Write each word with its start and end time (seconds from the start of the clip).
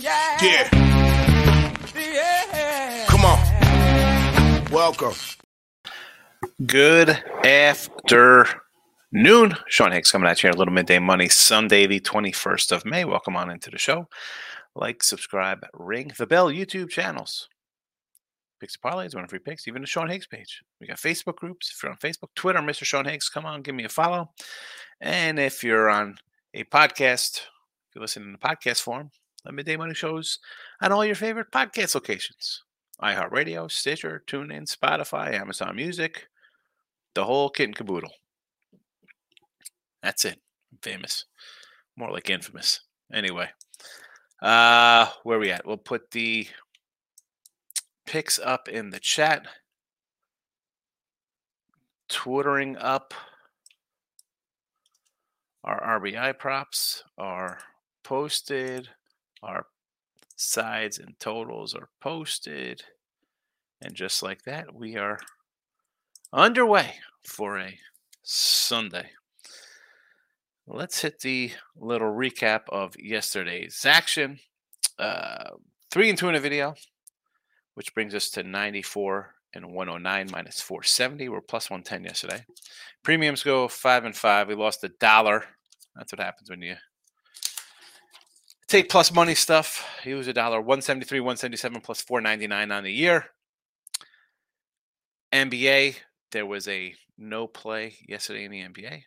yeah. 0.00 0.38
Yeah. 0.42 0.68
Come 3.08 3.24
on. 3.24 4.64
Welcome. 4.70 5.14
Good 6.64 7.10
afternoon. 7.44 8.56
Sean 9.68 9.92
Higgs 9.92 10.10
coming 10.10 10.28
at 10.28 10.42
you 10.42 10.48
here. 10.48 10.54
A 10.54 10.58
little 10.58 10.72
midday 10.72 10.98
money, 10.98 11.28
Sunday, 11.28 11.86
the 11.86 12.00
21st 12.00 12.72
of 12.72 12.86
May. 12.86 13.04
Welcome 13.04 13.36
on 13.36 13.50
into 13.50 13.70
the 13.70 13.78
show. 13.78 14.08
Like, 14.74 15.02
subscribe, 15.02 15.66
ring 15.74 16.12
the 16.16 16.26
bell, 16.26 16.48
YouTube 16.48 16.88
channels. 16.88 17.48
Picks 18.60 18.78
and 18.82 18.92
parlays, 18.92 19.14
one 19.14 19.26
free 19.26 19.38
picks, 19.38 19.68
even 19.68 19.82
the 19.82 19.86
Sean 19.86 20.08
Higgs 20.08 20.26
page. 20.26 20.62
We 20.80 20.86
got 20.86 20.98
Facebook 20.98 21.36
groups. 21.36 21.72
If 21.74 21.82
you're 21.82 21.92
on 21.92 21.98
Facebook, 21.98 22.28
Twitter, 22.34 22.60
Mr. 22.60 22.84
Sean 22.84 23.04
Higgs, 23.06 23.28
come 23.28 23.44
on, 23.46 23.62
give 23.62 23.74
me 23.74 23.84
a 23.84 23.88
follow. 23.88 24.30
And 25.00 25.38
if 25.38 25.64
you're 25.64 25.90
on 25.90 26.16
a 26.54 26.64
podcast, 26.64 27.38
if 27.38 27.94
you're 27.94 28.02
listening 28.02 28.32
to 28.32 28.38
podcast 28.38 28.80
form, 28.80 29.10
the 29.44 29.52
Midday 29.52 29.76
Money 29.76 29.94
shows 29.94 30.38
and 30.80 30.92
all 30.92 31.04
your 31.04 31.14
favorite 31.14 31.50
podcast 31.50 31.94
locations 31.94 32.62
iHeartRadio, 33.02 33.70
Stitcher, 33.70 34.22
TuneIn, 34.26 34.70
Spotify, 34.70 35.32
Amazon 35.32 35.74
Music, 35.74 36.28
the 37.14 37.24
whole 37.24 37.48
kit 37.48 37.68
and 37.68 37.76
caboodle. 37.76 38.12
That's 40.02 40.24
it. 40.24 40.38
I'm 40.72 40.78
famous. 40.82 41.24
More 41.96 42.10
like 42.10 42.30
infamous. 42.30 42.80
Anyway, 43.12 43.48
uh, 44.42 45.06
where 45.22 45.38
we 45.38 45.50
at? 45.50 45.66
We'll 45.66 45.76
put 45.76 46.10
the 46.10 46.46
picks 48.06 48.38
up 48.38 48.68
in 48.68 48.90
the 48.90 49.00
chat. 49.00 49.46
Twittering 52.08 52.76
up 52.76 53.14
our 55.62 56.00
RBI 56.00 56.38
props 56.38 57.04
are 57.16 57.58
posted. 58.02 58.88
Our 59.42 59.66
sides 60.36 60.98
and 60.98 61.18
totals 61.18 61.74
are 61.74 61.88
posted. 62.00 62.82
And 63.80 63.94
just 63.94 64.22
like 64.22 64.42
that, 64.42 64.74
we 64.74 64.96
are 64.96 65.18
underway 66.32 66.96
for 67.24 67.58
a 67.58 67.78
Sunday. 68.22 69.10
Let's 70.66 71.02
hit 71.02 71.20
the 71.20 71.52
little 71.76 72.12
recap 72.12 72.62
of 72.68 72.94
yesterday's 72.98 73.84
action. 73.84 74.38
Uh, 74.98 75.50
three 75.90 76.08
and 76.08 76.18
two 76.18 76.28
in 76.28 76.34
a 76.34 76.40
video, 76.40 76.74
which 77.74 77.94
brings 77.94 78.14
us 78.14 78.30
to 78.30 78.42
94 78.42 79.34
and 79.54 79.72
109 79.72 80.28
minus 80.30 80.60
470. 80.60 81.28
We're 81.28 81.40
plus 81.40 81.70
110 81.70 82.04
yesterday. 82.04 82.44
Premiums 83.02 83.42
go 83.42 83.66
five 83.66 84.04
and 84.04 84.14
five. 84.14 84.48
We 84.48 84.54
lost 84.54 84.84
a 84.84 84.88
dollar. 85.00 85.44
That's 85.96 86.12
what 86.12 86.20
happens 86.20 86.50
when 86.50 86.62
you 86.62 86.76
take 88.70 88.88
plus 88.88 89.12
money 89.12 89.34
stuff. 89.34 89.84
He 90.04 90.14
was 90.14 90.28
a 90.28 90.32
dollar 90.32 90.60
173, 90.60 91.20
177 91.20 91.80
plus 91.80 92.00
499 92.02 92.70
on 92.70 92.84
the 92.84 92.92
year. 92.92 93.26
NBA, 95.32 95.96
there 96.30 96.46
was 96.46 96.68
a 96.68 96.94
no 97.18 97.46
play 97.46 97.94
yesterday 98.08 98.44
in 98.44 98.50
the 98.50 98.62
NBA. 98.62 99.02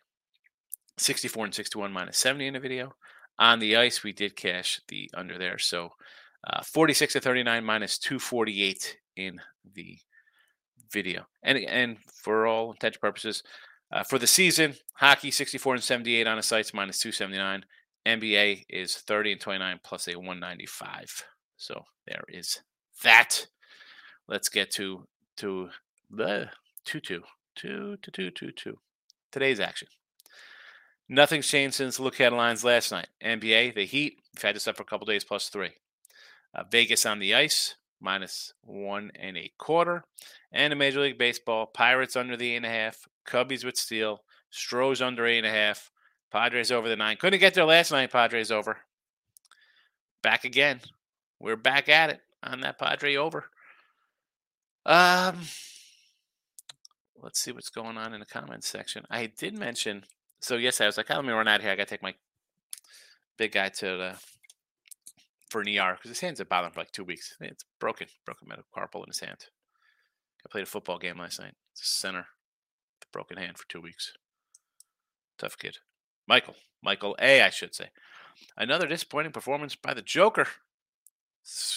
64 0.98 1.46
and 1.46 1.54
61 1.54 1.92
minus 1.92 2.18
70 2.18 2.46
in 2.46 2.54
the 2.54 2.60
video. 2.60 2.94
On 3.38 3.58
the 3.58 3.76
ice, 3.76 4.04
we 4.04 4.12
did 4.12 4.36
cash 4.36 4.80
the 4.88 5.10
under 5.14 5.38
there. 5.38 5.58
So 5.58 5.90
uh, 6.46 6.62
46 6.62 7.14
to 7.14 7.20
39 7.20 7.64
minus 7.64 7.98
248 7.98 8.98
in 9.16 9.40
the 9.74 9.98
video. 10.92 11.26
And 11.42 11.58
and 11.58 11.96
for 12.22 12.46
all 12.46 12.72
intents 12.72 12.98
purposes, 12.98 13.42
uh, 13.90 14.04
for 14.04 14.18
the 14.18 14.26
season, 14.26 14.74
hockey 14.94 15.30
64 15.30 15.74
and 15.74 15.82
78 15.82 16.26
on 16.26 16.36
the 16.36 16.42
sites 16.42 16.74
minus 16.74 17.00
279. 17.00 17.64
NBA 18.06 18.64
is 18.68 18.96
30 18.96 19.32
and 19.32 19.40
29 19.40 19.80
plus 19.82 20.08
a 20.08 20.16
195. 20.16 21.24
So 21.56 21.84
there 22.06 22.24
is 22.28 22.60
that. 23.02 23.46
Let's 24.28 24.48
get 24.48 24.70
to 24.72 25.06
to 25.36 25.70
the 26.10 26.50
2 26.84 27.00
2 27.00 27.22
2 27.56 27.96
2 28.02 28.10
2 28.12 28.30
2 28.30 28.50
2. 28.52 28.78
Today's 29.32 29.60
action. 29.60 29.88
Nothing's 31.08 31.48
changed 31.48 31.76
since 31.76 32.00
look 32.00 32.16
headlines 32.16 32.64
last 32.64 32.90
night. 32.90 33.08
NBA, 33.22 33.74
the 33.74 33.84
Heat, 33.84 34.18
we've 34.34 34.42
had 34.42 34.56
this 34.56 34.66
up 34.66 34.76
for 34.76 34.82
a 34.82 34.86
couple 34.86 35.06
days 35.06 35.24
plus 35.24 35.48
three. 35.48 35.72
Uh, 36.54 36.64
Vegas 36.70 37.04
on 37.04 37.18
the 37.18 37.34
ice, 37.34 37.74
minus 38.00 38.54
one 38.62 39.10
and 39.18 39.36
a 39.36 39.50
quarter. 39.58 40.04
And 40.52 40.72
in 40.72 40.78
Major 40.78 41.00
League 41.00 41.18
Baseball, 41.18 41.66
Pirates 41.66 42.16
under 42.16 42.36
the 42.36 42.52
eight 42.52 42.56
and 42.56 42.66
a 42.66 42.70
half, 42.70 43.08
Cubbies 43.26 43.64
with 43.64 43.76
Steele, 43.76 44.20
Stros 44.50 45.02
under 45.02 45.26
eight 45.26 45.38
and 45.38 45.46
a 45.46 45.50
half, 45.50 45.90
Padres 46.34 46.72
over 46.72 46.88
the 46.88 46.96
nine. 46.96 47.16
Couldn't 47.16 47.40
get 47.40 47.54
there 47.54 47.64
last 47.64 47.92
night, 47.92 48.10
Padres 48.10 48.50
over. 48.50 48.78
Back 50.22 50.44
again. 50.44 50.80
We're 51.40 51.56
back 51.56 51.88
at 51.88 52.10
it 52.10 52.20
on 52.42 52.60
that 52.62 52.78
Padre 52.78 53.16
over. 53.16 53.44
Um, 54.84 55.38
let's 57.22 57.40
see 57.40 57.52
what's 57.52 57.70
going 57.70 57.96
on 57.96 58.12
in 58.12 58.20
the 58.20 58.26
comments 58.26 58.68
section. 58.68 59.04
I 59.10 59.26
did 59.26 59.56
mention 59.56 60.04
so 60.44 60.56
yes, 60.56 60.78
I 60.78 60.84
was 60.84 60.98
like, 60.98 61.06
oh, 61.08 61.14
let 61.14 61.24
me 61.24 61.32
run 61.32 61.48
out 61.48 61.62
here. 61.62 61.70
I 61.70 61.74
got 61.74 61.88
to 61.88 61.94
take 61.94 62.02
my 62.02 62.14
big 63.38 63.52
guy 63.52 63.70
to 63.70 63.86
the 63.86 64.14
for 65.48 65.62
an 65.62 65.68
ER 65.68 65.94
because 65.94 66.10
his 66.10 66.20
hands 66.20 66.38
have 66.38 66.50
bothered 66.50 66.66
him 66.66 66.72
for 66.74 66.80
like 66.80 66.92
two 66.92 67.02
weeks. 67.02 67.34
It's 67.40 67.64
broken, 67.80 68.08
broken 68.26 68.48
metacarpal 68.48 69.04
in 69.04 69.08
his 69.08 69.20
hand. 69.20 69.46
I 70.44 70.50
played 70.50 70.64
a 70.64 70.66
football 70.66 70.98
game 70.98 71.18
last 71.18 71.40
night. 71.40 71.54
It's 71.72 71.80
a 71.80 71.86
center, 71.86 72.26
broken 73.10 73.38
hand 73.38 73.56
for 73.56 73.66
two 73.70 73.80
weeks. 73.80 74.12
Tough 75.38 75.56
kid. 75.56 75.78
Michael, 76.26 76.54
Michael 76.82 77.16
A, 77.20 77.42
I 77.42 77.50
should 77.50 77.74
say. 77.74 77.90
Another 78.56 78.86
disappointing 78.86 79.32
performance 79.32 79.74
by 79.74 79.94
the 79.94 80.02
Joker. 80.02 80.46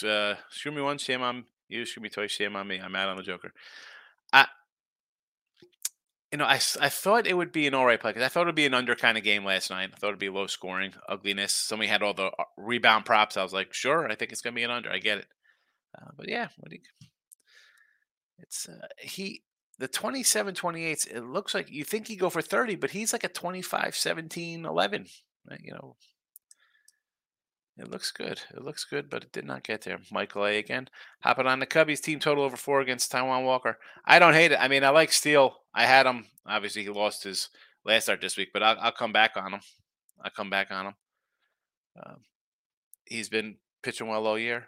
Uh, 0.03 0.35
screw 0.49 0.71
me 0.71 0.81
once, 0.81 1.03
shame 1.03 1.21
on 1.21 1.45
you. 1.67 1.85
Screw 1.85 2.01
me 2.01 2.09
twice, 2.09 2.31
shame 2.31 2.55
on 2.55 2.67
me. 2.67 2.77
I'm 2.77 2.95
out 2.95 3.09
on 3.09 3.17
the 3.17 3.23
Joker. 3.23 3.53
I, 4.31 4.47
you 6.31 6.37
know, 6.37 6.45
I, 6.45 6.55
I 6.55 6.89
thought 6.89 7.27
it 7.27 7.35
would 7.35 7.51
be 7.51 7.67
an 7.67 7.73
all 7.73 7.85
right 7.85 7.99
play 7.99 8.11
because 8.11 8.23
I 8.23 8.29
thought 8.29 8.43
it 8.43 8.47
would 8.47 8.55
be 8.55 8.65
an 8.65 8.73
under 8.73 8.95
kind 8.95 9.17
of 9.17 9.23
game 9.23 9.45
last 9.45 9.69
night. 9.69 9.91
I 9.93 9.97
thought 9.97 10.07
it'd 10.07 10.19
be 10.19 10.29
low 10.29 10.47
scoring, 10.47 10.93
ugliness. 11.07 11.53
Somebody 11.53 11.89
had 11.89 12.03
all 12.03 12.13
the 12.13 12.27
uh, 12.27 12.43
rebound 12.57 13.05
props. 13.05 13.37
I 13.37 13.43
was 13.43 13.53
like, 13.53 13.73
sure, 13.73 14.09
I 14.09 14.15
think 14.15 14.31
it's 14.31 14.41
going 14.41 14.53
to 14.53 14.59
be 14.59 14.63
an 14.63 14.71
under. 14.71 14.91
I 14.91 14.99
get 14.99 15.19
it. 15.19 15.27
Uh, 15.97 16.11
but 16.17 16.29
yeah, 16.29 16.47
what 16.57 16.69
do 16.69 16.75
you, 16.75 16.81
it's 18.39 18.69
uh, 18.69 18.87
he 18.99 19.41
the 19.79 19.87
27 19.87 20.55
28 20.55 21.07
it 21.13 21.21
looks 21.21 21.53
like 21.53 21.71
you 21.71 21.83
think 21.83 22.07
he 22.07 22.15
go 22.15 22.29
for 22.29 22.41
30 22.41 22.75
but 22.75 22.91
he's 22.91 23.13
like 23.13 23.23
a 23.23 23.29
25 23.29 23.95
17 23.95 24.65
11 24.65 25.05
right? 25.49 25.61
you 25.63 25.73
know 25.73 25.95
it 27.77 27.91
looks 27.91 28.11
good. 28.11 28.41
It 28.55 28.63
looks 28.63 28.85
good, 28.85 29.09
but 29.09 29.23
it 29.23 29.31
did 29.31 29.45
not 29.45 29.63
get 29.63 29.83
there. 29.83 29.99
Michael 30.11 30.45
A 30.45 30.57
again. 30.57 30.89
Hopping 31.21 31.45
on 31.45 31.59
the 31.59 31.67
Cubbies 31.67 32.01
team 32.01 32.19
total 32.19 32.43
over 32.43 32.57
four 32.57 32.81
against 32.81 33.11
Taijuan 33.11 33.45
Walker. 33.45 33.77
I 34.03 34.17
don't 34.17 34.33
hate 34.33 34.51
it. 34.51 34.59
I 34.59 34.67
mean, 34.67 34.83
I 34.83 34.89
like 34.89 35.11
Steele. 35.11 35.57
I 35.75 35.85
had 35.85 36.07
him. 36.07 36.25
Obviously, 36.47 36.83
he 36.83 36.89
lost 36.89 37.23
his 37.23 37.49
last 37.85 38.03
start 38.05 38.21
this 38.21 38.35
week, 38.35 38.49
but 38.51 38.63
I'll, 38.63 38.77
I'll 38.79 38.91
come 38.91 39.13
back 39.13 39.31
on 39.35 39.53
him. 39.53 39.61
I'll 40.23 40.31
come 40.31 40.49
back 40.49 40.71
on 40.71 40.87
him. 40.87 40.93
Um, 42.03 42.17
he's 43.05 43.29
been 43.29 43.57
pitching 43.83 44.07
well 44.07 44.25
all 44.25 44.39
year. 44.39 44.67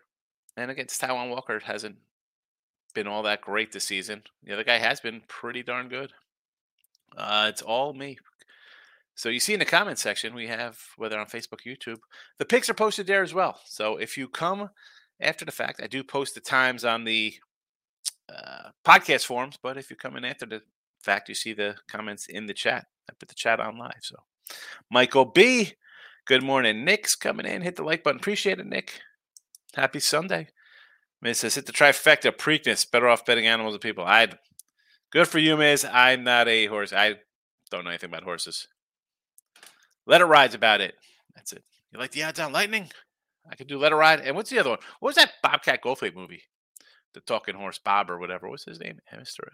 And 0.56 0.70
against 0.70 1.02
Taijuan 1.02 1.32
Walker, 1.32 1.60
hasn't 1.64 1.96
been 3.00 3.08
all 3.08 3.24
that 3.24 3.40
great 3.40 3.72
this 3.72 3.86
season. 3.86 4.22
The 4.44 4.52
other 4.52 4.66
guy 4.66 4.78
has 4.78 5.00
been 5.00 5.22
pretty 5.30 5.64
darn 5.64 5.88
good. 5.88 6.12
Uh, 7.18 7.48
it's 7.48 7.62
all 7.62 7.94
me. 7.94 8.18
So 9.16 9.30
you 9.30 9.40
see 9.40 9.54
in 9.54 9.60
the 9.60 9.66
comment 9.66 9.98
section, 9.98 10.36
we 10.36 10.48
have 10.48 10.78
whether 10.98 11.18
on 11.18 11.28
Facebook, 11.28 11.62
YouTube, 11.66 12.00
the 12.40 12.46
pics 12.46 12.70
are 12.70 12.74
posted 12.74 13.08
there 13.08 13.24
as 13.24 13.34
well. 13.34 13.62
So 13.66 13.96
if 13.96 14.18
you 14.18 14.28
come 14.28 14.70
after 15.22 15.46
the 15.46 15.52
fact, 15.54 15.80
I 15.82 15.88
do 15.88 16.04
post 16.04 16.36
the 16.36 16.42
times 16.42 16.84
on 16.84 17.06
the 17.06 17.36
uh, 18.28 18.72
podcast 18.86 19.26
forums. 19.26 19.58
But 19.62 19.78
if 19.78 19.90
you 19.90 19.96
come 19.96 20.18
in 20.18 20.26
after 20.26 20.46
the 20.46 20.62
fact, 21.02 21.30
you 21.30 21.36
see 21.36 21.54
the 21.54 21.76
comments 21.88 22.28
in 22.28 22.48
the 22.48 22.54
chat. 22.54 22.86
I 23.10 23.14
put 23.18 23.30
the 23.30 23.36
chat 23.36 23.62
on 23.62 23.78
live. 23.78 24.02
So 24.02 24.18
Michael 24.92 25.26
B, 25.26 25.72
good 26.26 26.44
morning. 26.44 26.84
Nick's 26.84 27.16
coming 27.16 27.46
in. 27.46 27.62
Hit 27.62 27.78
the 27.78 27.84
like 27.84 28.04
button. 28.04 28.20
Appreciate 28.20 28.60
it, 28.60 28.66
Nick. 28.66 29.00
Happy 29.74 30.02
Sunday. 30.02 30.50
Miz 31.22 31.40
says 31.40 31.56
hit 31.56 31.66
the 31.66 31.74
trifecta. 31.74 32.32
Preakness. 32.32 32.90
Better 32.90 33.08
off 33.08 33.26
betting 33.26 33.48
animals 33.48 33.74
than 33.74 33.80
people. 33.80 34.06
I. 34.06 34.28
Good 35.12 35.28
for 35.28 35.40
you, 35.40 35.58
Miz. 35.58 35.86
I'm 35.86 36.24
not 36.24 36.48
a 36.48 36.68
horse. 36.68 36.94
I 36.94 37.16
don't 37.72 37.84
know 37.84 37.90
anything 37.90 38.10
about 38.10 38.24
horses. 38.24 38.68
Let 40.06 40.22
It 40.22 40.26
Ride's 40.26 40.56
about 40.56 40.82
it. 40.82 40.96
That's 41.36 41.54
it. 41.54 41.64
You 41.92 42.00
like 42.00 42.12
the 42.12 42.24
odds 42.24 42.40
on 42.40 42.52
lightning? 42.52 42.90
I 43.50 43.56
could 43.56 43.68
do 43.68 43.80
Let 43.80 43.92
It 43.92 43.96
Ride. 43.96 44.22
And 44.22 44.36
what's 44.36 44.50
the 44.50 44.60
other 44.60 44.72
one? 44.72 44.80
What 45.00 45.10
was 45.10 45.16
that 45.16 45.34
Bobcat 45.42 45.84
Goldthwait 45.84 46.16
movie? 46.16 46.44
The 47.14 47.22
Talking 47.22 47.56
Horse 47.56 47.80
Bob 47.80 48.10
or 48.10 48.20
whatever. 48.20 48.50
What's 48.50 48.66
his 48.66 48.80
name? 48.80 49.00
Mister. 49.18 49.52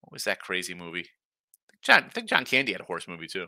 What 0.00 0.12
was 0.12 0.24
that 0.24 0.40
crazy 0.40 0.74
movie? 0.74 1.08
John, 1.82 2.04
I 2.04 2.08
think 2.08 2.28
John 2.28 2.44
Candy 2.44 2.72
had 2.72 2.80
a 2.80 2.84
horse 2.84 3.08
movie 3.08 3.26
too. 3.26 3.46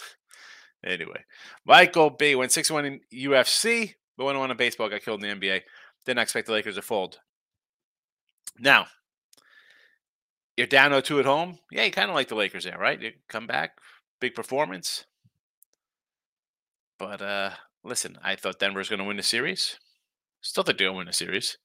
anyway, 0.84 1.24
Michael 1.64 2.10
B 2.10 2.34
went 2.34 2.52
6 2.52 2.70
1 2.70 2.84
in 2.84 3.00
UFC, 3.12 3.94
but 4.16 4.24
went 4.24 4.38
on 4.38 4.50
in 4.50 4.56
baseball, 4.56 4.88
got 4.88 5.02
killed 5.02 5.22
in 5.24 5.40
the 5.40 5.46
NBA. 5.46 5.60
Didn't 6.06 6.20
expect 6.20 6.46
the 6.46 6.52
Lakers 6.52 6.76
to 6.76 6.82
fold. 6.82 7.18
Now, 8.58 8.86
you're 10.56 10.66
down 10.66 10.90
0 10.90 11.00
2 11.00 11.20
at 11.20 11.24
home. 11.24 11.58
Yeah, 11.70 11.84
you 11.84 11.90
kind 11.90 12.10
of 12.10 12.14
like 12.14 12.28
the 12.28 12.34
Lakers 12.34 12.64
there, 12.64 12.78
right? 12.78 13.00
You 13.00 13.12
come 13.28 13.46
back, 13.46 13.78
big 14.20 14.34
performance. 14.34 15.04
But 16.98 17.20
uh, 17.20 17.50
listen, 17.82 18.18
I 18.22 18.36
thought 18.36 18.58
Denver 18.58 18.78
was 18.78 18.88
going 18.88 19.00
to 19.00 19.04
win 19.04 19.16
the 19.16 19.22
series. 19.22 19.78
Still 20.40 20.62
think 20.62 20.78
they're 20.78 20.86
going 20.86 20.94
to 20.94 20.98
win 20.98 21.06
the 21.06 21.12
series. 21.12 21.58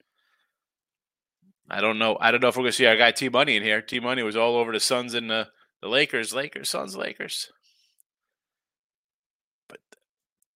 I 1.69 1.81
don't 1.81 1.99
know. 1.99 2.17
I 2.19 2.31
don't 2.31 2.41
know 2.41 2.47
if 2.47 2.55
we're 2.55 2.63
going 2.63 2.71
to 2.71 2.77
see 2.77 2.87
our 2.87 2.97
guy 2.97 3.11
T 3.11 3.29
Money 3.29 3.55
in 3.55 3.63
here. 3.63 3.81
T 3.81 3.99
Money 3.99 4.23
was 4.23 4.35
all 4.35 4.55
over 4.55 4.71
the 4.71 4.79
Suns 4.79 5.13
and 5.13 5.29
the, 5.29 5.49
the 5.81 5.87
Lakers. 5.87 6.33
Lakers, 6.33 6.69
Suns, 6.69 6.97
Lakers. 6.97 7.51
But 9.67 9.79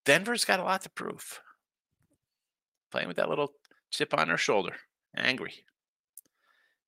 Denver's 0.05 0.45
got 0.45 0.59
a 0.59 0.63
lot 0.63 0.81
to 0.81 0.89
prove. 0.89 1.39
Playing 2.91 3.07
with 3.07 3.17
that 3.17 3.29
little 3.29 3.53
chip 3.93 4.13
on 4.17 4.29
her 4.29 4.37
shoulder. 4.37 4.75
Angry. 5.15 5.53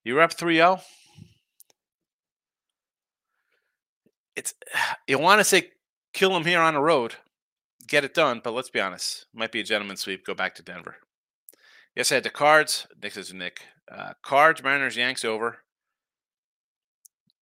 You're 0.04 0.22
up 0.22 0.34
3 0.34 0.56
0. 0.56 0.81
It's 4.36 4.54
you 5.07 5.19
want 5.19 5.40
to 5.40 5.46
say 5.46 5.72
kill 6.13 6.34
them 6.34 6.46
here 6.46 6.62
on 6.62 6.74
the 6.74 6.81
road, 6.81 7.16
get 7.88 8.04
it 8.04 8.13
done, 8.13 8.42
but 8.44 8.54
let's 8.54 8.69
be 8.69 8.81
honest. 8.81 9.25
Might 9.34 9.52
be 9.52 9.60
a 9.60 9.63
gentleman's 9.63 10.02
sweep. 10.02 10.25
Go 10.25 10.34
back 10.34 10.56
to 10.56 10.63
Denver. 10.63 10.96
Yes, 11.96 12.12
I 12.12 12.16
had 12.16 12.24
the 12.24 12.30
cards. 12.30 12.88
Nick 13.02 13.13
says 13.13 13.34
Nick. 13.34 13.62
Uh, 13.90 14.13
cards, 14.24 14.63
Mariners, 14.63 14.98
Yanks 14.98 15.24
over. 15.24 15.60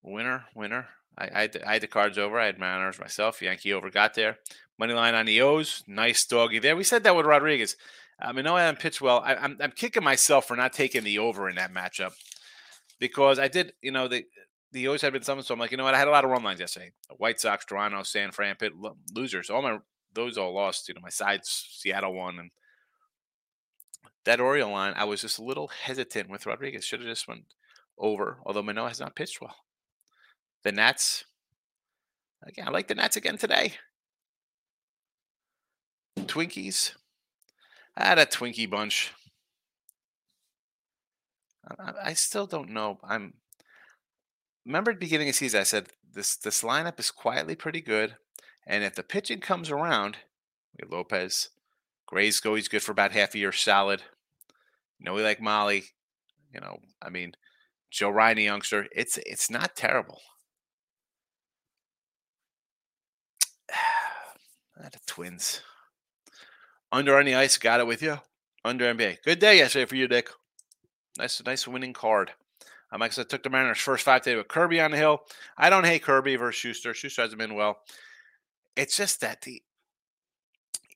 Winner, 0.03 0.45
winner. 0.53 0.89
I, 1.17 1.29
I, 1.33 1.41
had 1.41 1.53
the, 1.53 1.67
I 1.69 1.73
had 1.73 1.81
the 1.81 1.87
cards 1.87 2.17
over. 2.17 2.39
I 2.39 2.47
had 2.47 2.59
Mariners 2.59 2.99
myself. 2.99 3.41
Yankee 3.41 3.73
over 3.73 3.89
got 3.89 4.15
there. 4.15 4.37
Money 4.77 4.93
line 4.93 5.15
on 5.15 5.25
the 5.25 5.41
O's. 5.41 5.83
Nice 5.87 6.25
doggy 6.25 6.59
there. 6.59 6.75
We 6.75 6.83
said 6.83 7.03
that 7.03 7.15
with 7.15 7.25
Rodriguez. 7.25 7.77
I 8.23 8.31
mean, 8.31 8.45
no, 8.45 8.55
I 8.55 8.61
haven't 8.63 8.81
pitched 8.81 9.01
well. 9.01 9.21
I, 9.23 9.35
I'm, 9.35 9.57
I'm 9.59 9.71
kicking 9.71 10.03
myself 10.03 10.47
for 10.47 10.55
not 10.55 10.73
taking 10.73 11.03
the 11.03 11.19
over 11.19 11.49
in 11.49 11.57
that 11.57 11.73
matchup 11.73 12.13
because 12.99 13.37
I 13.37 13.47
did, 13.49 13.73
you 13.81 13.91
know, 13.91 14.07
the 14.07 14.25
the 14.71 14.87
O's 14.87 15.01
had 15.01 15.13
been 15.13 15.23
something. 15.23 15.43
So 15.43 15.53
I'm 15.53 15.59
like, 15.59 15.71
you 15.71 15.77
know 15.77 15.83
what? 15.83 15.93
I 15.93 15.99
had 15.99 16.07
a 16.07 16.11
lot 16.11 16.23
of 16.23 16.31
run 16.31 16.43
lines 16.43 16.59
yesterday. 16.59 16.91
White 17.17 17.39
Sox, 17.39 17.65
Toronto, 17.65 18.01
San 18.03 18.31
Fran, 18.31 18.55
Pitt, 18.55 18.73
losers. 19.13 19.49
All 19.49 19.61
my 19.61 19.77
those 20.13 20.37
all 20.37 20.53
lost. 20.53 20.87
You 20.87 20.95
know, 20.95 21.01
my 21.01 21.09
sides, 21.09 21.67
Seattle 21.71 22.13
won, 22.13 22.39
and 22.39 22.51
that 24.25 24.39
Oriole 24.39 24.71
line, 24.71 24.93
I 24.95 25.03
was 25.03 25.21
just 25.21 25.39
a 25.39 25.43
little 25.43 25.67
hesitant 25.67 26.29
with 26.29 26.45
Rodriguez. 26.45 26.85
Should 26.85 27.01
have 27.01 27.09
just 27.09 27.27
went 27.27 27.43
over, 27.97 28.39
although 28.45 28.63
Manoah 28.63 28.87
has 28.87 28.99
not 28.99 29.15
pitched 29.15 29.41
well. 29.41 29.55
The 30.63 30.71
Nats, 30.71 31.25
again, 32.45 32.67
I 32.67 32.71
like 32.71 32.87
the 32.87 32.95
Nats 32.95 33.17
again 33.17 33.37
today. 33.37 33.73
Twinkies, 36.17 36.93
Had 37.95 38.17
a 38.17 38.25
Twinkie 38.25 38.69
bunch. 38.69 39.13
I, 41.79 41.93
I 42.05 42.13
still 42.13 42.47
don't 42.47 42.69
know. 42.69 42.99
I'm 43.03 43.33
remember 44.65 44.91
at 44.91 44.97
the 44.97 45.05
beginning 45.05 45.27
of 45.29 45.33
the 45.33 45.37
season, 45.37 45.61
I 45.61 45.63
said 45.63 45.89
this 46.13 46.35
this 46.35 46.63
lineup 46.63 46.99
is 46.99 47.11
quietly 47.11 47.55
pretty 47.55 47.81
good, 47.81 48.15
and 48.67 48.83
if 48.83 48.95
the 48.95 49.03
pitching 49.03 49.39
comes 49.39 49.69
around, 49.69 50.17
we 50.73 50.83
have 50.83 50.91
Lopez, 50.91 51.49
Gray's 52.07 52.39
go. 52.39 52.55
He's 52.55 52.67
good 52.67 52.83
for 52.83 52.91
about 52.91 53.11
half 53.11 53.35
a 53.35 53.39
year 53.39 53.51
solid. 53.51 54.01
You 54.99 55.05
know, 55.05 55.13
we 55.13 55.23
like 55.23 55.41
Molly. 55.41 55.85
You 56.53 56.61
know, 56.61 56.79
I 57.01 57.09
mean, 57.09 57.33
Joe 57.91 58.09
Ryan, 58.09 58.39
youngster. 58.39 58.87
It's 58.91 59.17
it's 59.25 59.49
not 59.49 59.75
terrible. 59.75 60.21
the 64.77 64.99
Twins. 65.05 65.61
Under 66.93 67.23
the 67.23 67.33
ice, 67.33 67.57
got 67.57 67.79
it 67.79 67.87
with 67.87 68.03
you. 68.03 68.19
Under 68.63 68.93
NBA. 68.93 69.23
Good 69.23 69.39
day 69.39 69.57
yesterday 69.57 69.85
for 69.85 69.95
you, 69.95 70.07
Dick. 70.07 70.29
Nice, 71.17 71.41
nice 71.43 71.67
winning 71.67 71.91
card. 71.91 72.31
Um, 72.91 73.01
like 73.01 73.09
I 73.09 73.13
said, 73.13 73.29
took 73.29 73.41
the 73.41 73.49
Mariners 73.49 73.79
first 73.79 74.05
five 74.05 74.21
today 74.21 74.35
with 74.35 74.47
Kirby 74.47 74.79
on 74.79 74.91
the 74.91 74.97
hill. 74.97 75.21
I 75.57 75.71
don't 75.71 75.87
hate 75.87 76.03
Kirby 76.03 76.35
versus 76.35 76.59
Shuster. 76.59 76.93
Shuster 76.93 77.23
hasn't 77.23 77.39
been 77.39 77.55
well. 77.55 77.79
It's 78.75 78.95
just 78.95 79.21
that 79.21 79.41
the 79.41 79.63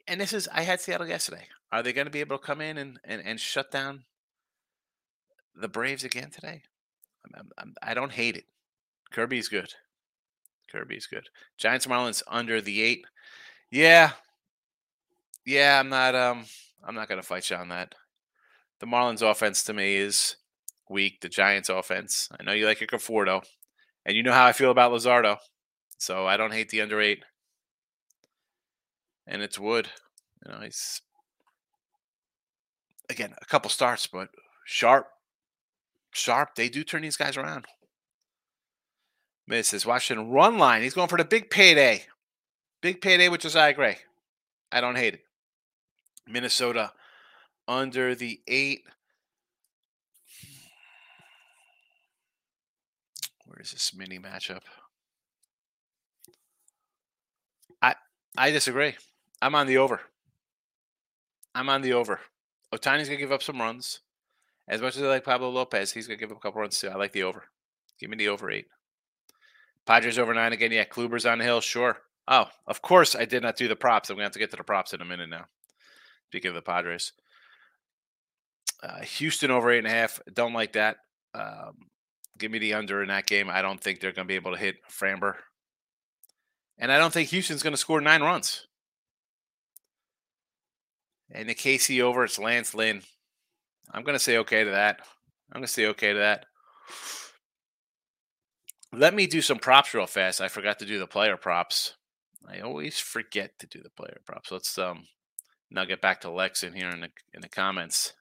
and 0.07 0.21
this 0.21 0.33
is 0.33 0.47
I 0.53 0.61
had 0.61 0.79
Seattle 0.79 1.07
yesterday. 1.07 1.47
Are 1.71 1.81
they 1.81 1.93
going 1.93 2.05
to 2.05 2.11
be 2.11 2.19
able 2.19 2.37
to 2.37 2.45
come 2.45 2.61
in 2.61 2.77
and, 2.77 2.99
and, 3.03 3.21
and 3.25 3.39
shut 3.39 3.71
down 3.71 4.03
the 5.55 5.67
Braves 5.67 6.03
again 6.03 6.29
today? 6.29 6.61
I'm, 7.35 7.49
I'm, 7.57 7.73
I 7.81 7.95
do 7.95 8.01
not 8.01 8.11
hate 8.11 8.37
it. 8.37 8.45
Kirby's 9.11 9.47
good. 9.47 9.73
Kirby's 10.71 11.07
good. 11.07 11.27
Giants 11.57 11.87
Marlins 11.87 12.21
under 12.27 12.61
the 12.61 12.83
eight. 12.83 13.03
Yeah, 13.71 14.11
yeah. 15.47 15.79
I'm 15.79 15.89
not. 15.89 16.13
Um, 16.13 16.45
I'm 16.83 16.95
not 16.95 17.09
going 17.09 17.19
to 17.19 17.27
fight 17.27 17.49
you 17.49 17.55
on 17.55 17.69
that. 17.69 17.95
The 18.79 18.85
Marlins 18.85 19.21
offense 19.21 19.63
to 19.63 19.73
me 19.73 19.95
is 19.95 20.35
weak. 20.89 21.21
The 21.21 21.29
Giants 21.29 21.69
offense. 21.69 22.29
I 22.39 22.43
know 22.43 22.51
you 22.51 22.65
like 22.65 22.79
your 22.79 22.87
Conforto, 22.87 23.43
and 24.05 24.15
you 24.15 24.23
know 24.23 24.33
how 24.33 24.45
I 24.45 24.53
feel 24.53 24.71
about 24.71 24.91
Luzardo. 24.91 25.37
So 25.97 26.27
I 26.27 26.37
don't 26.37 26.53
hate 26.53 26.69
the 26.69 26.81
under 26.81 27.01
eight. 27.01 27.23
And 29.25 29.41
it's 29.41 29.59
Wood. 29.59 29.89
You 30.45 30.51
know, 30.51 30.59
he's 30.59 31.01
again 33.09 33.33
a 33.41 33.45
couple 33.45 33.69
starts, 33.69 34.07
but 34.07 34.29
sharp, 34.65 35.07
sharp. 36.13 36.55
They 36.55 36.69
do 36.69 36.83
turn 36.83 37.01
these 37.01 37.17
guys 37.17 37.35
around. 37.35 37.65
Misses 39.47 39.85
Washington 39.85 40.29
run 40.29 40.57
line. 40.57 40.83
He's 40.83 40.93
going 40.93 41.07
for 41.07 41.17
the 41.17 41.25
big 41.25 41.49
payday. 41.49 42.03
Big 42.81 43.01
payday 43.01 43.29
with 43.29 43.41
Josiah 43.41 43.73
Gray. 43.73 43.97
I 44.71 44.81
don't 44.81 44.97
hate 44.97 45.15
it. 45.15 45.21
Minnesota 46.27 46.91
under 47.67 48.15
the 48.15 48.41
eight. 48.47 48.83
Where's 53.45 53.71
this 53.71 53.93
mini 53.95 54.19
matchup? 54.19 54.61
I 57.81 57.95
I 58.37 58.51
disagree. 58.51 58.95
I'm 59.41 59.55
on 59.55 59.67
the 59.67 59.77
over. 59.77 60.01
I'm 61.55 61.69
on 61.69 61.81
the 61.81 61.93
over. 61.93 62.19
Ohtani's 62.73 63.07
gonna 63.07 63.17
give 63.17 63.31
up 63.31 63.43
some 63.43 63.59
runs. 63.59 64.01
As 64.67 64.81
much 64.81 64.97
as 64.97 65.03
I 65.03 65.07
like 65.07 65.23
Pablo 65.23 65.49
Lopez, 65.49 65.91
he's 65.91 66.07
gonna 66.07 66.17
give 66.17 66.31
up 66.31 66.37
a 66.37 66.41
couple 66.41 66.61
runs 66.61 66.79
too. 66.79 66.89
I 66.89 66.95
like 66.95 67.13
the 67.13 67.23
over. 67.23 67.45
Give 67.99 68.09
me 68.09 68.17
the 68.17 68.27
over 68.27 68.51
eight. 68.51 68.67
Padres 69.85 70.19
over 70.19 70.33
nine 70.33 70.53
again. 70.53 70.71
Yeah, 70.71 70.83
Kluber's 70.83 71.25
on 71.25 71.37
the 71.37 71.45
hill. 71.45 71.61
Sure. 71.61 71.97
Oh, 72.27 72.49
of 72.67 72.81
course 72.81 73.15
I 73.15 73.25
did 73.25 73.41
not 73.41 73.55
do 73.55 73.67
the 73.67 73.75
props. 73.75 74.09
I'm 74.09 74.17
gonna 74.17 74.25
have 74.25 74.33
to 74.33 74.39
get 74.39 74.51
to 74.51 74.57
the 74.57 74.63
props 74.63 74.93
in 74.93 75.01
a 75.01 75.05
minute 75.05 75.29
now. 75.29 75.45
Speaking 76.29 76.49
of 76.49 76.55
the 76.55 76.61
Padres, 76.61 77.13
uh, 78.83 79.01
Houston 79.01 79.51
over 79.51 79.71
eight 79.71 79.79
and 79.79 79.87
a 79.87 79.91
half. 79.91 80.19
Don't 80.33 80.53
like 80.53 80.73
that. 80.73 80.97
Um, 81.33 81.87
Give 82.37 82.51
me 82.51 82.59
the 82.59 82.73
under 82.75 83.01
in 83.01 83.07
that 83.09 83.25
game. 83.25 83.49
I 83.49 83.61
don't 83.61 83.81
think 83.81 83.99
they're 83.99 84.11
going 84.11 84.27
to 84.27 84.31
be 84.31 84.35
able 84.35 84.53
to 84.53 84.59
hit 84.59 84.75
Framber. 84.89 85.35
And 86.77 86.91
I 86.91 86.99
don't 86.99 87.11
think 87.11 87.29
Houston's 87.29 87.63
going 87.63 87.73
to 87.73 87.77
score 87.77 88.01
nine 88.01 88.21
runs. 88.21 88.67
And 91.31 91.49
the 91.49 91.55
KC 91.55 92.01
over, 92.01 92.23
it's 92.23 92.39
Lance 92.39 92.75
Lynn. 92.75 93.01
I'm 93.91 94.03
going 94.03 94.15
to 94.15 94.23
say 94.23 94.37
okay 94.37 94.63
to 94.63 94.71
that. 94.71 95.01
I'm 95.51 95.59
going 95.59 95.67
to 95.67 95.71
say 95.71 95.87
okay 95.87 96.13
to 96.13 96.19
that. 96.19 96.45
Let 98.93 99.13
me 99.13 99.27
do 99.27 99.41
some 99.41 99.57
props 99.57 99.93
real 99.93 100.07
fast. 100.07 100.39
I 100.39 100.47
forgot 100.47 100.79
to 100.79 100.85
do 100.85 100.99
the 100.99 101.07
player 101.07 101.37
props. 101.37 101.95
I 102.47 102.59
always 102.59 102.99
forget 102.99 103.57
to 103.59 103.67
do 103.67 103.81
the 103.81 103.89
player 103.89 104.19
props. 104.25 104.51
Let's 104.51 104.77
um 104.77 105.07
now 105.71 105.85
get 105.85 106.01
back 106.01 106.21
to 106.21 106.31
Lex 106.31 106.63
in 106.63 106.73
here 106.73 106.89
in 106.89 107.01
the 107.01 107.09
in 107.33 107.41
the 107.41 107.49
comments. 107.49 108.13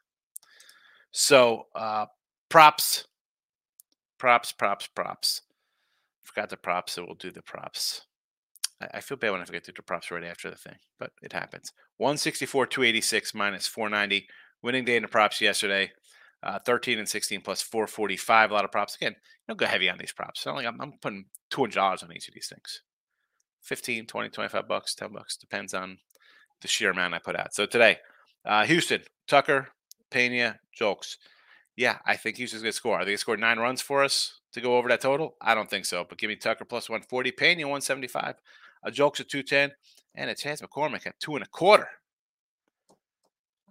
So 1.12 1.66
uh 1.74 2.06
props 2.48 3.06
Props, 4.18 4.52
props, 4.52 4.86
props. 4.86 5.42
Forgot 6.22 6.50
the 6.50 6.56
props, 6.56 6.94
so 6.94 7.04
we'll 7.04 7.14
do 7.16 7.30
the 7.30 7.42
props. 7.42 8.06
I, 8.80 8.98
I 8.98 9.00
feel 9.00 9.18
bad 9.18 9.30
when 9.30 9.42
I 9.42 9.44
forget 9.44 9.64
to 9.64 9.72
do 9.72 9.76
the 9.76 9.82
props 9.82 10.10
right 10.10 10.24
after 10.24 10.50
the 10.50 10.56
thing, 10.56 10.76
but 10.98 11.10
it 11.22 11.32
happens. 11.32 11.72
164, 11.98 12.66
286 12.66 13.34
minus 13.34 13.66
490. 13.66 14.26
Winning 14.62 14.84
day 14.84 14.96
in 14.96 15.02
the 15.02 15.08
props 15.08 15.40
yesterday. 15.40 15.92
Uh, 16.42 16.58
13 16.64 16.98
and 16.98 17.08
16 17.08 17.42
plus 17.42 17.60
445. 17.60 18.50
A 18.50 18.54
lot 18.54 18.64
of 18.64 18.72
props. 18.72 18.96
Again, 18.96 19.16
don't 19.46 19.58
go 19.58 19.66
heavy 19.66 19.90
on 19.90 19.98
these 19.98 20.12
props. 20.12 20.46
Not 20.46 20.56
like 20.56 20.66
I'm, 20.66 20.80
I'm 20.80 20.92
putting 21.00 21.26
$200 21.52 22.02
on 22.02 22.12
each 22.12 22.28
of 22.28 22.34
these 22.34 22.48
things. 22.48 22.82
15, 23.62 24.06
20, 24.06 24.28
25 24.30 24.68
bucks, 24.68 24.94
10 24.94 25.12
bucks. 25.12 25.36
Depends 25.36 25.74
on 25.74 25.98
the 26.62 26.68
sheer 26.68 26.90
amount 26.90 27.14
I 27.14 27.18
put 27.18 27.36
out. 27.36 27.54
So 27.54 27.66
today, 27.66 27.98
uh, 28.44 28.64
Houston, 28.64 29.02
Tucker, 29.26 29.68
Pena, 30.10 30.58
Julks. 30.78 31.16
Yeah, 31.76 31.98
I 32.06 32.16
think 32.16 32.36
Houston's 32.36 32.62
going 32.62 32.72
to 32.72 32.76
score. 32.76 32.96
Are 32.96 33.04
they 33.04 33.10
going 33.10 33.16
to 33.16 33.20
score 33.20 33.36
nine 33.36 33.58
runs 33.58 33.82
for 33.82 34.02
us 34.02 34.40
to 34.52 34.60
go 34.60 34.78
over 34.78 34.88
that 34.88 35.00
total? 35.00 35.36
I 35.40 35.54
don't 35.54 35.68
think 35.68 35.84
so. 35.84 36.06
But 36.08 36.18
give 36.18 36.28
me 36.28 36.36
Tucker 36.36 36.64
plus 36.64 36.88
140, 36.88 37.32
Pena 37.32 37.62
175, 37.64 38.36
a 38.84 38.90
Julks 38.90 39.20
at 39.20 39.28
210, 39.28 39.72
and 40.14 40.30
a 40.30 40.34
Chas 40.34 40.62
McCormick 40.62 41.06
at 41.06 41.20
two 41.20 41.34
and 41.34 41.44
a 41.44 41.48
quarter. 41.48 41.88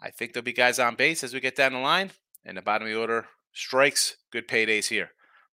I 0.02 0.12
think 0.12 0.34
there'll 0.34 0.44
be 0.44 0.54
guys 0.54 0.78
on 0.78 0.96
base 0.96 1.24
as 1.24 1.34
we 1.34 1.40
get 1.40 1.56
down 1.56 1.74
the 1.74 1.80
line. 1.80 2.12
And 2.46 2.56
the 2.56 2.62
bottom 2.62 2.88
of 2.88 2.94
the 2.94 3.00
order 3.00 3.26
strikes. 3.54 4.18
Good 4.32 4.48
paydays 4.48 4.90
here. 4.90 5.12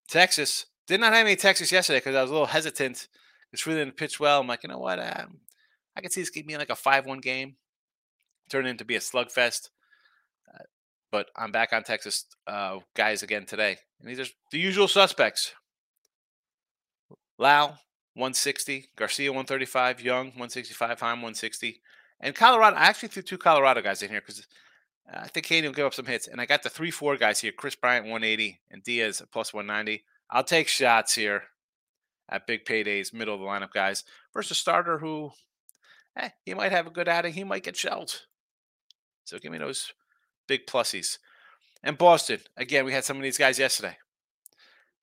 Texas 0.09 0.67
did 0.87 1.01
not 1.01 1.15
have 1.15 1.27
any 1.27 1.37
Texas 1.37 1.73
yesterday 1.73 2.01
because 2.01 2.15
I 2.15 2.21
was 2.21 2.31
a 2.31 2.35
little 2.35 2.49
hesitant. 2.49 3.09
It's 3.53 3.67
really 3.67 3.81
didn't 3.81 3.97
pitch 3.97 4.21
well. 4.21 4.41
I'm 4.41 4.47
like, 4.47 4.63
you 4.63 4.69
know 4.69 4.79
what? 4.79 4.99
Um, 4.99 5.39
I 5.97 6.01
can 6.01 6.11
see 6.11 6.23
this 6.23 6.31
being 6.31 6.59
like 6.59 6.71
a 6.71 6.77
5 6.77 7.07
1 7.07 7.19
game, 7.21 7.57
turn 8.51 8.67
into 8.67 8.85
be 8.85 8.97
a 8.97 9.01
slugfest. 9.01 9.69
But 11.13 11.29
I'm 11.37 11.53
back 11.53 11.75
on 11.75 11.83
Texas 11.83 12.25
uh, 12.47 12.79
guys 12.97 13.23
again 13.23 13.45
today. 13.45 13.77
And 14.01 14.09
these 14.09 14.19
are 14.19 14.33
the 14.51 14.59
usual 14.59 14.89
suspects. 14.89 15.53
Lowe, 17.39 17.75
160. 18.15 18.89
Garcia, 18.97 19.31
135. 19.31 20.01
Young, 20.01 20.27
165. 20.29 21.01
Heim, 21.01 21.19
160. 21.19 21.83
And 22.19 22.35
Colorado, 22.35 22.77
I 22.77 22.85
actually 22.85 23.11
threw 23.11 23.23
two 23.23 23.37
Colorado 23.37 23.83
guys 23.83 24.03
in 24.03 24.09
here 24.09 24.23
because 24.23 24.47
I 25.13 25.29
think 25.29 25.47
Heaney 25.47 25.65
will 25.65 25.73
give 25.73 25.87
up 25.87 25.93
some 25.93 26.07
hits. 26.07 26.29
And 26.29 26.41
I 26.41 26.47
got 26.47 26.63
the 26.63 26.71
three 26.71 26.91
four 26.91 27.17
guys 27.17 27.41
here: 27.41 27.53
Kris 27.53 27.75
Bryant 27.75 28.07
180 28.07 28.61
and 28.71 28.83
Diaz 28.83 29.23
plus 29.31 29.53
190. 29.53 30.05
I'll 30.31 30.45
take 30.45 30.69
shots 30.69 31.15
here 31.15 31.43
at 32.31 32.47
big 32.47 32.65
paydays, 32.65 33.13
middle 33.13 33.35
of 33.35 33.41
the 33.41 33.47
lineup 33.47 33.73
guys 33.73 34.05
versus 34.33 34.53
a 34.53 34.55
starter 34.55 34.99
who, 34.99 35.33
eh, 36.17 36.31
he 36.45 36.55
might 36.55 36.73
have 36.73 36.87
a 36.87 36.91
good 36.91 37.09
outing. 37.09 37.35
He 37.35 37.45
might 37.45 37.65
get 37.65 37.77
shelled. 37.77 38.23
So 39.25 39.39
give 39.39 39.53
me 39.53 39.59
those 39.59 39.93
big 40.47 40.67
plussies. 40.67 41.19
And 41.83 41.99
Boston, 41.99 42.41
again, 42.57 42.85
we 42.85 42.93
had 42.93 43.05
some 43.05 43.17
of 43.17 43.23
these 43.23 43.39
guys 43.39 43.59
yesterday. 43.59 43.97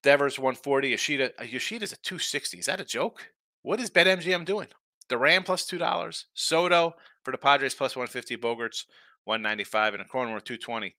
Devers 0.02 0.40
140, 0.40 0.90
Yoshida. 0.90 1.32
Uh, 1.40 1.44
Yoshida's 1.44 1.94
at 1.94 2.04
260. 2.04 2.60
Is 2.60 2.66
that 2.68 2.80
a 2.80 2.86
joke? 2.86 3.32
What 3.64 3.80
is 3.80 3.90
BetMGM 3.90 4.46
doing? 4.46 4.68
Duran 5.10 5.44
plus 5.44 5.66
two 5.66 5.78
dollars. 5.78 6.26
Soto 6.34 6.94
for 7.24 7.32
the 7.32 7.38
Padres 7.38 7.74
plus 7.74 7.96
150, 7.96 8.38
Bogaerts 8.38 8.86
195 9.26 9.96
and 9.96 10.04
a 10.04 10.06
Cronenworth 10.06 10.46
220. 10.46 10.96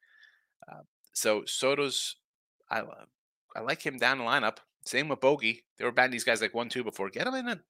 Uh, 0.71 0.81
so 1.13 1.45
Soto's, 1.47 2.17
I 2.71 2.83
I 3.57 3.61
like 3.61 3.83
him 3.83 3.99
down 3.99 4.19
the 4.19 4.25
lineup. 4.25 4.59
Same 4.85 5.09
with 5.09 5.21
Bogey. 5.21 5.63
They 5.79 5.85
were 5.85 5.93
batting 5.93 6.13
these 6.13 6.25
guys 6.25 6.41
like 6.41 6.55
one 6.55 6.69
two 6.69 6.85
before. 6.85 7.09
Get 7.09 7.25
them 7.25 7.35
in 7.35 7.49
a 7.49 7.61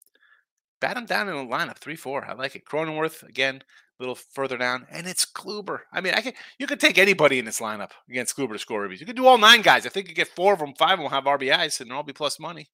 bat 0.80 0.94
them 0.94 1.06
down 1.06 1.28
in 1.28 1.36
the 1.36 1.42
lineup 1.42 1.78
three 1.78 1.96
four. 1.96 2.24
I 2.24 2.34
like 2.34 2.56
it. 2.56 2.64
Cronenworth 2.64 3.22
again 3.22 3.62
a 3.98 4.02
little 4.02 4.14
further 4.14 4.56
down, 4.56 4.86
and 4.90 5.06
it's 5.06 5.26
Kluber. 5.26 5.80
I 5.92 6.00
mean, 6.00 6.14
I 6.14 6.22
can 6.22 6.32
you 6.58 6.66
could 6.66 6.80
take 6.80 6.98
anybody 6.98 7.38
in 7.38 7.44
this 7.44 7.60
lineup 7.60 7.90
against 8.08 8.36
Kluber 8.36 8.52
to 8.52 8.58
score 8.58 8.80
reviews. 8.80 9.00
You 9.00 9.06
could 9.06 9.16
do 9.16 9.26
all 9.26 9.38
nine 9.38 9.62
guys. 9.62 9.84
I 9.86 9.90
think 9.90 10.08
you 10.08 10.14
get 10.14 10.28
four 10.28 10.54
of 10.54 10.58
them, 10.58 10.74
five 10.78 10.92
of 10.92 10.98
them 10.98 11.02
will 11.04 11.10
have 11.10 11.24
RBIs, 11.24 11.80
and 11.80 11.90
they'll 11.90 11.98
all 11.98 12.02
be 12.02 12.12
plus 12.12 12.40
money. 12.40 12.70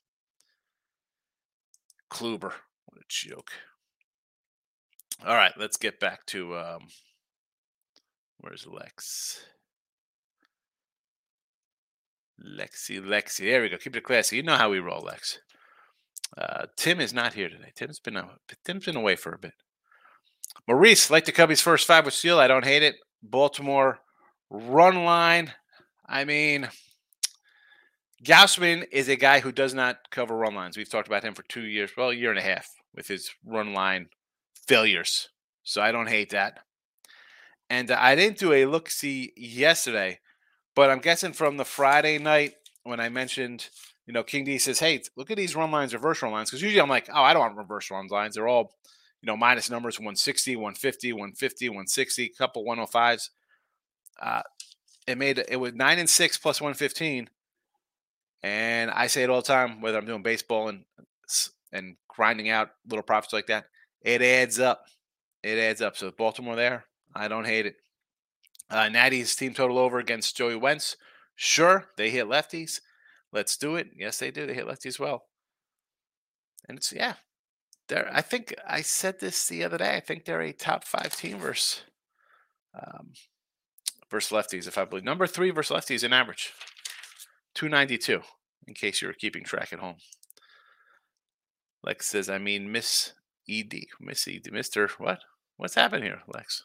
Kluber, 2.10 2.52
what 2.86 3.00
a 3.00 3.04
joke. 3.08 3.50
All 5.24 5.34
right, 5.34 5.52
let's 5.58 5.76
get 5.76 5.98
back 5.98 6.24
to 6.26 6.56
um, 6.56 6.88
where's 8.38 8.66
Lex? 8.66 9.40
Lexi, 12.44 13.00
Lexi. 13.00 13.50
There 13.50 13.62
we 13.62 13.68
go. 13.70 13.78
Keep 13.78 13.96
it 13.96 14.04
classy. 14.04 14.36
You 14.36 14.42
know 14.42 14.56
how 14.56 14.70
we 14.70 14.78
roll, 14.78 15.00
Lex. 15.00 15.38
Uh, 16.36 16.66
Tim 16.76 17.00
is 17.00 17.12
not 17.12 17.34
here 17.34 17.48
today. 17.48 17.72
Tim's 17.74 17.98
been 17.98 18.20
Tim's 18.64 18.86
been 18.86 18.96
away 18.96 19.16
for 19.16 19.32
a 19.32 19.38
bit. 19.38 19.54
Maurice, 20.66 21.10
like 21.10 21.24
the 21.24 21.32
Cubbies' 21.32 21.62
first 21.62 21.86
five 21.86 22.04
with 22.04 22.14
Steele. 22.14 22.38
I 22.38 22.48
don't 22.48 22.64
hate 22.64 22.82
it. 22.82 22.96
Baltimore 23.22 24.00
run 24.50 25.04
line. 25.04 25.52
I 26.06 26.24
mean, 26.24 26.68
Gausman 28.24 28.86
is 28.90 29.08
a 29.08 29.16
guy 29.16 29.40
who 29.40 29.52
does 29.52 29.74
not 29.74 30.10
cover 30.10 30.36
run 30.36 30.54
lines. 30.54 30.76
We've 30.76 30.90
talked 30.90 31.08
about 31.08 31.24
him 31.24 31.34
for 31.34 31.42
two 31.44 31.64
years, 31.64 31.90
well, 31.96 32.10
a 32.10 32.14
year 32.14 32.30
and 32.30 32.38
a 32.38 32.42
half 32.42 32.68
with 32.94 33.06
his 33.06 33.30
run 33.44 33.74
line 33.74 34.08
failures. 34.66 35.28
So 35.62 35.82
I 35.82 35.92
don't 35.92 36.08
hate 36.08 36.30
that. 36.30 36.60
And 37.68 37.90
I 37.90 38.14
didn't 38.14 38.38
do 38.38 38.52
a 38.52 38.66
look 38.66 38.88
see 38.88 39.32
yesterday, 39.36 40.20
but 40.74 40.90
I'm 40.90 41.00
guessing 41.00 41.32
from 41.32 41.56
the 41.56 41.64
Friday 41.64 42.18
night 42.18 42.54
when 42.84 43.00
I 43.00 43.08
mentioned, 43.08 43.68
you 44.06 44.12
know, 44.12 44.22
King 44.22 44.44
D 44.44 44.58
says, 44.58 44.78
hey, 44.78 45.02
look 45.16 45.30
at 45.30 45.36
these 45.36 45.56
run 45.56 45.70
lines, 45.70 45.92
reverse 45.92 46.22
run 46.22 46.32
lines. 46.32 46.50
Because 46.50 46.62
usually 46.62 46.80
I'm 46.80 46.88
like, 46.88 47.08
oh, 47.12 47.22
I 47.22 47.32
don't 47.32 47.40
want 47.40 47.56
reverse 47.56 47.90
run 47.90 48.06
lines. 48.08 48.36
They're 48.36 48.48
all 48.48 48.72
you 49.22 49.26
know, 49.26 49.36
minus 49.36 49.70
numbers 49.70 49.98
160, 49.98 50.56
150, 50.56 51.12
150, 51.12 51.68
160, 51.68 52.28
couple 52.38 52.64
105s. 52.64 53.30
Uh, 54.20 54.42
it 55.06 55.18
made 55.18 55.44
it 55.48 55.56
was 55.56 55.74
nine 55.74 55.98
and 55.98 56.08
six 56.08 56.38
plus 56.38 56.60
115. 56.60 57.28
And 58.42 58.90
I 58.90 59.08
say 59.08 59.24
it 59.24 59.30
all 59.30 59.40
the 59.40 59.46
time, 59.46 59.80
whether 59.80 59.98
I'm 59.98 60.06
doing 60.06 60.22
baseball 60.22 60.68
and 60.68 60.84
and 61.72 61.96
grinding 62.08 62.48
out 62.48 62.70
little 62.88 63.02
profits 63.02 63.32
like 63.32 63.46
that, 63.46 63.66
it 64.00 64.22
adds 64.22 64.60
up. 64.60 64.84
It 65.42 65.58
adds 65.58 65.82
up. 65.82 65.96
So 65.96 66.10
Baltimore 66.10 66.56
there, 66.56 66.84
I 67.14 67.28
don't 67.28 67.46
hate 67.46 67.66
it. 67.66 67.76
Uh, 68.70 68.88
Natty's 68.88 69.34
team 69.34 69.54
total 69.54 69.78
over 69.78 69.98
against 69.98 70.36
Joey 70.36 70.56
Wentz. 70.56 70.96
Sure, 71.34 71.86
they 71.96 72.10
hit 72.10 72.26
lefties. 72.26 72.80
Let's 73.36 73.58
do 73.58 73.76
it. 73.76 73.88
Yes, 73.94 74.18
they 74.18 74.30
do. 74.30 74.46
They 74.46 74.54
hit 74.54 74.66
lefties 74.66 74.98
well. 74.98 75.26
And 76.66 76.78
it's 76.78 76.90
yeah, 76.90 77.16
they're 77.86 78.08
I 78.10 78.22
think 78.22 78.54
I 78.66 78.80
said 78.80 79.20
this 79.20 79.46
the 79.46 79.62
other 79.62 79.76
day. 79.76 79.94
I 79.94 80.00
think 80.00 80.24
they're 80.24 80.40
a 80.40 80.54
top 80.54 80.84
five 80.84 81.14
team 81.14 81.36
versus 81.36 81.82
um, 82.74 83.10
versus 84.10 84.32
lefties, 84.32 84.66
if 84.66 84.78
I 84.78 84.86
believe. 84.86 85.04
Number 85.04 85.26
three 85.26 85.50
versus 85.50 85.76
lefties 85.76 86.02
in 86.02 86.14
average. 86.14 86.54
292, 87.56 88.22
in 88.68 88.72
case 88.72 89.02
you 89.02 89.08
were 89.08 89.12
keeping 89.14 89.44
track 89.44 89.70
at 89.70 89.80
home. 89.80 89.96
Lex 91.84 92.06
says, 92.06 92.30
I 92.30 92.38
mean 92.38 92.72
Miss 92.72 93.12
ED. 93.46 93.74
Miss 94.00 94.26
ED. 94.26 94.44
Mr. 94.50 94.88
What? 94.92 95.20
What's 95.58 95.74
happened 95.74 96.04
here, 96.04 96.22
Lex? 96.26 96.64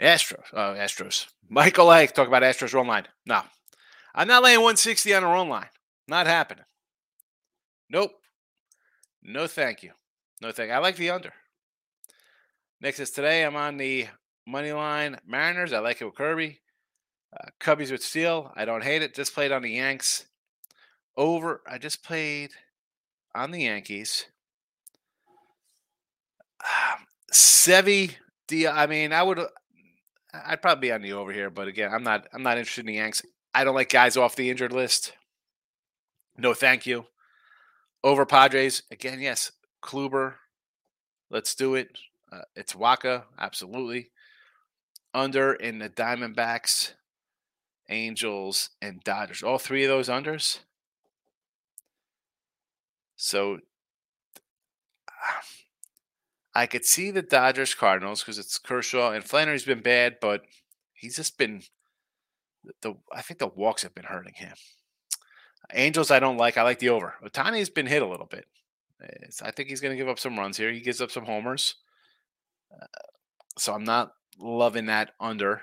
Astros. 0.00 0.46
Oh, 0.52 0.74
Astros. 0.78 1.26
Michael 1.48 1.86
Lake, 1.86 2.12
talk 2.12 2.28
about 2.28 2.44
Astros 2.44 2.72
run 2.72 2.86
line. 2.86 3.08
No. 3.26 3.42
I'm 4.18 4.26
not 4.26 4.42
laying 4.42 4.58
160 4.58 5.14
on 5.14 5.22
a 5.22 5.28
run 5.28 5.48
line. 5.48 5.68
Not 6.08 6.26
happening. 6.26 6.64
Nope. 7.88 8.10
No, 9.22 9.46
thank 9.46 9.84
you. 9.84 9.92
No, 10.42 10.50
thank 10.50 10.70
you. 10.70 10.74
I 10.74 10.78
like 10.78 10.96
the 10.96 11.10
under. 11.10 11.32
Next 12.80 12.98
is 12.98 13.12
today. 13.12 13.44
I'm 13.44 13.54
on 13.54 13.76
the 13.76 14.08
money 14.44 14.72
line 14.72 15.18
Mariners. 15.24 15.72
I 15.72 15.78
like 15.78 16.00
it 16.00 16.04
with 16.04 16.16
Kirby. 16.16 16.58
Uh, 17.32 17.50
Cubbies 17.60 17.92
with 17.92 18.02
Steele. 18.02 18.50
I 18.56 18.64
don't 18.64 18.82
hate 18.82 19.02
it. 19.02 19.14
Just 19.14 19.34
played 19.34 19.52
on 19.52 19.62
the 19.62 19.70
Yanks. 19.70 20.26
Over. 21.16 21.62
I 21.70 21.78
just 21.78 22.02
played 22.02 22.50
on 23.36 23.52
the 23.52 23.62
Yankees. 23.62 24.26
Um, 26.64 27.06
Sevy. 27.32 28.16
I 28.52 28.88
mean, 28.88 29.12
I 29.12 29.22
would. 29.22 29.38
I'd 30.34 30.60
probably 30.60 30.88
be 30.88 30.92
on 30.92 31.02
the 31.02 31.12
over 31.12 31.32
here, 31.32 31.50
but 31.50 31.68
again, 31.68 31.94
I'm 31.94 32.02
not. 32.02 32.26
I'm 32.32 32.42
not 32.42 32.58
interested 32.58 32.80
in 32.80 32.86
the 32.86 32.94
Yanks. 32.94 33.22
I 33.58 33.64
don't 33.64 33.74
like 33.74 33.88
guys 33.88 34.16
off 34.16 34.36
the 34.36 34.50
injured 34.50 34.72
list. 34.72 35.14
No, 36.36 36.54
thank 36.54 36.86
you. 36.86 37.06
Over 38.04 38.24
Padres 38.24 38.84
again. 38.92 39.20
Yes, 39.20 39.50
Kluber. 39.82 40.34
Let's 41.28 41.56
do 41.56 41.74
it. 41.74 41.88
Uh, 42.30 42.42
it's 42.54 42.76
Waka, 42.76 43.24
absolutely. 43.36 44.10
Under 45.12 45.54
in 45.54 45.80
the 45.80 45.88
Diamondbacks, 45.88 46.92
Angels, 47.88 48.70
and 48.80 49.02
Dodgers. 49.02 49.42
All 49.42 49.58
three 49.58 49.82
of 49.82 49.88
those 49.88 50.08
unders. 50.08 50.60
So 53.16 53.58
I 56.54 56.66
could 56.66 56.84
see 56.84 57.10
the 57.10 57.22
Dodgers 57.22 57.74
Cardinals 57.74 58.20
because 58.20 58.38
it's 58.38 58.56
Kershaw 58.56 59.10
and 59.10 59.24
Flaherty's 59.24 59.64
been 59.64 59.82
bad, 59.82 60.18
but 60.20 60.42
he's 60.92 61.16
just 61.16 61.36
been 61.38 61.64
the 62.82 62.94
I 63.12 63.22
think 63.22 63.38
the 63.38 63.48
walks 63.48 63.82
have 63.82 63.94
been 63.94 64.04
hurting 64.04 64.34
him. 64.34 64.54
Angels, 65.72 66.10
I 66.10 66.20
don't 66.20 66.36
like. 66.36 66.56
I 66.56 66.62
like 66.62 66.78
the 66.78 66.88
over. 66.90 67.14
Ohtani's 67.24 67.68
been 67.68 67.86
hit 67.86 68.02
a 68.02 68.06
little 68.06 68.26
bit. 68.26 68.46
It's, 69.00 69.42
I 69.42 69.50
think 69.50 69.68
he's 69.68 69.80
going 69.80 69.92
to 69.92 69.96
give 69.96 70.08
up 70.08 70.18
some 70.18 70.38
runs 70.38 70.56
here. 70.56 70.72
He 70.72 70.80
gives 70.80 71.00
up 71.00 71.10
some 71.10 71.24
homers. 71.24 71.76
Uh, 72.72 72.86
so 73.58 73.74
I'm 73.74 73.84
not 73.84 74.12
loving 74.38 74.86
that 74.86 75.10
under 75.20 75.62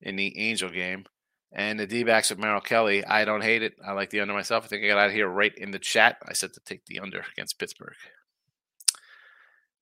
in 0.00 0.16
the 0.16 0.36
Angel 0.38 0.70
game. 0.70 1.04
And 1.54 1.78
the 1.78 1.86
D 1.86 2.02
backs 2.02 2.30
of 2.30 2.38
Merrill 2.38 2.62
Kelly, 2.62 3.04
I 3.04 3.26
don't 3.26 3.42
hate 3.42 3.62
it. 3.62 3.74
I 3.86 3.92
like 3.92 4.08
the 4.08 4.20
under 4.20 4.32
myself. 4.32 4.64
I 4.64 4.68
think 4.68 4.84
I 4.84 4.88
got 4.88 4.98
out 4.98 5.08
of 5.08 5.12
here 5.12 5.28
right 5.28 5.52
in 5.54 5.70
the 5.70 5.78
chat. 5.78 6.16
I 6.26 6.32
said 6.32 6.54
to 6.54 6.60
take 6.60 6.86
the 6.86 7.00
under 7.00 7.24
against 7.32 7.58
Pittsburgh. 7.58 7.94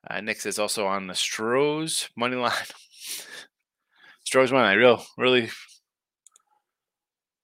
Uh, 0.08 0.20
Nick 0.20 0.40
says 0.40 0.58
also 0.58 0.86
on 0.86 1.06
the 1.06 1.14
Stros 1.14 2.08
money 2.16 2.36
line. 2.36 2.52
Stros 4.30 4.52
money 4.52 4.62
line, 4.62 4.78
real, 4.78 5.04
really. 5.18 5.50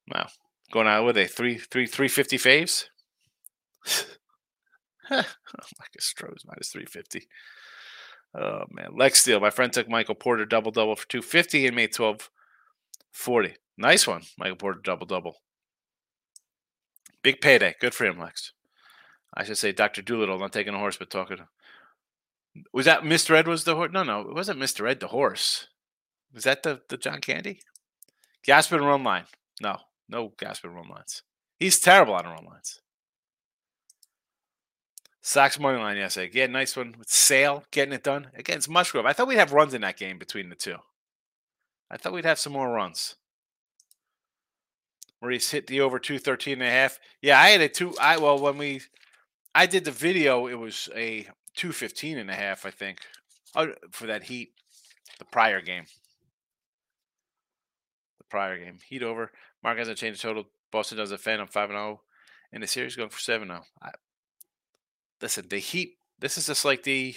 Wow, 0.08 0.28
Going 0.70 0.86
out 0.86 1.04
with 1.04 1.16
a 1.18 1.26
three 1.26 1.58
three 1.58 1.84
three 1.84 2.06
fifty 2.06 2.38
faves. 2.38 2.84
like 5.10 5.26
a 5.98 6.00
Stros 6.00 6.44
minus 6.46 6.68
three 6.68 6.86
fifty. 6.86 7.26
Oh 8.38 8.66
man, 8.70 8.90
Lex 8.96 9.22
Steele. 9.22 9.40
My 9.40 9.50
friend 9.50 9.72
took 9.72 9.88
Michael 9.88 10.14
Porter 10.14 10.46
double 10.46 10.70
double 10.70 10.94
for 10.94 11.08
two 11.08 11.22
fifty 11.22 11.66
and 11.66 11.74
made 11.74 11.92
twelve 11.92 12.30
forty. 13.10 13.56
Nice 13.76 14.06
one, 14.06 14.22
Michael 14.38 14.54
Porter 14.54 14.80
double 14.80 15.06
double. 15.06 15.38
Big 17.20 17.40
payday. 17.40 17.74
Good 17.80 17.94
for 17.94 18.04
him, 18.04 18.20
Lex. 18.20 18.52
I 19.36 19.42
should 19.42 19.58
say 19.58 19.72
Doctor 19.72 20.02
Doolittle, 20.02 20.38
not 20.38 20.52
taking 20.52 20.74
a 20.74 20.78
horse, 20.78 20.98
but 20.98 21.10
talking. 21.10 21.38
Was 22.72 22.86
that 22.86 23.02
Mr. 23.02 23.34
Ed? 23.34 23.48
Was 23.48 23.64
the 23.64 23.74
horse? 23.74 23.90
No, 23.92 24.04
no, 24.04 24.20
it 24.20 24.34
wasn't 24.36 24.60
Mr. 24.60 24.88
Ed. 24.88 25.00
The 25.00 25.08
horse. 25.08 25.66
Was 26.36 26.44
that 26.44 26.62
the 26.62 26.82
the 26.90 26.98
John 26.98 27.20
Candy? 27.22 27.60
Gaspar 28.44 28.78
run 28.78 29.02
line. 29.02 29.24
No, 29.60 29.78
no 30.06 30.34
Gaspar 30.38 30.68
run 30.68 30.88
lines. 30.88 31.22
He's 31.58 31.80
terrible 31.80 32.12
on 32.12 32.26
run 32.26 32.44
lines. 32.44 32.80
Sox 35.22 35.58
money 35.58 35.78
line 35.78 35.96
yesterday. 35.96 36.30
Yeah, 36.32 36.46
nice 36.46 36.76
one 36.76 36.94
with 36.98 37.08
Sale 37.08 37.64
getting 37.72 37.94
it 37.94 38.04
done 38.04 38.28
against 38.36 38.68
Musgrove. 38.68 39.06
I 39.06 39.14
thought 39.14 39.26
we'd 39.26 39.38
have 39.38 39.54
runs 39.54 39.72
in 39.72 39.80
that 39.80 39.96
game 39.96 40.18
between 40.18 40.50
the 40.50 40.54
two. 40.54 40.76
I 41.90 41.96
thought 41.96 42.12
we'd 42.12 42.26
have 42.26 42.38
some 42.38 42.52
more 42.52 42.70
runs. 42.70 43.16
Maurice 45.22 45.50
hit 45.50 45.66
the 45.66 45.80
over 45.80 45.98
213 45.98 46.52
and 46.52 46.62
a 46.62 46.70
half. 46.70 47.00
Yeah, 47.22 47.40
I 47.40 47.48
had 47.48 47.62
a 47.62 47.68
two. 47.70 47.94
I 47.98 48.18
well 48.18 48.38
when 48.38 48.58
we 48.58 48.82
I 49.54 49.64
did 49.64 49.86
the 49.86 49.90
video, 49.90 50.48
it 50.48 50.58
was 50.58 50.90
a 50.94 51.22
215 51.56 52.18
and 52.18 52.30
a 52.30 52.34
half, 52.34 52.66
I 52.66 52.70
think, 52.70 52.98
oh, 53.54 53.72
for 53.90 54.06
that 54.06 54.24
Heat, 54.24 54.52
the 55.18 55.24
prior 55.24 55.62
game. 55.62 55.86
Prior 58.36 58.62
game. 58.62 58.76
Heat 58.86 59.02
over. 59.02 59.32
Mark 59.62 59.78
hasn't 59.78 59.96
changed 59.96 60.20
total. 60.20 60.44
Boston 60.70 60.98
does 60.98 61.10
a 61.10 61.16
fan. 61.16 61.40
I'm 61.40 61.46
5 61.46 61.70
0. 61.70 62.02
And 62.52 62.62
the 62.62 62.66
series 62.66 62.94
going 62.94 63.08
for 63.08 63.18
7 63.18 63.48
0. 63.48 63.62
Listen, 65.22 65.46
the 65.48 65.56
Heat, 65.56 65.94
this 66.18 66.36
is 66.36 66.46
just 66.46 66.62
like 66.62 66.82
the 66.82 67.16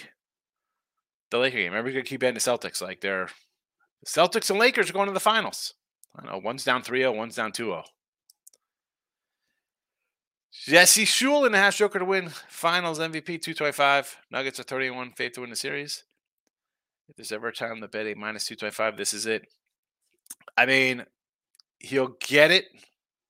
the 1.30 1.36
Laker 1.36 1.58
game. 1.58 1.72
Remember, 1.72 1.92
to 1.92 2.02
keep 2.02 2.20
betting 2.20 2.32
the 2.32 2.40
Celtics. 2.40 2.80
Like 2.80 3.02
they're 3.02 3.28
the 4.02 4.06
Celtics 4.06 4.48
and 4.48 4.58
Lakers 4.58 4.88
are 4.88 4.94
going 4.94 5.08
to 5.08 5.12
the 5.12 5.20
finals. 5.20 5.74
I 6.18 6.24
know 6.24 6.40
one's 6.42 6.64
down 6.64 6.82
3 6.82 7.00
0, 7.00 7.12
one's 7.12 7.36
down 7.36 7.52
2 7.52 7.64
0. 7.66 7.84
Jesse 10.64 11.04
Shule 11.04 11.44
in 11.44 11.52
the 11.52 11.58
Hash 11.58 11.76
Joker 11.76 11.98
to 11.98 12.04
win 12.06 12.30
finals 12.30 12.98
MVP 12.98 13.42
225. 13.42 14.16
Nuggets 14.30 14.58
are 14.58 14.62
31 14.62 15.12
faith 15.12 15.32
to 15.32 15.42
win 15.42 15.50
the 15.50 15.56
series. 15.56 16.04
If 17.10 17.16
there's 17.16 17.30
ever 17.30 17.48
a 17.48 17.52
time 17.52 17.82
to 17.82 17.88
bet 17.88 18.06
a 18.06 18.14
minus 18.14 18.46
225, 18.46 18.96
this 18.96 19.12
is 19.12 19.26
it. 19.26 19.46
I 20.60 20.66
mean, 20.66 21.06
he'll 21.78 22.16
get 22.20 22.50
it, 22.50 22.66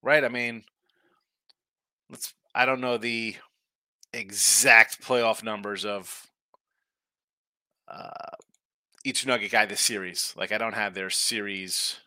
right? 0.03 0.25
I 0.25 0.29
mean, 0.29 0.65
let's, 2.11 2.35
I 2.57 2.67
don't 2.67 2.81
know 2.81 2.99
the 2.99 3.37
exact 4.13 5.01
playoff 5.01 5.45
numbers 5.45 5.85
of 5.85 6.27
uh, 7.87 8.35
each 9.05 9.25
Nugget 9.25 9.53
guy 9.53 9.65
this 9.65 9.81
series. 9.81 10.35
Like, 10.37 10.51
I 10.51 10.59
don't 10.59 10.75
have 10.75 10.95
their 10.95 11.09
series 11.09 12.01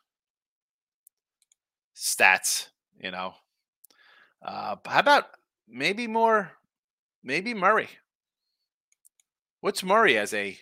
stats, 1.95 2.67
you 2.99 3.11
know. 3.11 3.35
Uh, 4.45 4.75
how 4.85 4.99
about 4.99 5.27
maybe 5.69 6.05
more, 6.05 6.51
maybe 7.23 7.53
Murray? 7.53 7.87
What's 9.61 9.85
Murray 9.85 10.17
as 10.17 10.33
a 10.33 10.57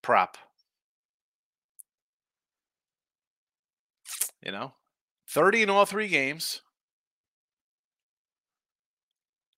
prop? 0.00 0.38
You 4.46 4.52
know, 4.52 4.74
30 5.28 5.64
in 5.64 5.70
all 5.70 5.84
three 5.84 6.06
games. 6.06 6.62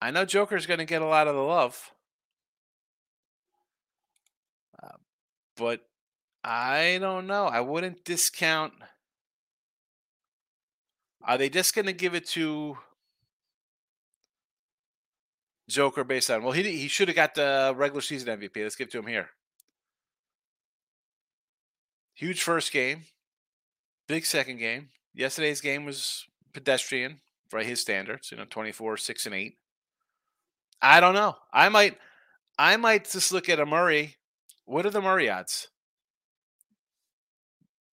I 0.01 0.11
know 0.11 0.25
Joker's 0.25 0.65
going 0.65 0.79
to 0.79 0.87
get 0.87 1.03
a 1.03 1.07
lot 1.07 1.29
of 1.29 1.35
the 1.35 1.43
love. 1.43 1.93
Uh, 4.83 4.97
but 5.59 5.83
I 6.43 6.97
don't 7.03 7.27
know. 7.27 7.45
I 7.45 7.61
wouldn't 7.61 8.03
discount 8.03 8.73
are 11.29 11.37
they 11.37 11.51
just 11.51 11.75
going 11.75 11.85
to 11.85 11.93
give 11.93 12.15
it 12.15 12.27
to 12.29 12.79
Joker 15.69 16.05
based 16.05 16.31
on? 16.31 16.43
Well, 16.43 16.53
he 16.53 16.63
he 16.63 16.89
should 16.89 17.09
have 17.09 17.17
got 17.17 17.35
the 17.35 17.75
regular 17.77 18.01
season 18.01 18.41
MVP. 18.41 18.63
Let's 18.63 18.77
give 18.77 18.89
it 18.89 18.93
to 18.93 18.99
him 18.99 19.07
here. 19.07 19.29
Huge 22.15 22.43
first 22.43 22.73
game, 22.73 23.05
big 24.09 24.27
second 24.27 24.59
game. 24.59 24.89
Yesterday's 25.15 25.61
game 25.61 25.85
was 25.85 26.27
pedestrian 26.53 27.21
by 27.51 27.65
his 27.65 27.81
standards. 27.81 28.31
You 28.31 28.39
know, 28.39 28.47
twenty 28.49 28.73
four, 28.73 28.97
six, 28.97 29.27
and 29.27 29.35
eight. 29.35 29.57
I 30.83 31.01
don't 31.01 31.15
know. 31.15 31.37
I 31.53 31.69
might, 31.69 31.99
I 32.59 32.77
might 32.77 33.11
just 33.11 33.33
look 33.33 33.49
at 33.49 33.61
a 33.61 33.67
Murray. 33.67 34.17
What 34.65 34.87
are 34.87 34.91
the 34.91 35.01
Murray 35.01 35.29
odds? 35.29 35.69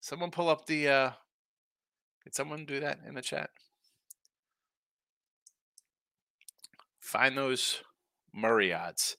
Someone 0.02 0.30
pull 0.30 0.50
up 0.50 0.66
the 0.66 0.88
uh, 0.88 1.12
did 2.26 2.36
someone 2.36 2.66
do 2.66 2.80
that 2.80 3.00
in 3.08 3.14
the 3.14 3.22
chat? 3.22 3.50
Find 7.00 7.38
those 7.38 7.82
Murray 8.34 8.74
odds. 8.74 9.16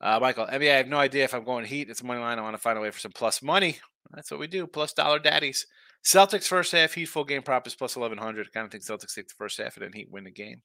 Uh, 0.00 0.18
Michael, 0.20 0.46
NBA, 0.46 0.72
I 0.72 0.76
have 0.76 0.88
no 0.88 0.98
idea 0.98 1.24
if 1.24 1.32
I'm 1.32 1.44
going 1.44 1.64
Heat. 1.64 1.88
It's 1.88 2.02
money 2.02 2.20
line. 2.20 2.38
I 2.38 2.42
want 2.42 2.54
to 2.54 2.60
find 2.60 2.76
a 2.76 2.82
way 2.82 2.90
for 2.90 3.00
some 3.00 3.12
plus 3.12 3.42
money. 3.42 3.78
That's 4.12 4.30
what 4.30 4.38
we 4.38 4.46
do. 4.46 4.66
Plus 4.66 4.92
dollar 4.92 5.18
daddies. 5.18 5.66
Celtics 6.04 6.46
first 6.46 6.72
half, 6.72 6.92
Heat 6.92 7.06
full 7.06 7.24
game 7.24 7.42
prop 7.42 7.66
is 7.66 7.74
plus 7.74 7.96
1100. 7.96 8.52
kind 8.52 8.66
of 8.66 8.70
think 8.70 8.84
Celtics 8.84 9.14
take 9.14 9.28
the 9.28 9.34
first 9.34 9.58
half 9.58 9.76
and 9.76 9.84
then 9.84 9.92
Heat 9.92 10.10
win 10.10 10.24
the 10.24 10.30
game. 10.30 10.62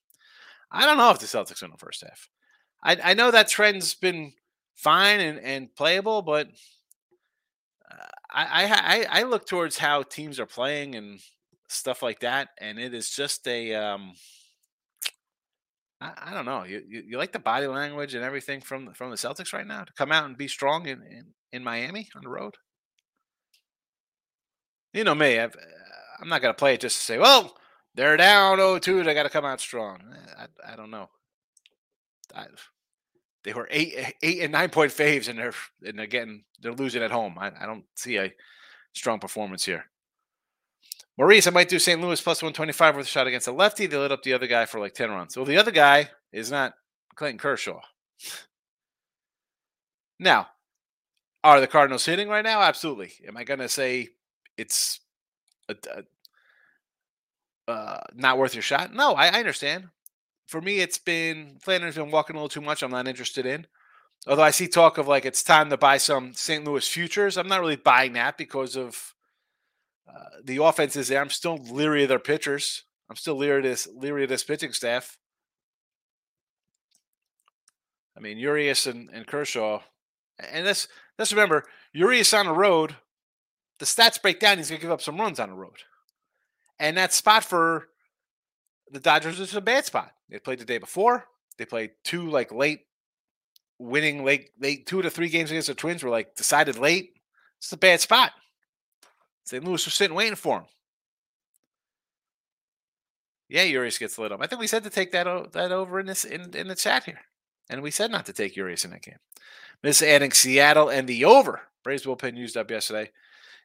I 0.71 0.85
don't 0.85 0.97
know 0.97 1.11
if 1.11 1.19
the 1.19 1.25
Celtics 1.25 1.61
win 1.61 1.71
the 1.71 1.77
first 1.77 2.03
half. 2.03 2.29
I, 2.83 3.11
I 3.11 3.13
know 3.13 3.31
that 3.31 3.47
trend's 3.47 3.95
been 3.95 4.33
fine 4.75 5.19
and, 5.19 5.39
and 5.39 5.75
playable, 5.75 6.21
but 6.21 6.47
uh, 7.89 8.05
I, 8.31 9.05
I 9.09 9.19
I 9.19 9.23
look 9.23 9.47
towards 9.47 9.77
how 9.77 10.03
teams 10.03 10.39
are 10.39 10.45
playing 10.45 10.95
and 10.95 11.19
stuff 11.69 12.03
like 12.03 12.19
that. 12.19 12.49
And 12.59 12.79
it 12.79 12.93
is 12.93 13.09
just 13.09 13.47
a, 13.47 13.73
um, 13.75 14.13
I, 16.01 16.11
I 16.17 16.33
don't 16.33 16.45
know. 16.45 16.63
You, 16.63 16.83
you, 16.87 17.03
you 17.07 17.17
like 17.17 17.31
the 17.31 17.39
body 17.39 17.67
language 17.67 18.13
and 18.13 18.23
everything 18.23 18.61
from 18.61 18.93
from 18.93 19.09
the 19.09 19.15
Celtics 19.15 19.53
right 19.53 19.67
now 19.67 19.83
to 19.83 19.93
come 19.93 20.11
out 20.11 20.25
and 20.25 20.37
be 20.37 20.47
strong 20.47 20.87
in 20.87 21.01
in, 21.03 21.25
in 21.51 21.63
Miami 21.63 22.09
on 22.15 22.23
the 22.23 22.29
road. 22.29 22.55
You 24.93 25.03
know 25.03 25.15
me. 25.15 25.39
I've, 25.39 25.55
I'm 26.21 26.29
not 26.29 26.41
going 26.41 26.53
to 26.53 26.57
play 26.57 26.73
it 26.73 26.81
just 26.81 26.97
to 26.97 27.03
say, 27.03 27.17
well, 27.17 27.55
they're 27.95 28.17
down 28.17 28.57
0-2. 28.57 29.03
They 29.03 29.13
got 29.13 29.23
to 29.23 29.29
come 29.29 29.45
out 29.45 29.61
strong. 29.61 29.99
Eh, 30.11 30.45
I, 30.65 30.73
I 30.73 30.75
don't 30.75 30.91
know. 30.91 31.09
I, 32.35 32.45
they 33.43 33.53
were 33.53 33.67
eight 33.71 34.15
eight 34.21 34.41
and 34.41 34.51
nine 34.51 34.69
point 34.69 34.91
faves, 34.91 35.29
and 35.29 35.39
they're 35.39 35.53
and 35.83 35.99
again 35.99 36.43
they're 36.61 36.73
losing 36.73 37.01
at 37.01 37.11
home. 37.11 37.37
I, 37.39 37.51
I 37.59 37.65
don't 37.65 37.85
see 37.95 38.17
a 38.17 38.33
strong 38.93 39.19
performance 39.19 39.65
here. 39.65 39.85
Maurice, 41.17 41.47
I 41.47 41.51
might 41.51 41.67
do 41.69 41.79
St. 41.79 41.99
Louis 41.99 42.21
plus 42.21 42.41
125 42.41 42.95
with 42.95 43.05
a 43.05 43.09
shot 43.09 43.27
against 43.27 43.47
a 43.47 43.51
lefty. 43.51 43.87
They 43.87 43.97
lit 43.97 44.11
up 44.11 44.23
the 44.23 44.33
other 44.33 44.47
guy 44.47 44.65
for 44.65 44.79
like 44.79 44.93
10 44.93 45.09
runs. 45.09 45.35
Well, 45.35 45.45
the 45.45 45.57
other 45.57 45.71
guy 45.71 46.09
is 46.31 46.49
not 46.49 46.73
Clayton 47.15 47.39
Kershaw. 47.39 47.81
Now, 50.17 50.47
are 51.43 51.59
the 51.59 51.67
Cardinals 51.67 52.05
hitting 52.05 52.29
right 52.29 52.43
now? 52.43 52.61
Absolutely. 52.61 53.11
Am 53.27 53.35
I 53.35 53.43
going 53.43 53.59
to 53.59 53.67
say 53.67 54.09
it's 54.59 54.99
a, 55.69 55.75
a, 57.67 57.71
uh, 57.71 58.03
not 58.13 58.37
worth 58.37 58.55
your 58.55 58.63
shot? 58.63 58.93
No, 58.93 59.13
I, 59.13 59.27
I 59.27 59.39
understand. 59.39 59.85
For 60.47 60.61
me, 60.61 60.79
it's 60.79 60.97
been 60.97 61.57
Flannery's 61.61 61.95
been 61.95 62.11
walking 62.11 62.35
a 62.35 62.39
little 62.39 62.49
too 62.49 62.61
much. 62.61 62.81
I'm 62.81 62.91
not 62.91 63.07
interested 63.07 63.45
in. 63.45 63.67
Although 64.27 64.43
I 64.43 64.51
see 64.51 64.67
talk 64.67 64.97
of 64.97 65.07
like 65.07 65.25
it's 65.25 65.43
time 65.43 65.69
to 65.69 65.77
buy 65.77 65.97
some 65.97 66.33
St. 66.33 66.65
Louis 66.65 66.87
futures. 66.87 67.37
I'm 67.37 67.47
not 67.47 67.61
really 67.61 67.75
buying 67.77 68.13
that 68.13 68.37
because 68.37 68.75
of 68.75 69.13
uh, 70.07 70.41
the 70.43 70.61
offense 70.61 70.95
is 70.95 71.07
there. 71.07 71.21
I'm 71.21 71.29
still 71.29 71.57
leery 71.57 72.03
of 72.03 72.09
their 72.09 72.19
pitchers. 72.19 72.83
I'm 73.09 73.15
still 73.15 73.35
leery 73.35 73.59
of 73.59 73.63
this, 73.63 73.87
leery 73.95 74.23
of 74.23 74.29
this 74.29 74.43
pitching 74.43 74.73
staff. 74.73 75.17
I 78.17 78.19
mean, 78.19 78.37
Urias 78.37 78.85
and, 78.85 79.09
and 79.13 79.25
Kershaw, 79.25 79.81
and 80.51 80.65
let's 80.65 80.89
let's 81.17 81.31
remember, 81.31 81.63
Urias 81.93 82.33
on 82.33 82.47
the 82.47 82.53
road. 82.53 82.95
The 83.79 83.85
stats 83.85 84.21
break 84.21 84.39
down. 84.39 84.57
He's 84.57 84.69
going 84.69 84.79
to 84.79 84.85
give 84.85 84.91
up 84.91 85.01
some 85.01 85.19
runs 85.19 85.39
on 85.39 85.49
the 85.49 85.55
road, 85.55 85.77
and 86.79 86.97
that 86.97 87.13
spot 87.13 87.43
for 87.43 87.87
the 88.91 88.99
Dodgers 88.99 89.39
is 89.39 89.55
a 89.55 89.61
bad 89.61 89.85
spot. 89.85 90.11
They 90.29 90.39
played 90.39 90.59
the 90.59 90.65
day 90.65 90.77
before. 90.77 91.25
They 91.57 91.65
played 91.65 91.91
two 92.03 92.29
like 92.29 92.51
late, 92.51 92.81
winning 93.77 94.23
late, 94.23 94.49
late 94.59 94.85
two 94.85 95.01
to 95.01 95.09
three 95.09 95.29
games 95.29 95.51
against 95.51 95.67
the 95.67 95.73
Twins 95.73 96.03
were 96.03 96.09
like 96.09 96.35
decided 96.35 96.77
late. 96.77 97.13
It's 97.57 97.71
a 97.71 97.77
bad 97.77 97.99
spot. 97.99 98.31
St. 99.43 99.63
Louis 99.63 99.83
was 99.83 99.93
sitting 99.93 100.15
waiting 100.15 100.35
for 100.35 100.59
him. 100.59 100.65
Yeah, 103.49 103.63
Urias 103.63 103.97
gets 103.97 104.17
lit 104.19 104.31
up. 104.31 104.41
I 104.41 104.47
think 104.47 104.61
we 104.61 104.67
said 104.67 104.83
to 104.83 104.91
take 104.91 105.11
that 105.11 105.53
that 105.53 105.71
over 105.71 105.99
in 105.99 106.05
this 106.05 106.23
in, 106.23 106.53
in 106.55 106.67
the 106.67 106.75
chat 106.75 107.05
here, 107.05 107.19
and 107.69 107.81
we 107.81 107.91
said 107.91 108.11
not 108.11 108.27
to 108.27 108.33
take 108.33 108.55
Urias 108.55 108.85
in 108.85 108.91
that 108.91 109.01
game. 109.01 109.17
Miss 109.81 110.01
adding 110.01 110.31
Seattle 110.31 110.89
and 110.89 111.07
the 111.07 111.25
over. 111.25 111.61
Braves 111.83 112.03
bullpen 112.03 112.37
used 112.37 112.57
up 112.57 112.69
yesterday. 112.69 113.11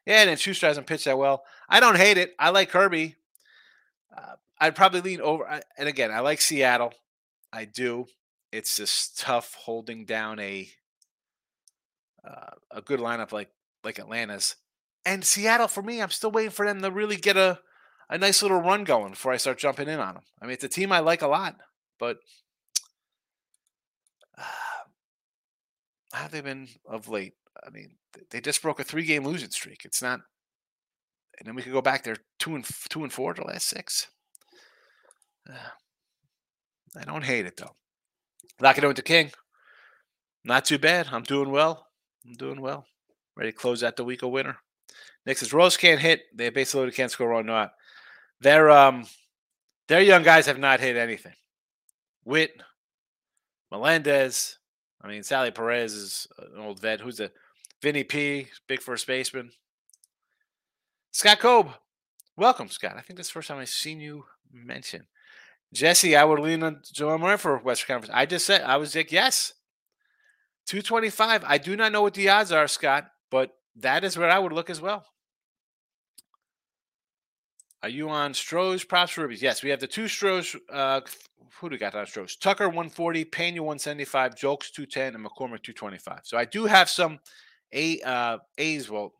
Yeah, 0.06 0.22
and 0.22 0.38
Shuster 0.38 0.66
hasn't 0.66 0.86
pitched 0.86 1.06
that 1.06 1.18
well. 1.18 1.44
I 1.68 1.80
don't 1.80 1.96
hate 1.96 2.18
it. 2.18 2.34
I 2.38 2.50
like 2.50 2.70
Kirby. 2.70 3.16
Uh, 4.14 4.34
I'd 4.60 4.76
probably 4.76 5.00
lean 5.00 5.20
over. 5.20 5.60
And 5.78 5.88
again, 5.88 6.10
I 6.10 6.20
like 6.20 6.40
Seattle. 6.40 6.92
I 7.52 7.64
do. 7.64 8.06
It's 8.52 8.76
just 8.76 9.18
tough 9.18 9.54
holding 9.54 10.04
down 10.04 10.38
a 10.38 10.68
uh, 12.26 12.50
a 12.70 12.80
good 12.80 13.00
lineup 13.00 13.32
like 13.32 13.50
like 13.82 13.98
Atlanta's. 13.98 14.56
And 15.04 15.24
Seattle, 15.24 15.68
for 15.68 15.82
me, 15.82 16.00
I'm 16.00 16.10
still 16.10 16.30
waiting 16.30 16.50
for 16.50 16.66
them 16.66 16.80
to 16.80 16.90
really 16.90 17.16
get 17.16 17.36
a, 17.36 17.60
a 18.08 18.16
nice 18.16 18.42
little 18.42 18.60
run 18.60 18.84
going 18.84 19.10
before 19.10 19.32
I 19.32 19.36
start 19.36 19.58
jumping 19.58 19.88
in 19.88 20.00
on 20.00 20.14
them. 20.14 20.22
I 20.40 20.46
mean, 20.46 20.54
it's 20.54 20.64
a 20.64 20.68
team 20.68 20.92
I 20.92 21.00
like 21.00 21.20
a 21.20 21.28
lot, 21.28 21.56
but 21.98 22.18
uh, 24.38 24.42
how 26.12 26.22
have 26.22 26.30
they 26.30 26.40
been 26.40 26.68
of 26.86 27.08
late? 27.08 27.34
I 27.66 27.70
mean, 27.70 27.96
they 28.30 28.40
just 28.40 28.62
broke 28.62 28.80
a 28.80 28.84
three 28.84 29.04
game 29.04 29.24
losing 29.24 29.50
streak. 29.50 29.84
It's 29.84 30.02
not, 30.02 30.20
and 31.38 31.46
then 31.46 31.54
we 31.54 31.62
could 31.62 31.72
go 31.72 31.82
back 31.82 32.04
there 32.04 32.16
two 32.38 32.54
and 32.54 32.64
two 32.88 33.02
and 33.02 33.12
four 33.12 33.34
the 33.34 33.44
last 33.44 33.68
six. 33.68 34.08
Uh, 35.48 35.70
I 36.98 37.04
don't 37.04 37.24
hate 37.24 37.46
it 37.46 37.56
though. 37.56 37.74
Locking 38.60 38.92
the 38.92 39.02
king. 39.02 39.32
Not 40.44 40.64
too 40.64 40.78
bad. 40.78 41.08
I'm 41.10 41.22
doing 41.22 41.50
well. 41.50 41.86
I'm 42.26 42.34
doing 42.34 42.60
well. 42.60 42.86
Ready 43.36 43.50
to 43.50 43.56
close 43.56 43.82
out 43.82 43.96
the 43.96 44.04
week 44.04 44.22
a 44.22 44.28
winner. 44.28 44.58
Nick 45.26 45.40
is 45.42 45.52
Rose 45.52 45.76
can't 45.76 46.00
hit. 46.00 46.22
They 46.34 46.50
basically 46.50 46.90
can't 46.92 47.10
score 47.10 47.30
run 47.30 47.46
not. 47.46 47.72
Their 48.40 48.70
um 48.70 49.06
their 49.88 50.00
young 50.00 50.22
guys 50.22 50.46
have 50.46 50.58
not 50.58 50.80
hit 50.80 50.96
anything. 50.96 51.34
Witt, 52.24 52.52
Melendez, 53.70 54.58
I 55.02 55.08
mean, 55.08 55.22
Salvy 55.22 55.50
Perez 55.50 55.92
is 55.92 56.26
an 56.38 56.60
old 56.60 56.80
vet. 56.80 57.00
Who's 57.00 57.18
the 57.18 57.30
Vinny 57.84 58.02
P, 58.02 58.46
big 58.66 58.80
first 58.80 59.06
baseman. 59.06 59.50
Scott 61.10 61.38
Cobe, 61.38 61.74
welcome, 62.34 62.70
Scott. 62.70 62.94
I 62.96 63.02
think 63.02 63.18
this 63.18 63.26
is 63.26 63.30
the 63.30 63.34
first 63.34 63.48
time 63.48 63.58
I've 63.58 63.68
seen 63.68 64.00
you 64.00 64.24
mention. 64.50 65.06
Jesse, 65.70 66.16
I 66.16 66.24
would 66.24 66.40
lean 66.40 66.62
on 66.62 66.80
Joel 66.94 67.18
Murray 67.18 67.36
for 67.36 67.58
Western 67.58 67.96
Conference. 67.96 68.14
I 68.16 68.24
just 68.24 68.46
said 68.46 68.62
I 68.62 68.78
was 68.78 68.96
like, 68.96 69.12
yes. 69.12 69.52
225. 70.66 71.44
I 71.46 71.58
do 71.58 71.76
not 71.76 71.92
know 71.92 72.00
what 72.00 72.14
the 72.14 72.30
odds 72.30 72.52
are, 72.52 72.66
Scott, 72.68 73.04
but 73.30 73.50
that 73.76 74.02
is 74.02 74.16
where 74.16 74.30
I 74.30 74.38
would 74.38 74.54
look 74.54 74.70
as 74.70 74.80
well. 74.80 75.04
Are 77.82 77.90
you 77.90 78.08
on 78.08 78.32
Stros, 78.32 78.82
props, 78.82 79.18
rubies? 79.18 79.42
Yes, 79.42 79.62
we 79.62 79.68
have 79.68 79.80
the 79.80 79.86
two 79.86 80.08
Stros. 80.08 80.56
Uh, 80.72 81.02
who 81.60 81.68
do 81.68 81.74
we 81.74 81.78
got 81.78 81.94
on 81.94 82.06
Strohs? 82.06 82.40
Tucker 82.40 82.68
140, 82.68 83.26
Pena 83.26 83.62
175, 83.62 84.36
Julks 84.36 84.72
210, 84.72 85.16
and 85.16 85.22
McCormick 85.22 85.62
225. 85.62 86.20
So 86.22 86.38
I 86.38 86.46
do 86.46 86.64
have 86.64 86.88
some 86.88 87.18
A 87.74 88.00
uh, 88.00 88.38
A's, 88.56 88.88
well, 88.88 89.12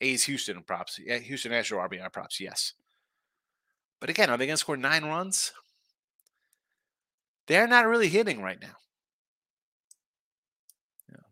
A's 0.00 0.24
Houston 0.24 0.62
props. 0.62 0.98
Yeah, 1.04 1.18
Houston 1.18 1.52
Astro 1.52 1.78
RBI 1.80 2.12
props, 2.12 2.40
yes. 2.40 2.72
But 4.00 4.10
again, 4.10 4.30
are 4.30 4.36
they 4.36 4.46
going 4.46 4.54
to 4.54 4.60
score 4.60 4.76
nine 4.76 5.04
runs? 5.04 5.52
They're 7.48 7.66
not 7.66 7.86
really 7.86 8.08
hitting 8.08 8.40
right 8.40 8.60
now. 8.60 8.76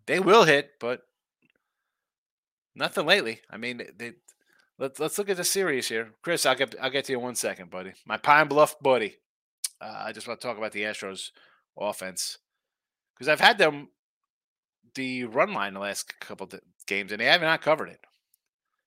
They 0.06 0.20
will 0.20 0.44
hit, 0.44 0.72
but 0.80 1.02
nothing 2.74 3.06
lately. 3.06 3.40
I 3.50 3.56
mean, 3.56 3.82
they, 3.96 4.12
let's 4.78 5.00
let's 5.00 5.18
look 5.18 5.28
at 5.28 5.36
the 5.36 5.44
series 5.44 5.88
here, 5.88 6.12
Chris. 6.22 6.46
I'll 6.46 6.54
get 6.54 6.74
I'll 6.80 6.90
get 6.90 7.06
to 7.06 7.12
you 7.12 7.18
in 7.18 7.24
one 7.24 7.34
second, 7.34 7.70
buddy. 7.70 7.92
My 8.06 8.16
Pine 8.16 8.48
Bluff 8.48 8.78
buddy. 8.80 9.16
Uh, 9.80 10.04
I 10.06 10.12
just 10.12 10.26
want 10.26 10.40
to 10.40 10.46
talk 10.46 10.58
about 10.58 10.72
the 10.72 10.82
Astros 10.82 11.30
offense 11.76 12.38
because 13.14 13.28
I've 13.28 13.40
had 13.40 13.58
them 13.58 13.88
the 14.96 15.24
run 15.24 15.52
line 15.54 15.74
the 15.74 15.80
last 15.80 16.18
couple 16.18 16.48
games 16.86 17.12
and 17.12 17.20
they 17.20 17.26
have 17.26 17.40
not 17.40 17.62
covered 17.62 17.88
it. 17.88 18.00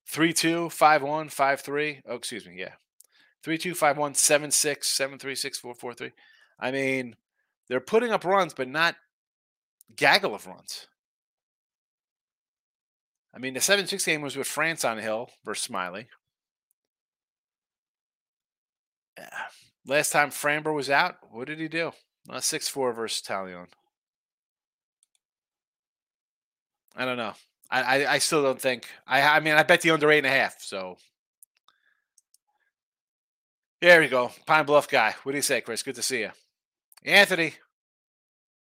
3 0.07 0.33
2, 0.33 0.69
5 0.69 1.03
1, 1.03 1.29
5 1.29 1.61
3. 1.61 2.01
Oh, 2.07 2.15
excuse 2.15 2.45
me. 2.45 2.55
Yeah. 2.57 2.73
3 3.43 3.57
2, 3.57 3.73
5 3.73 3.97
1, 3.97 4.13
7 4.15 4.51
6, 4.51 4.87
7 4.87 5.19
3, 5.19 5.35
6 5.35 5.59
4, 5.59 5.73
4 5.73 5.93
3. 5.93 6.11
I 6.59 6.71
mean, 6.71 7.15
they're 7.67 7.79
putting 7.79 8.11
up 8.11 8.25
runs, 8.25 8.53
but 8.53 8.67
not 8.67 8.95
gaggle 9.95 10.35
of 10.35 10.47
runs. 10.47 10.87
I 13.33 13.37
mean, 13.37 13.53
the 13.53 13.61
7 13.61 13.87
6 13.87 14.03
game 14.03 14.21
was 14.21 14.35
with 14.35 14.47
France 14.47 14.83
on 14.83 14.97
hill 14.97 15.29
versus 15.45 15.67
Smyly. 15.67 16.07
Last 19.85 20.11
time 20.11 20.29
Framber 20.29 20.73
was 20.73 20.89
out, 20.89 21.15
what 21.31 21.47
did 21.47 21.59
he 21.59 21.67
do? 21.67 21.91
Uh, 22.29 22.39
6 22.39 22.67
4 22.67 22.93
versus 22.93 23.25
Taillon. 23.25 23.67
I 26.99 27.05
don't 27.05 27.17
know. 27.17 27.33
I, 27.71 27.81
I, 27.81 28.13
I 28.13 28.17
still 28.17 28.43
don't 28.43 28.59
think. 28.59 28.85
I 29.07 29.21
I 29.21 29.39
mean, 29.39 29.53
I 29.53 29.63
bet 29.63 29.81
the 29.81 29.91
under 29.91 30.12
eight 30.12 30.19
and 30.19 30.27
a 30.27 30.31
half. 30.31 30.62
So 30.62 30.97
there 33.81 34.01
we 34.01 34.09
go. 34.09 34.31
Pine 34.45 34.65
Bluff 34.65 34.89
guy. 34.89 35.15
What 35.23 35.31
do 35.31 35.38
you 35.38 35.41
say, 35.41 35.62
Chris? 35.62 35.81
Good 35.81 35.95
to 35.95 36.01
see 36.01 36.19
you. 36.19 36.31
Anthony, 37.05 37.53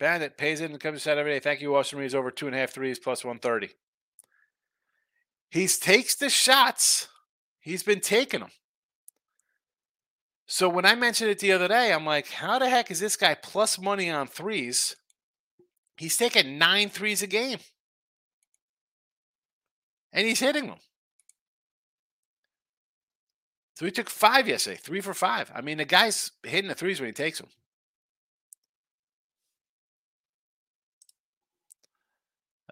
Bandit 0.01 0.39
pays 0.39 0.63
in 0.63 0.71
and 0.71 0.81
comes 0.81 1.07
out 1.07 1.19
every 1.19 1.33
day. 1.33 1.41
Thank 1.41 1.61
you, 1.61 1.77
Austin 1.77 1.99
Reaves. 1.99 2.15
Over 2.15 2.31
two 2.31 2.47
and 2.47 2.57
a 2.57 2.59
half 2.59 2.71
threes 2.71 2.99
plus 2.99 3.23
130. 3.23 3.75
He 5.51 5.69
takes 5.69 6.15
the 6.15 6.31
shots. 6.31 7.09
He's 7.61 7.83
been 7.83 8.01
taking 8.01 8.41
them. 8.41 8.51
So 10.47 10.71
when 10.71 10.87
I 10.87 10.95
mentioned 10.95 11.31
it 11.31 11.39
the 11.39 11.53
other 11.53 11.69
day, 11.69 11.93
I'm 11.93 12.07
like, 12.07 12.29
how 12.29 12.59
the 12.59 12.69
heck 12.71 12.91
is 12.91 12.99
this 12.99 13.17
guy 13.17 13.35
plus 13.35 13.79
money 13.79 14.11
on 14.11 14.27
threes? 14.27 14.97
He's 15.99 16.17
taking 16.17 16.57
nine 16.57 16.89
threes 16.89 17.23
a 17.23 17.27
game. 17.27 17.59
And 20.13 20.27
he's 20.27 20.41
hitting 20.41 20.67
them. 20.67 20.79
So 23.75 23.87
he 23.87 23.91
took 23.91 24.11
five 24.11 24.47
yesterday, 24.47 24.77
three 24.77 25.01
for 25.01 25.15
five. 25.15 25.51
I 25.55 25.61
mean, 25.61 25.79
the 25.79 25.85
guy's 25.85 26.33
hitting 26.43 26.69
the 26.69 26.75
threes 26.75 27.01
when 27.01 27.09
he 27.09 27.13
takes 27.13 27.39
them. 27.39 27.49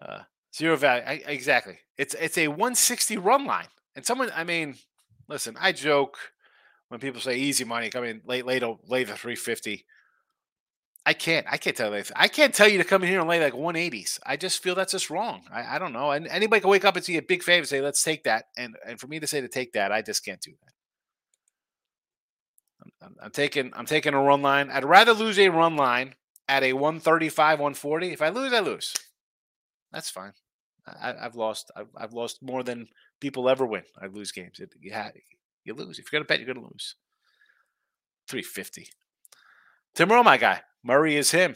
Uh, 0.01 0.19
zero 0.55 0.77
value. 0.77 1.03
I, 1.05 1.13
exactly. 1.27 1.79
It's 1.97 2.15
it's 2.19 2.37
a 2.37 2.47
160 2.47 3.17
run 3.17 3.45
line. 3.45 3.67
And 3.95 4.05
someone, 4.05 4.31
I 4.35 4.43
mean, 4.43 4.75
listen, 5.27 5.57
I 5.59 5.71
joke 5.71 6.17
when 6.87 6.99
people 6.99 7.21
say 7.21 7.37
easy 7.37 7.63
money, 7.63 7.89
come 7.89 8.03
in 8.03 8.21
late, 8.25 8.45
late, 8.45 8.63
late 8.87 9.07
the 9.07 9.15
350. 9.15 9.85
I 11.05 11.13
can't. 11.13 11.47
I 11.49 11.57
can't 11.57 11.75
tell 11.75 11.95
you. 11.95 12.03
I 12.15 12.27
can't 12.27 12.53
tell 12.53 12.67
you 12.67 12.77
to 12.77 12.83
come 12.83 13.01
in 13.01 13.09
here 13.09 13.19
and 13.19 13.27
lay 13.27 13.39
like 13.39 13.53
180s. 13.53 14.19
I 14.23 14.37
just 14.37 14.61
feel 14.61 14.75
that's 14.75 14.91
just 14.91 15.09
wrong. 15.09 15.41
I, 15.51 15.75
I 15.75 15.79
don't 15.79 15.93
know. 15.93 16.11
And 16.11 16.27
anybody 16.27 16.61
can 16.61 16.69
wake 16.69 16.85
up 16.85 16.95
and 16.95 17.03
see 17.03 17.17
a 17.17 17.23
big 17.23 17.41
favor 17.41 17.59
and 17.59 17.67
say, 17.67 17.81
"Let's 17.81 18.03
take 18.03 18.23
that." 18.25 18.45
And 18.55 18.75
and 18.85 18.99
for 18.99 19.07
me 19.07 19.19
to 19.19 19.25
say 19.25 19.41
to 19.41 19.47
take 19.47 19.73
that, 19.73 19.91
I 19.91 20.03
just 20.03 20.23
can't 20.23 20.41
do 20.41 20.51
that. 20.61 20.73
I'm, 23.01 23.15
I'm 23.23 23.31
taking. 23.31 23.71
I'm 23.73 23.87
taking 23.87 24.13
a 24.13 24.21
run 24.21 24.43
line. 24.43 24.69
I'd 24.69 24.85
rather 24.85 25.13
lose 25.13 25.39
a 25.39 25.49
run 25.49 25.75
line 25.75 26.13
at 26.47 26.63
a 26.63 26.73
135, 26.73 27.59
140. 27.59 28.11
If 28.11 28.21
I 28.21 28.29
lose, 28.29 28.53
I 28.53 28.59
lose. 28.59 28.93
That's 29.91 30.11
fine. 30.11 30.33
I, 30.85 31.13
have 31.19 31.35
lost. 31.35 31.71
I've, 31.75 31.89
I've, 31.95 32.13
lost 32.13 32.41
more 32.41 32.63
than 32.63 32.87
people 33.19 33.49
ever 33.49 33.65
win. 33.65 33.83
I 34.01 34.07
lose 34.07 34.31
games. 34.31 34.59
It, 34.59 34.73
you, 34.79 34.91
had, 34.91 35.13
you 35.63 35.73
lose. 35.73 35.99
If 35.99 36.11
you're 36.11 36.19
gonna 36.19 36.27
bet, 36.27 36.39
you're 36.39 36.53
gonna 36.53 36.65
lose. 36.65 36.95
350. 38.27 38.87
Tim 39.95 40.11
Rowe, 40.11 40.23
my 40.23 40.37
guy. 40.37 40.61
Murray 40.83 41.17
is 41.17 41.31
him. 41.31 41.55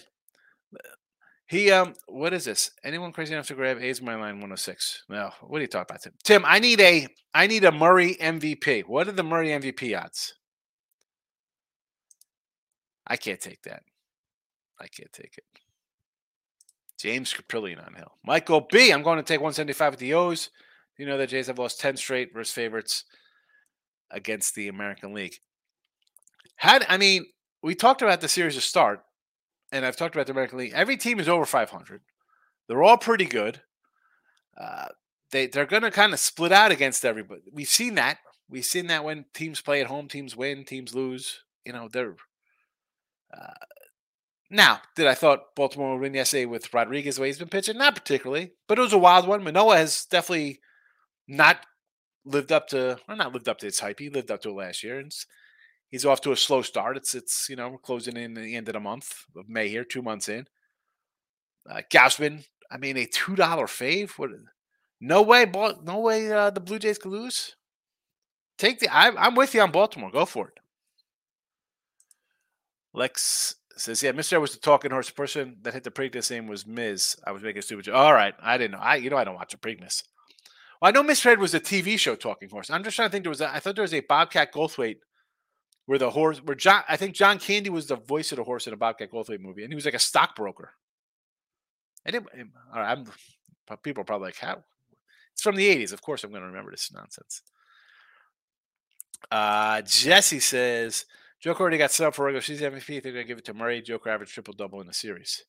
He 1.48 1.72
um, 1.72 1.94
what 2.08 2.34
is 2.34 2.46
this? 2.46 2.72
Anyone 2.84 3.12
crazy 3.12 3.34
enough 3.34 3.48
to 3.48 3.56
grab 3.56 3.78
A's 3.80 4.02
my 4.02 4.16
line 4.16 4.36
106? 4.36 5.04
No. 5.10 5.30
What 5.42 5.60
are 5.60 5.62
you 5.62 5.68
talking 5.68 5.86
about, 5.90 6.02
Tim? 6.02 6.14
Tim, 6.24 6.44
I 6.46 6.60
need 6.60 6.82
a 6.82 7.08
I 7.34 7.48
need 7.48 7.64
a 7.66 7.72
Murray 7.72 8.16
MVP. 8.16 8.86
What 8.88 9.08
are 9.08 9.12
the 9.12 9.24
Murray 9.24 9.50
MVP 9.50 10.00
odds? 10.02 10.34
I 13.06 13.18
can't 13.18 13.40
take 13.40 13.62
that. 13.64 13.84
I 14.80 14.88
can't 14.88 15.12
take 15.14 15.38
it. 15.38 15.44
James 17.00 17.34
Caprillion 17.34 17.86
on 17.86 17.94
Hill. 17.94 18.12
Michael 18.26 18.62
B. 18.72 18.92
I'm 18.92 19.04
going 19.04 19.18
to 19.18 19.24
take 19.24 19.40
175 19.40 19.94
with 19.94 20.00
the 20.00 20.14
O's. 20.16 20.50
You 20.98 21.06
know 21.06 21.18
that 21.18 21.30
Jays 21.30 21.48
have 21.48 21.60
lost 21.60 21.80
10 21.80 21.98
straight 21.98 22.34
versus 22.34 22.54
favorites 22.54 23.04
against 24.12 24.56
the 24.56 24.70
American 24.70 25.14
League. 25.14 25.36
Had 26.56 26.86
I 26.90 26.98
mean, 26.98 27.26
we 27.62 27.76
talked 27.76 28.02
about 28.02 28.22
the 28.22 28.28
series 28.28 28.56
to 28.56 28.62
start, 28.62 29.04
and 29.72 29.86
I've 29.86 29.98
talked 29.98 30.16
about 30.16 30.28
the 30.28 30.34
American 30.34 30.60
League. 30.60 30.74
Every 30.74 30.98
team 30.98 31.20
is 31.20 31.30
over 31.30 31.46
500. 31.46 32.02
They're 32.68 32.84
all 32.84 32.98
pretty 32.98 33.26
good. 33.26 33.62
Uh, 34.60 34.88
they 35.32 35.48
they're 35.48 35.66
going 35.66 35.84
to 35.84 35.92
kind 35.92 36.14
of 36.14 36.20
split 36.20 36.52
out 36.52 36.72
against 36.72 37.06
everybody. 37.06 37.42
We've 37.52 37.68
seen 37.68 37.96
that. 37.96 38.20
We've 38.50 38.66
seen 38.66 38.88
that 38.88 39.04
when 39.04 39.26
teams 39.34 39.62
play 39.62 39.82
at 39.82 39.88
home, 39.88 40.08
teams 40.08 40.36
win, 40.36 40.66
teams 40.66 40.94
lose. 40.96 41.44
You 41.66 41.74
know, 41.74 41.90
they're 41.92 42.16
uh, 43.36 43.54
now, 44.50 44.82
did 44.96 45.08
I 45.08 45.16
thought 45.16 45.56
Baltimore 45.56 45.94
would 45.94 46.02
win 46.02 46.14
yesterday 46.14 46.46
with 46.46 46.74
Rodriguez 46.74 47.16
the 47.16 47.24
way 47.24 47.28
he's 47.28 47.40
been 47.40 47.50
pitching? 47.50 47.78
Not 47.78 47.96
particularly, 47.96 48.52
but 48.68 48.78
it 48.78 48.82
was 48.82 48.94
a 48.94 48.98
wild 48.98 49.28
one. 49.28 49.44
Manoah 49.44 49.78
has 49.78 50.06
definitely 50.06 50.60
not 51.28 51.66
lived 52.24 52.52
up 52.52 52.68
to, 52.70 53.00
or 53.10 53.16
not 53.16 53.34
lived 53.34 53.50
up 53.50 53.58
to 53.60 53.68
its 53.68 53.80
hype. 53.80 54.00
He 54.00 54.10
lived 54.10 54.30
up 54.30 54.42
to 54.44 54.50
it 54.50 54.56
last 54.56 54.84
year, 54.84 55.00
and 55.00 55.12
he's 55.90 56.06
off 56.06 56.22
to 56.22 56.32
a 56.32 56.38
slow 56.38 56.62
start. 56.62 56.98
It's 56.98 57.16
it's 57.16 57.48
you 57.50 57.56
know 57.56 57.70
we're 57.70 57.78
closing 57.78 58.18
in 58.18 58.34
the 58.34 58.56
end 58.56 58.70
of 58.70 58.74
the 58.74 58.80
month 58.80 59.26
of 59.36 59.50
May 59.50 59.70
here, 59.70 59.84
two 59.84 60.02
months 60.02 60.30
in. 60.30 60.46
Uh, 61.70 61.82
Gausman, 61.92 62.46
I 62.72 62.78
mean 62.78 62.98
a 62.98 63.06
two 63.06 63.36
dollar 63.36 63.66
fave. 63.66 64.12
What? 64.12 64.32
No 65.02 65.22
way, 65.22 65.46
no 65.84 66.00
way. 66.00 66.32
Uh, 66.32 66.50
the 66.50 66.60
Blue 66.60 66.80
Jays 66.80 66.98
could 66.98 67.12
lose. 67.12 67.56
Take 68.58 68.80
the. 68.80 68.90
I, 68.90 69.10
I'm 69.10 69.36
with 69.36 69.54
you 69.54 69.62
on 69.62 69.72
Baltimore. 69.72 70.12
Go 70.12 70.26
for 70.26 70.48
it. 70.48 70.60
Lex 72.94 73.56
says, 73.78 74.02
yeah, 74.02 74.14
Mr. 74.14 74.40
was 74.40 74.54
the 74.54 74.60
talking 74.60 74.92
horse 74.92 75.10
person 75.10 75.58
that 75.64 75.74
hit 75.74 75.84
the 75.84 75.92
Preakness 75.92 76.32
name 76.32 76.48
was 76.48 76.66
Miz. 76.66 77.18
I 77.26 77.32
was 77.32 77.44
making 77.44 77.60
a 77.60 77.62
stupid 77.62 77.86
joke. 77.86 77.96
All 77.96 78.14
right. 78.14 78.34
I 78.42 78.58
didn't 78.58 78.72
know. 78.72 78.80
I 78.80 78.96
you 78.96 79.10
know 79.10 79.18
I 79.18 79.26
don't 79.26 79.36
watch 79.36 79.52
the 79.52 79.58
Preakness. 79.58 80.04
Well, 80.82 80.90
I 80.90 80.92
know 80.92 81.04
Mr. 81.04 81.38
was 81.38 81.54
a 81.54 81.60
TV 81.60 82.00
show 82.00 82.16
talking 82.16 82.50
horse. 82.50 82.70
I'm 82.70 82.84
just 82.84 82.96
trying 82.96 83.10
to 83.10 83.12
think 83.12 83.24
there 83.24 83.30
was 83.30 83.42
a, 83.42 83.54
I 83.54 83.60
thought 83.60 83.76
there 83.76 83.82
was 83.82 83.94
a 83.94 84.00
Bobcat 84.02 84.54
Goldthwait 84.54 84.98
where 85.86 86.00
the 86.00 86.10
horse 86.10 86.40
where 86.40 86.56
John 86.56 86.84
I 86.90 86.98
think 86.98 87.16
John 87.16 87.40
Candy 87.40 87.70
was 87.70 87.88
the 87.88 87.96
voice 87.96 88.32
of 88.32 88.38
the 88.38 88.44
horse 88.44 88.68
in 88.68 88.74
a 88.74 88.78
Bobcat 88.78 89.12
Goldthwait 89.12 89.42
movie, 89.42 89.64
and 89.64 89.72
he 89.72 89.76
was 89.76 89.86
like 89.86 89.94
a 89.94 90.00
stockbroker. 90.00 90.72
And 92.06 92.16
it, 92.16 92.24
all 92.74 92.82
right, 92.82 92.98
I'm 92.98 93.78
people 93.84 94.02
are 94.02 94.06
probably 94.06 94.28
like, 94.28 94.38
how 94.38 94.64
it's 95.34 95.42
from 95.42 95.56
the 95.56 95.68
80s. 95.68 95.94
Of 95.94 96.02
course 96.02 96.24
I'm 96.24 96.32
gonna 96.32 96.46
remember 96.46 96.72
this 96.72 96.92
nonsense. 96.94 97.42
Uh 99.32 99.82
Jesse 99.82 100.40
says 100.40 101.06
Joker 101.46 101.62
already 101.62 101.78
got 101.78 101.92
set 101.92 102.08
up 102.08 102.16
for 102.16 102.26
regular 102.26 102.42
season 102.42 102.74
MVP. 102.74 103.04
They're 103.04 103.12
going 103.12 103.24
to 103.24 103.28
give 103.28 103.38
it 103.38 103.46
to 103.46 103.54
Murray. 103.54 103.80
Joker 103.80 104.10
average 104.10 104.34
triple 104.34 104.56
double 104.56 104.82
in 104.82 104.88
the 104.88 104.94
series. 104.96 105.44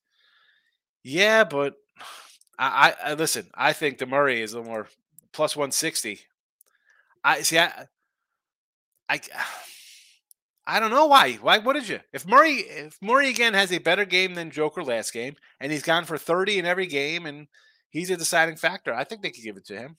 Yeah, 1.03 1.45
but 1.45 1.75
I, 2.59 2.95
I, 3.03 3.11
I 3.11 3.15
listen. 3.15 3.49
I 3.55 3.73
think 3.73 3.97
the 3.97 4.05
Murray 4.05 4.43
is 4.43 4.53
a 4.53 4.59
little 4.59 4.71
more 4.71 4.89
plus 5.33 5.57
one 5.57 5.71
sixty. 5.71 6.21
I 7.25 7.41
see. 7.41 7.59
I, 7.59 7.87
I, 9.09 9.21
I 10.67 10.81
don't 10.81 10.91
know 10.91 11.07
why. 11.07 11.35
Why 11.35 11.59
wouldn't 11.59 11.89
you? 11.89 12.01
If 12.13 12.27
Murray, 12.27 12.55
if 12.55 12.99
Murray 13.01 13.29
again 13.29 13.55
has 13.55 13.73
a 13.73 13.79
better 13.79 14.05
game 14.05 14.35
than 14.35 14.51
Joker 14.51 14.83
last 14.83 15.13
game, 15.13 15.37
and 15.61 15.71
he's 15.71 15.83
gone 15.83 16.05
for 16.05 16.19
30 16.19 16.59
in 16.59 16.67
every 16.67 16.87
game, 16.87 17.25
and 17.25 17.47
he's 17.89 18.11
a 18.11 18.17
deciding 18.17 18.57
factor, 18.57 18.93
I 18.93 19.05
think 19.05 19.23
they 19.23 19.31
could 19.31 19.45
give 19.45 19.57
it 19.57 19.67
to 19.67 19.79
him. 19.79 19.97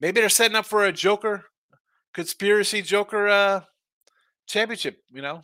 Maybe 0.00 0.20
they're 0.20 0.30
setting 0.30 0.56
up 0.56 0.64
for 0.64 0.84
a 0.84 0.92
Joker 0.92 1.44
conspiracy 2.14 2.82
Joker 2.82 3.28
uh, 3.28 3.60
championship. 4.46 5.02
You 5.12 5.22
know, 5.22 5.42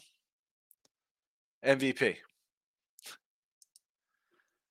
MVP. 1.64 2.16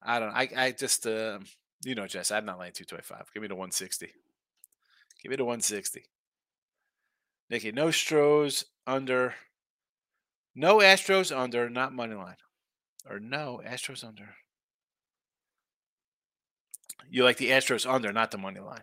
I 0.02 0.20
don't. 0.20 0.34
I 0.34 0.50
I 0.56 0.72
just 0.72 1.06
uh, 1.06 1.40
you 1.86 1.96
know, 1.96 2.08
Jess. 2.08 2.32
I'm 2.32 2.46
not 2.46 2.60
laying 2.60 2.74
225. 2.74 3.32
Give 3.34 3.42
me 3.42 3.48
the 3.48 3.56
160. 3.56 4.08
Give 5.22 5.30
me 5.30 5.36
the 5.36 5.46
160. 5.46 6.04
Nikki, 7.50 7.72
no 7.72 7.92
Stros 7.92 8.66
under. 8.86 9.36
No 10.56 10.78
Astros 10.78 11.36
under, 11.36 11.70
not 11.70 11.94
money 11.94 12.16
line. 12.16 12.38
Or 13.10 13.20
no 13.20 13.62
Astros 13.66 14.04
under. 14.04 14.36
You 17.10 17.24
like 17.24 17.38
the 17.38 17.50
Astros 17.50 17.90
under, 17.90 18.12
not 18.12 18.32
the 18.32 18.38
money 18.38 18.60
line. 18.60 18.82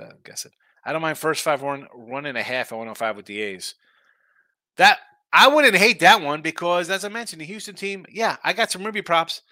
I'm 0.00 0.18
guessing. 0.24 0.52
I 0.84 0.92
don't 0.92 1.02
mind 1.02 1.18
first 1.18 1.42
five 1.42 1.62
one 1.62 1.86
one 1.92 2.26
and 2.26 2.38
a 2.38 2.42
half 2.42 2.72
at 2.72 2.78
105 2.78 3.16
with 3.16 3.26
the 3.26 3.40
A's. 3.42 3.74
That 4.76 4.98
I 5.32 5.48
wouldn't 5.48 5.76
hate 5.76 6.00
that 6.00 6.22
one 6.22 6.42
because, 6.42 6.90
as 6.90 7.04
I 7.04 7.08
mentioned, 7.08 7.40
the 7.40 7.46
Houston 7.46 7.74
team, 7.74 8.06
yeah, 8.08 8.36
I 8.42 8.52
got 8.52 8.70
some 8.70 8.84
Ruby 8.84 9.02
props. 9.02 9.42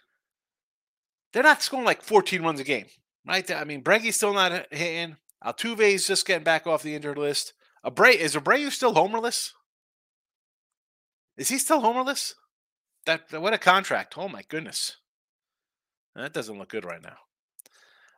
They're 1.33 1.43
not 1.43 1.63
scoring 1.63 1.85
like 1.85 2.03
14 2.03 2.43
runs 2.43 2.61
a 2.61 2.65
game, 2.65 2.87
right? 3.27 3.49
I 3.51 3.65
mean, 3.65 3.85
Breggy's 3.85 4.17
still 4.17 4.33
not 4.33 4.73
hitting. 4.73 5.17
Altuve's 5.45 6.07
just 6.07 6.27
getting 6.27 6.45
back 6.45 6.67
off 6.67 6.83
the 6.83 6.95
injured 6.95 7.19
list. 7.19 7.53
Abreu 7.85 8.15
is 8.15 8.35
Abreu 8.35 8.73
still 8.73 8.95
homerless? 8.95 9.53
Is 11.39 11.49
he 11.49 11.59
still 11.59 11.81
homerless? 11.81 12.35
That 13.07 13.33
what 13.41 13.55
a 13.55 13.59
contract! 13.59 14.19
Oh 14.19 14.29
my 14.29 14.43
goodness, 14.49 14.97
that 16.15 16.35
doesn't 16.35 16.59
look 16.59 16.69
good 16.69 16.85
right 16.85 17.03
now. 17.03 17.17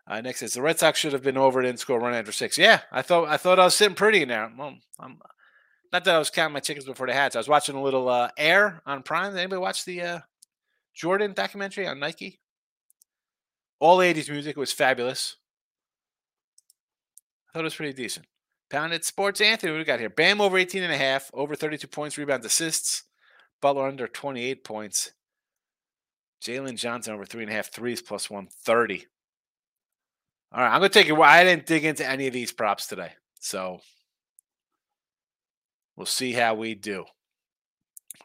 Uh, 0.07 0.21
next 0.21 0.43
is 0.43 0.55
the 0.55 0.63
Red 0.63 0.79
Sox 0.79 0.99
should 0.99 1.13
have 1.13 1.23
been 1.23 1.37
over. 1.37 1.63
Didn't 1.63 1.79
score 1.79 2.01
run 2.01 2.15
after 2.15 2.33
six. 2.33 2.59
Yeah, 2.59 2.81
I 2.91 3.03
thought 3.03 3.29
I 3.29 3.37
thought 3.37 3.61
I 3.61 3.65
was 3.65 3.77
sitting 3.77 3.95
pretty 3.95 4.23
in 4.23 4.29
there. 4.29 4.51
Well, 4.59 4.75
I'm 4.99 5.19
not 5.93 6.05
that 6.05 6.15
I 6.15 6.19
was 6.19 6.31
counting 6.31 6.55
my 6.55 6.61
chickens 6.61 6.87
before 6.87 7.07
the 7.07 7.13
hats. 7.13 7.37
I 7.37 7.41
was 7.41 7.49
watching 7.49 7.77
a 7.77 7.83
little 7.83 8.09
uh, 8.09 8.31
Air 8.37 8.83
on 8.87 9.03
Prime. 9.03 9.33
Did 9.33 9.41
anybody 9.41 9.61
watch 9.61 9.85
the 9.85 10.01
uh, 10.03 10.21
Jordan 10.95 11.35
documentary 11.35 11.87
on 11.87 12.01
Nike? 12.01 12.41
All 13.79 13.99
80s 13.99 14.31
music 14.31 14.57
was 14.57 14.73
fabulous. 14.73 15.37
I 17.49 17.53
thought 17.53 17.61
it 17.61 17.65
was 17.65 17.75
pretty 17.75 17.93
decent. 17.93 18.27
Pounded 18.71 19.05
Sports 19.05 19.41
Anthony, 19.41 19.73
what 19.73 19.79
we 19.79 19.85
got 19.85 19.99
here? 19.99 20.11
Bam 20.11 20.41
over 20.41 20.57
18 20.57 20.83
and 20.83 20.93
a 20.93 20.97
half, 20.97 21.31
over 21.35 21.57
32 21.57 21.89
points, 21.89 22.17
rebounds, 22.17 22.47
assists. 22.47 23.05
Butler 23.61 23.89
under 23.89 24.07
28 24.07 24.65
points. 24.65 25.13
Jalen 26.43 26.77
Johnson 26.77 27.15
over 27.15 27.27
three 27.27 27.43
and 27.43 27.51
a 27.51 27.55
half 27.55 27.73
threes 27.73 28.01
plus 28.01 28.31
130. 28.31 29.07
All 30.53 30.61
right, 30.61 30.73
I'm 30.73 30.81
going 30.81 30.91
to 30.91 30.99
take 30.99 31.09
it. 31.09 31.19
I 31.19 31.45
didn't 31.45 31.67
dig 31.67 31.85
into 31.85 32.09
any 32.09 32.27
of 32.27 32.33
these 32.33 32.53
props 32.53 32.87
today. 32.87 33.13
So 33.41 33.81
we'll 35.97 36.07
see 36.07 36.33
how 36.33 36.55
we 36.55 36.75
do. 36.75 37.05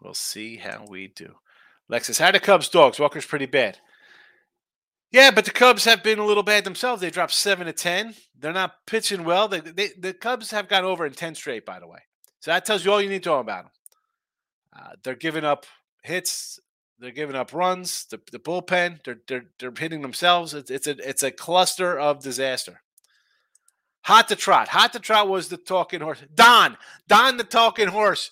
We'll 0.02 0.14
see 0.14 0.58
how 0.58 0.86
we 0.90 1.08
do. 1.08 1.36
Lexus, 1.92 2.20
how 2.20 2.32
the 2.32 2.40
Cubs 2.40 2.70
dogs? 2.70 3.00
Walker's 3.00 3.26
pretty 3.26 3.46
bad. 3.46 3.80
Yeah, 5.12 5.32
but 5.32 5.46
the 5.46 5.52
Cubs 5.52 5.86
have 5.86 6.04
been 6.04 6.20
a 6.20 6.26
little 6.26 6.44
bad 6.44 6.64
themselves. 6.64 7.02
They 7.02 7.10
dropped 7.10 7.34
seven 7.34 7.68
to 7.68 7.74
ten. 7.74 8.16
They're 8.38 8.52
not 8.52 8.86
pitching 8.88 9.24
well. 9.24 9.48
They, 9.48 9.60
they, 9.60 9.90
the 9.98 10.14
Cubs 10.14 10.52
have 10.52 10.68
got 10.68 10.84
over 10.84 11.06
in 11.06 11.14
ten 11.14 11.36
straight, 11.36 11.66
by 11.66 11.80
the 11.80 11.88
way. 11.88 12.00
So 12.40 12.52
that 12.52 12.66
tells 12.66 12.84
you 12.84 12.92
all 12.92 13.02
you 13.02 13.10
need 13.10 13.24
to 13.24 13.30
know 13.30 13.40
about 13.40 13.66
them. 13.66 13.72
Uh, 14.78 14.92
they're 15.04 15.16
giving 15.16 15.44
up 15.46 15.66
hits. 16.04 16.60
They're 17.00 17.12
giving 17.12 17.36
up 17.36 17.54
runs. 17.54 18.06
The, 18.06 18.20
the 18.32 18.40
bullpen. 18.40 19.04
They're, 19.04 19.20
they're 19.28 19.46
they're 19.60 19.74
hitting 19.78 20.02
themselves. 20.02 20.54
It's, 20.54 20.72
it's 20.72 20.88
a 20.88 21.10
it's 21.10 21.24
a 21.24 21.32
cluster 21.32 21.98
of 22.00 22.22
disaster. 22.22 22.82
Hot 24.04 24.28
to 24.28 24.36
trot. 24.36 24.68
Hot 24.70 24.94
to 24.94 25.00
trot 25.00 25.28
was 25.28 25.50
the 25.50 25.58
talking 25.58 26.02
horse. 26.02 26.24
Don. 26.34 26.78
Don 27.08 27.38
the 27.38 27.44
talking 27.44 27.88
horse. 27.88 28.30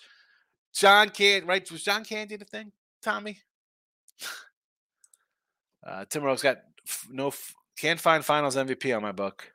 John 0.73 1.09
Candy, 1.09 1.45
right? 1.47 1.71
Was 1.71 1.83
John 1.83 2.03
Candy 2.03 2.35
the 2.35 2.45
thing? 2.45 2.71
Tommy. 3.01 3.39
Uh, 5.85 6.05
Tim 6.09 6.23
Rose 6.23 6.41
got 6.41 6.59
f- 6.87 7.07
no 7.11 7.27
f- 7.27 7.53
can't 7.77 7.99
find 7.99 8.23
Finals 8.23 8.55
MVP 8.55 8.95
on 8.95 9.01
my 9.01 9.11
book. 9.11 9.51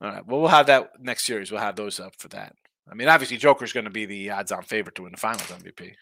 All 0.00 0.08
right, 0.08 0.26
well 0.26 0.40
we'll 0.40 0.48
have 0.48 0.68
that 0.68 0.92
next 1.00 1.26
series. 1.26 1.50
We'll 1.52 1.60
have 1.60 1.76
those 1.76 2.00
up 2.00 2.16
for 2.16 2.28
that. 2.28 2.56
I 2.90 2.94
mean, 2.94 3.08
obviously 3.08 3.36
Joker's 3.36 3.72
going 3.72 3.84
to 3.84 3.90
be 3.90 4.06
the 4.06 4.30
odds-on 4.30 4.62
favorite 4.62 4.94
to 4.96 5.02
win 5.02 5.12
the 5.12 5.18
Finals 5.18 5.48
MVP, 5.48 5.94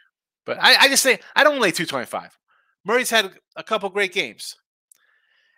but 0.45 0.59
I, 0.61 0.77
I 0.77 0.89
just 0.89 1.03
say 1.03 1.21
I 1.37 1.45
don't 1.45 1.61
lay 1.61 1.71
two 1.71 1.87
twenty-five. 1.87 2.37
Murray's 2.85 3.11
had 3.11 3.33
a 3.57 3.63
couple 3.63 3.89
great 3.91 4.13
games, 4.13 4.57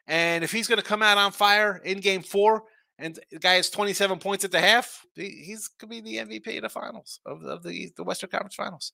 and 0.06 0.44
if 0.44 0.52
he's 0.52 0.68
going 0.68 0.80
to 0.80 0.84
come 0.86 1.02
out 1.02 1.18
on 1.18 1.32
fire 1.32 1.80
in 1.84 2.00
Game 2.00 2.22
Four, 2.22 2.64
and 2.98 3.18
the 3.30 3.38
guy 3.38 3.54
has 3.54 3.70
twenty-seven 3.70 4.18
points 4.18 4.44
at 4.44 4.52
the 4.52 4.60
half, 4.60 5.04
he's 5.14 5.68
going 5.68 5.90
to 5.90 6.02
be 6.02 6.18
the 6.18 6.24
MVP 6.24 6.56
of 6.56 6.62
the 6.62 6.68
Finals 6.68 7.20
of, 7.24 7.42
of 7.44 7.62
the 7.62 7.90
the 7.96 8.04
Western 8.04 8.30
Conference 8.30 8.54
Finals. 8.54 8.92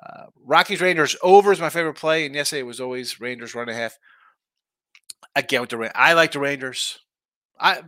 Uh, 0.00 0.26
Rockies 0.44 0.80
Rangers 0.80 1.16
over 1.22 1.52
is 1.52 1.60
my 1.60 1.70
favorite 1.70 1.94
play, 1.94 2.26
and 2.26 2.34
yesterday 2.34 2.60
it 2.60 2.66
was 2.66 2.80
always 2.80 3.20
Rangers 3.20 3.54
run 3.54 3.68
a 3.68 3.74
half. 3.74 3.96
Again 5.36 5.60
with 5.60 5.70
the 5.70 5.92
I 5.94 6.14
like 6.14 6.32
the 6.32 6.40
Rangers. 6.40 6.98
I 7.58 7.82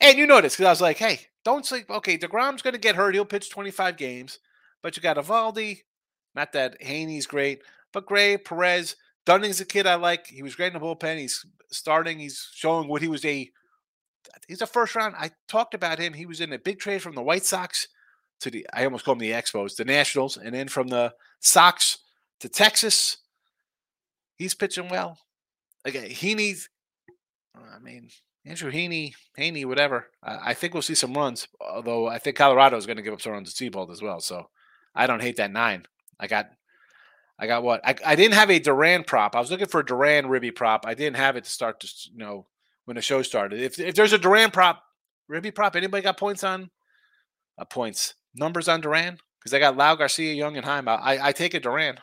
and 0.00 0.18
you 0.18 0.26
know 0.26 0.40
this 0.40 0.54
because 0.54 0.66
I 0.66 0.70
was 0.70 0.80
like, 0.80 0.96
hey, 0.96 1.20
don't 1.44 1.64
sleep. 1.64 1.90
Okay, 1.90 2.18
Degrom's 2.18 2.62
going 2.62 2.74
to 2.74 2.80
get 2.80 2.96
hurt. 2.96 3.14
He'll 3.14 3.24
pitch 3.24 3.50
25 3.50 3.96
games, 3.96 4.38
but 4.82 4.96
you 4.96 5.02
got 5.02 5.16
Eovaldi. 5.16 5.80
Not 6.34 6.52
that 6.52 6.80
Heaney's 6.80 7.26
great, 7.26 7.62
but 7.92 8.06
Gray, 8.06 8.36
Perez, 8.36 8.96
Dunning's 9.26 9.60
a 9.60 9.64
kid 9.64 9.86
I 9.86 9.96
like. 9.96 10.26
He 10.26 10.42
was 10.42 10.54
great 10.54 10.72
in 10.72 10.80
the 10.80 10.84
bullpen. 10.84 11.18
He's 11.18 11.44
starting. 11.70 12.18
He's 12.18 12.48
showing 12.54 12.88
what 12.88 13.02
he 13.02 13.08
was 13.08 13.24
a. 13.24 13.50
He's 14.48 14.62
a 14.62 14.66
first 14.66 14.94
round. 14.94 15.14
I 15.18 15.30
talked 15.48 15.74
about 15.74 15.98
him. 15.98 16.12
He 16.12 16.26
was 16.26 16.40
in 16.40 16.52
a 16.52 16.58
big 16.58 16.78
trade 16.78 17.02
from 17.02 17.14
the 17.14 17.22
White 17.22 17.44
Sox 17.44 17.88
to 18.40 18.50
the. 18.50 18.66
I 18.72 18.84
almost 18.84 19.04
call 19.04 19.14
them 19.14 19.20
the 19.20 19.32
Expos, 19.32 19.76
the 19.76 19.84
Nationals, 19.84 20.36
and 20.36 20.54
then 20.54 20.68
from 20.68 20.88
the 20.88 21.14
Sox 21.40 21.98
to 22.40 22.48
Texas. 22.48 23.18
He's 24.36 24.54
pitching 24.54 24.88
well. 24.88 25.18
Again, 25.84 26.08
Heaney. 26.08 26.60
I 27.56 27.78
mean, 27.78 28.08
Andrew 28.44 28.72
Heaney, 28.72 29.14
Heaney, 29.38 29.66
whatever. 29.66 30.08
I, 30.22 30.50
I 30.50 30.54
think 30.54 30.74
we'll 30.74 30.82
see 30.82 30.94
some 30.94 31.14
runs. 31.14 31.46
Although 31.60 32.06
I 32.06 32.18
think 32.18 32.36
Colorado 32.36 32.76
is 32.76 32.86
going 32.86 32.96
to 32.96 33.02
give 33.02 33.12
up 33.12 33.20
some 33.20 33.32
runs 33.32 33.52
to 33.52 33.70
Seabold 33.70 33.90
as 33.90 34.02
well. 34.02 34.20
So 34.20 34.48
I 34.94 35.06
don't 35.06 35.22
hate 35.22 35.36
that 35.36 35.52
nine. 35.52 35.86
I 36.18 36.26
got, 36.26 36.50
I 37.38 37.46
got 37.46 37.62
what? 37.62 37.80
I, 37.84 37.94
I 38.04 38.16
didn't 38.16 38.34
have 38.34 38.50
a 38.50 38.58
Duran 38.58 39.04
prop. 39.04 39.34
I 39.36 39.40
was 39.40 39.50
looking 39.50 39.66
for 39.66 39.80
a 39.80 39.86
Duran 39.86 40.28
Ribby 40.28 40.50
prop. 40.50 40.86
I 40.86 40.94
didn't 40.94 41.16
have 41.16 41.36
it 41.36 41.44
to 41.44 41.50
start 41.50 41.80
to 41.80 41.88
you 42.12 42.18
know 42.18 42.46
when 42.84 42.96
the 42.96 43.02
show 43.02 43.22
started. 43.22 43.60
If 43.60 43.78
if 43.78 43.94
there's 43.94 44.12
a 44.12 44.18
Duran 44.18 44.50
prop, 44.50 44.82
Ribby 45.28 45.50
prop, 45.50 45.76
anybody 45.76 46.02
got 46.02 46.18
points 46.18 46.44
on? 46.44 46.70
Uh, 47.58 47.64
points 47.64 48.14
numbers 48.34 48.68
on 48.68 48.80
Duran 48.80 49.18
because 49.38 49.54
I 49.54 49.58
got 49.58 49.76
Lowe, 49.76 49.96
Garcia, 49.96 50.32
Young, 50.32 50.56
and 50.56 50.64
Heim. 50.64 50.88
I, 50.88 51.18
I 51.22 51.32
take 51.32 51.54
a 51.54 51.60
Duran. 51.60 51.98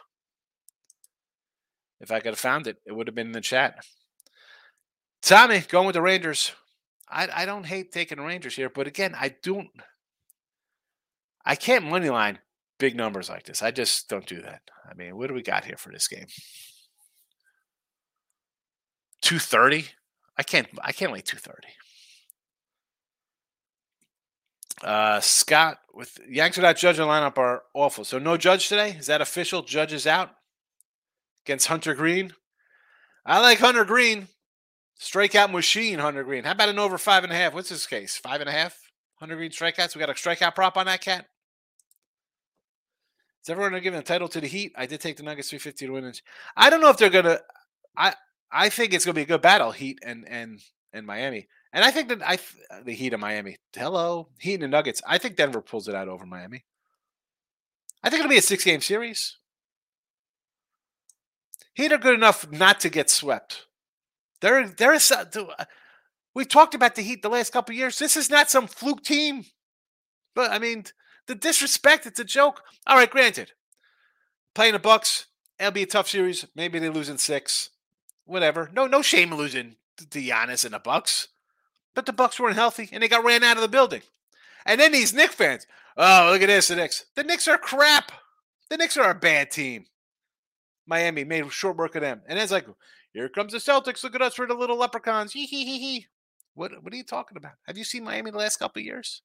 If 1.99 2.11
I 2.11 2.19
could 2.19 2.33
have 2.33 2.39
found 2.39 2.67
it, 2.67 2.77
it 2.85 2.93
would 2.93 3.07
have 3.07 3.15
been 3.15 3.27
in 3.27 3.33
the 3.33 3.41
chat. 3.41 3.83
Tommy, 5.21 5.59
going 5.59 5.85
with 5.85 5.95
the 5.95 6.01
Rangers. 6.01 6.51
I, 7.09 7.27
I 7.33 7.45
don't 7.45 7.65
hate 7.65 7.91
taking 7.91 8.17
the 8.17 8.23
Rangers 8.23 8.55
here, 8.55 8.69
but 8.69 8.87
again, 8.87 9.15
I 9.17 9.35
don't. 9.41 9.69
I 11.45 11.55
can't 11.55 11.85
money 11.85 12.09
line 12.09 12.39
big 12.79 12.95
numbers 12.95 13.29
like 13.29 13.43
this. 13.43 13.63
I 13.63 13.71
just 13.71 14.09
don't 14.09 14.25
do 14.25 14.41
that. 14.41 14.61
I 14.89 14.93
mean, 14.93 15.17
what 15.17 15.27
do 15.27 15.33
we 15.33 15.41
got 15.41 15.65
here 15.65 15.77
for 15.77 15.91
this 15.91 16.07
game? 16.07 16.27
Two 19.21 19.39
thirty. 19.39 19.85
I 20.37 20.43
can't. 20.43 20.67
I 20.81 20.91
can't 20.91 21.11
lay 21.13 21.21
two 21.21 21.37
thirty. 21.37 21.67
Uh, 24.83 25.19
Scott 25.19 25.79
with 25.93 26.19
Yanks 26.29 26.57
without 26.57 26.77
judge 26.77 26.99
and 26.99 27.09
lineup 27.09 27.37
are 27.37 27.63
awful. 27.73 28.03
So 28.03 28.19
no 28.19 28.37
judge 28.37 28.69
today. 28.69 28.91
Is 28.91 29.07
that 29.07 29.21
official? 29.21 29.63
Judge 29.63 29.91
is 29.91 30.05
out 30.05 30.29
against 31.45 31.67
Hunter 31.67 31.95
Greene. 31.95 32.33
I 33.25 33.39
like 33.41 33.59
Hunter 33.59 33.85
Greene. 33.85 34.27
Strikeout 34.99 35.51
machine, 35.51 35.99
Hunter 35.99 36.23
Greene. 36.23 36.43
How 36.43 36.51
about 36.51 36.69
an 36.69 36.79
over 36.79 36.97
five 36.97 37.23
and 37.23 37.31
a 37.31 37.35
half? 37.35 37.53
What's 37.53 37.69
his 37.69 37.85
case? 37.85 38.17
Five 38.17 38.41
and 38.41 38.49
a 38.49 38.53
half? 38.53 38.79
Hunter 39.15 39.35
Greene 39.35 39.51
strikeouts. 39.51 39.95
We 39.95 39.99
got 39.99 40.09
a 40.09 40.13
strikeout 40.13 40.55
prop 40.55 40.77
on 40.77 40.87
that 40.87 41.01
cat. 41.01 41.25
Is 43.43 43.49
everyone 43.49 43.79
give 43.81 43.93
the 43.93 44.01
title 44.01 44.27
to 44.29 44.41
the 44.41 44.47
Heat? 44.47 44.73
I 44.75 44.87
did 44.87 44.99
take 44.99 45.17
the 45.17 45.23
Nuggets 45.23 45.49
350 45.49 45.85
to 45.85 45.93
win. 45.93 46.13
I 46.55 46.69
don't 46.69 46.81
know 46.81 46.89
if 46.89 46.97
they're 46.97 47.09
to. 47.09 47.41
I 47.95 48.13
I 48.51 48.69
think 48.69 48.93
it's 48.93 49.05
to 49.05 49.13
be 49.13 49.21
a 49.21 49.25
good 49.25 49.41
battle, 49.41 49.71
Heat 49.71 49.99
and 50.03 50.27
and 50.27 50.59
and 50.91 51.05
Miami. 51.05 51.47
And 51.71 51.85
I 51.85 51.91
think 51.91 52.09
that 52.09 52.21
I 52.23 52.39
uh, 52.71 52.81
the 52.83 52.93
Heat 52.93 53.13
of 53.13 53.19
Miami. 53.19 53.57
Hello, 53.73 54.29
Heat 54.39 54.55
and 54.55 54.63
the 54.63 54.67
Nuggets. 54.67 55.01
I 55.07 55.17
think 55.17 55.35
Denver 55.35 55.61
pulls 55.61 55.87
it 55.87 55.95
out 55.95 56.07
over 56.07 56.25
Miami. 56.25 56.65
I 58.03 58.09
think 58.09 58.21
it'll 58.21 58.29
be 58.29 58.37
a 58.37 58.41
six 58.41 58.63
game 58.63 58.81
series. 58.81 59.37
Heat 61.73 61.91
are 61.91 61.97
good 61.97 62.15
enough 62.15 62.51
not 62.51 62.79
to 62.81 62.89
get 62.89 63.09
swept. 63.09 63.66
There, 64.41 64.67
there 64.67 64.93
is. 64.93 65.11
Uh, 65.11 65.25
we've 66.35 66.47
talked 66.49 66.75
about 66.75 66.95
the 66.95 67.01
Heat 67.01 67.21
the 67.21 67.29
last 67.29 67.53
couple 67.53 67.75
years. 67.75 67.97
This 67.99 68.15
is 68.17 68.29
not 68.29 68.49
some 68.49 68.67
fluke 68.67 69.03
team. 69.03 69.45
But 70.35 70.51
I 70.51 70.59
mean, 70.59 70.85
The 71.27 71.35
disrespect, 71.35 72.05
it's 72.05 72.19
a 72.19 72.23
joke. 72.23 72.63
All 72.87 72.95
right, 72.95 73.09
granted. 73.09 73.51
Playing 74.55 74.73
the 74.73 74.79
Bucks, 74.79 75.27
it'll 75.59 75.71
be 75.71 75.83
a 75.83 75.87
tough 75.87 76.07
series. 76.07 76.45
Maybe 76.55 76.79
they 76.79 76.89
lose 76.89 77.09
in 77.09 77.17
six. 77.17 77.69
Whatever. 78.25 78.69
No, 78.73 78.87
no 78.87 79.01
shame 79.01 79.31
in 79.33 79.37
losing 79.37 79.75
to 79.97 80.05
Giannis 80.05 80.65
and 80.65 80.73
the 80.73 80.79
Bucks. 80.79 81.27
But 81.93 82.05
the 82.05 82.13
Bucks 82.13 82.39
weren't 82.39 82.55
healthy 82.55 82.89
and 82.91 83.03
they 83.03 83.07
got 83.07 83.25
ran 83.25 83.43
out 83.43 83.57
of 83.57 83.61
the 83.61 83.67
building. 83.67 84.01
And 84.65 84.79
then 84.79 84.91
these 84.91 85.13
Knicks 85.13 85.35
fans, 85.35 85.65
oh, 85.97 86.29
look 86.31 86.41
at 86.41 86.47
this, 86.47 86.67
the 86.67 86.75
Knicks. 86.75 87.05
The 87.15 87.23
Knicks 87.23 87.47
are 87.47 87.57
crap. 87.57 88.11
The 88.69 88.77
Knicks 88.77 88.97
are 88.97 89.09
a 89.09 89.15
bad 89.15 89.51
team. 89.51 89.85
Miami 90.85 91.23
made 91.23 91.51
short 91.51 91.77
work 91.77 91.95
of 91.95 92.01
them. 92.01 92.21
And 92.27 92.39
it's 92.39 92.51
like, 92.51 92.65
here 93.13 93.29
comes 93.29 93.53
the 93.53 93.59
Celtics. 93.59 94.03
Look 94.03 94.15
at 94.15 94.21
us, 94.21 94.37
we're 94.37 94.47
the 94.47 94.53
little 94.53 94.77
leprechauns. 94.77 95.33
Hee 95.33 95.45
hee 95.45 95.65
hee 95.65 95.79
hee. 95.79 96.07
What 96.53 96.71
what 96.83 96.93
are 96.93 96.97
you 96.97 97.03
talking 97.03 97.37
about? 97.37 97.53
Have 97.67 97.77
you 97.77 97.83
seen 97.83 98.03
Miami 98.03 98.31
the 98.31 98.37
last 98.37 98.57
couple 98.57 98.81
years? 98.81 99.21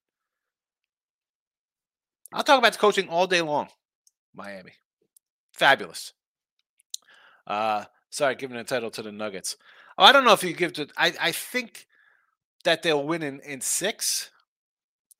I'll 2.33 2.43
talk 2.43 2.59
about 2.59 2.73
the 2.73 2.79
coaching 2.79 3.09
all 3.09 3.27
day 3.27 3.43
long. 3.43 3.69
Miami. 4.35 4.73
Fabulous. 5.53 6.13
Uh 7.47 7.85
sorry, 8.11 8.35
giving 8.35 8.57
a 8.57 8.65
title 8.65 8.91
to 8.91 9.03
the 9.03 9.13
Nuggets. 9.13 9.57
Oh, 9.99 10.05
I 10.05 10.13
don't 10.13 10.25
know 10.25 10.33
if 10.33 10.45
you 10.45 10.53
give 10.55 10.73
to 10.75 10.89
I, 10.97 11.15
I 11.21 11.33
think 11.33 11.87
that 12.65 12.83
they'll 12.83 13.05
win 13.05 13.23
in, 13.23 13.41
in 13.41 13.61
six 13.61 14.31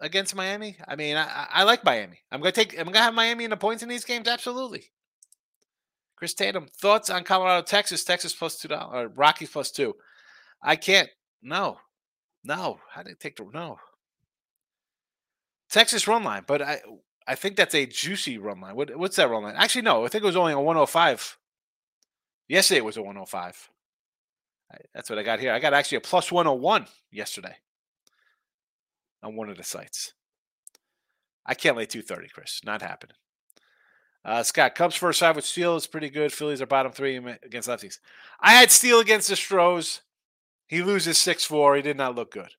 against 0.01 0.35
Miami. 0.35 0.77
I 0.87 0.97
mean, 0.97 1.17
I, 1.17 1.47
I 1.51 1.63
like 1.65 1.85
Miami. 1.85 2.21
I'm 2.31 2.41
gonna 2.41 2.53
take 2.53 2.79
I'm 2.79 2.87
gonna 2.87 2.99
have 2.99 3.15
Miami 3.15 3.45
in 3.45 3.51
the 3.51 3.57
points 3.57 3.83
in 3.83 3.89
these 3.89 4.05
games, 4.05 4.29
absolutely. 4.29 4.91
Chris 6.23 6.35
Tatum, 6.35 6.69
thoughts 6.69 7.11
on 7.11 7.25
Colorado, 7.25 7.67
Texas, 7.67 8.05
Texas 8.05 8.33
plus 8.33 8.57
two 8.57 8.69
dollars, 8.69 9.11
Rockies 9.17 9.51
plus 9.51 9.73
two. 9.73 9.97
I 10.63 10.77
can't. 10.77 11.09
No, 11.43 11.79
no. 12.45 12.79
How 12.91 13.03
did 13.03 13.15
it 13.15 13.19
take 13.19 13.35
the 13.35 13.45
no? 13.53 13.81
Texas 15.69 16.07
run 16.07 16.23
line, 16.23 16.45
but 16.47 16.63
I 16.63 16.81
I 17.27 17.35
think 17.35 17.57
that's 17.57 17.75
a 17.75 17.87
juicy 17.87 18.39
run 18.39 18.61
line. 18.61 18.77
What, 18.77 18.97
what's 18.97 19.17
that 19.17 19.31
run 19.31 19.43
line? 19.43 19.57
Actually, 19.57 19.83
no. 19.83 20.05
I 20.05 20.09
think 20.11 20.23
it 20.23 20.29
was 20.29 20.37
only 20.37 20.53
a 20.53 20.61
105. 20.61 21.39
Yesterday 22.47 22.79
it 22.79 22.85
was 22.85 22.97
a 22.97 23.03
105. 23.03 23.71
That's 24.95 25.11
what 25.11 25.19
I 25.19 25.25
got 25.25 25.41
here. 25.41 25.53
I 25.53 25.59
got 25.59 25.75
actually 25.75 25.99
a 25.99 26.03
plus 26.03 26.31
101 26.31 26.87
yesterday 27.11 27.57
on 29.25 29.35
one 29.35 29.51
of 29.51 29.57
the 29.57 29.65
sites. 29.65 30.13
I 31.45 31.55
can't 31.55 31.77
lay 31.77 31.87
230, 31.87 32.29
Chris. 32.29 32.61
Not 32.65 32.81
happening. 32.81 33.17
Uh, 34.25 34.43
Scott, 34.43 34.75
Cubs 34.75 34.95
first 34.95 35.21
five 35.21 35.37
with 35.37 35.45
Steele 35.45 35.77
is 35.77 35.87
pretty 35.87 36.09
good. 36.09 36.33
Phillies 36.33 36.63
are 36.63 36.67
bottom 36.67 36.93
three 36.93 37.17
against 37.17 37.69
lefties. 37.69 37.99
I 38.41 38.53
had 38.53 38.71
Steele 38.71 39.01
against 39.01 39.29
the 39.29 39.37
Stros. 39.37 40.03
He 40.69 40.83
loses 40.83 41.19
6 41.19 41.45
4. 41.45 41.77
He 41.77 41.83
did 41.83 41.97
not 41.97 42.15
look 42.15 42.33
good. 42.33 42.51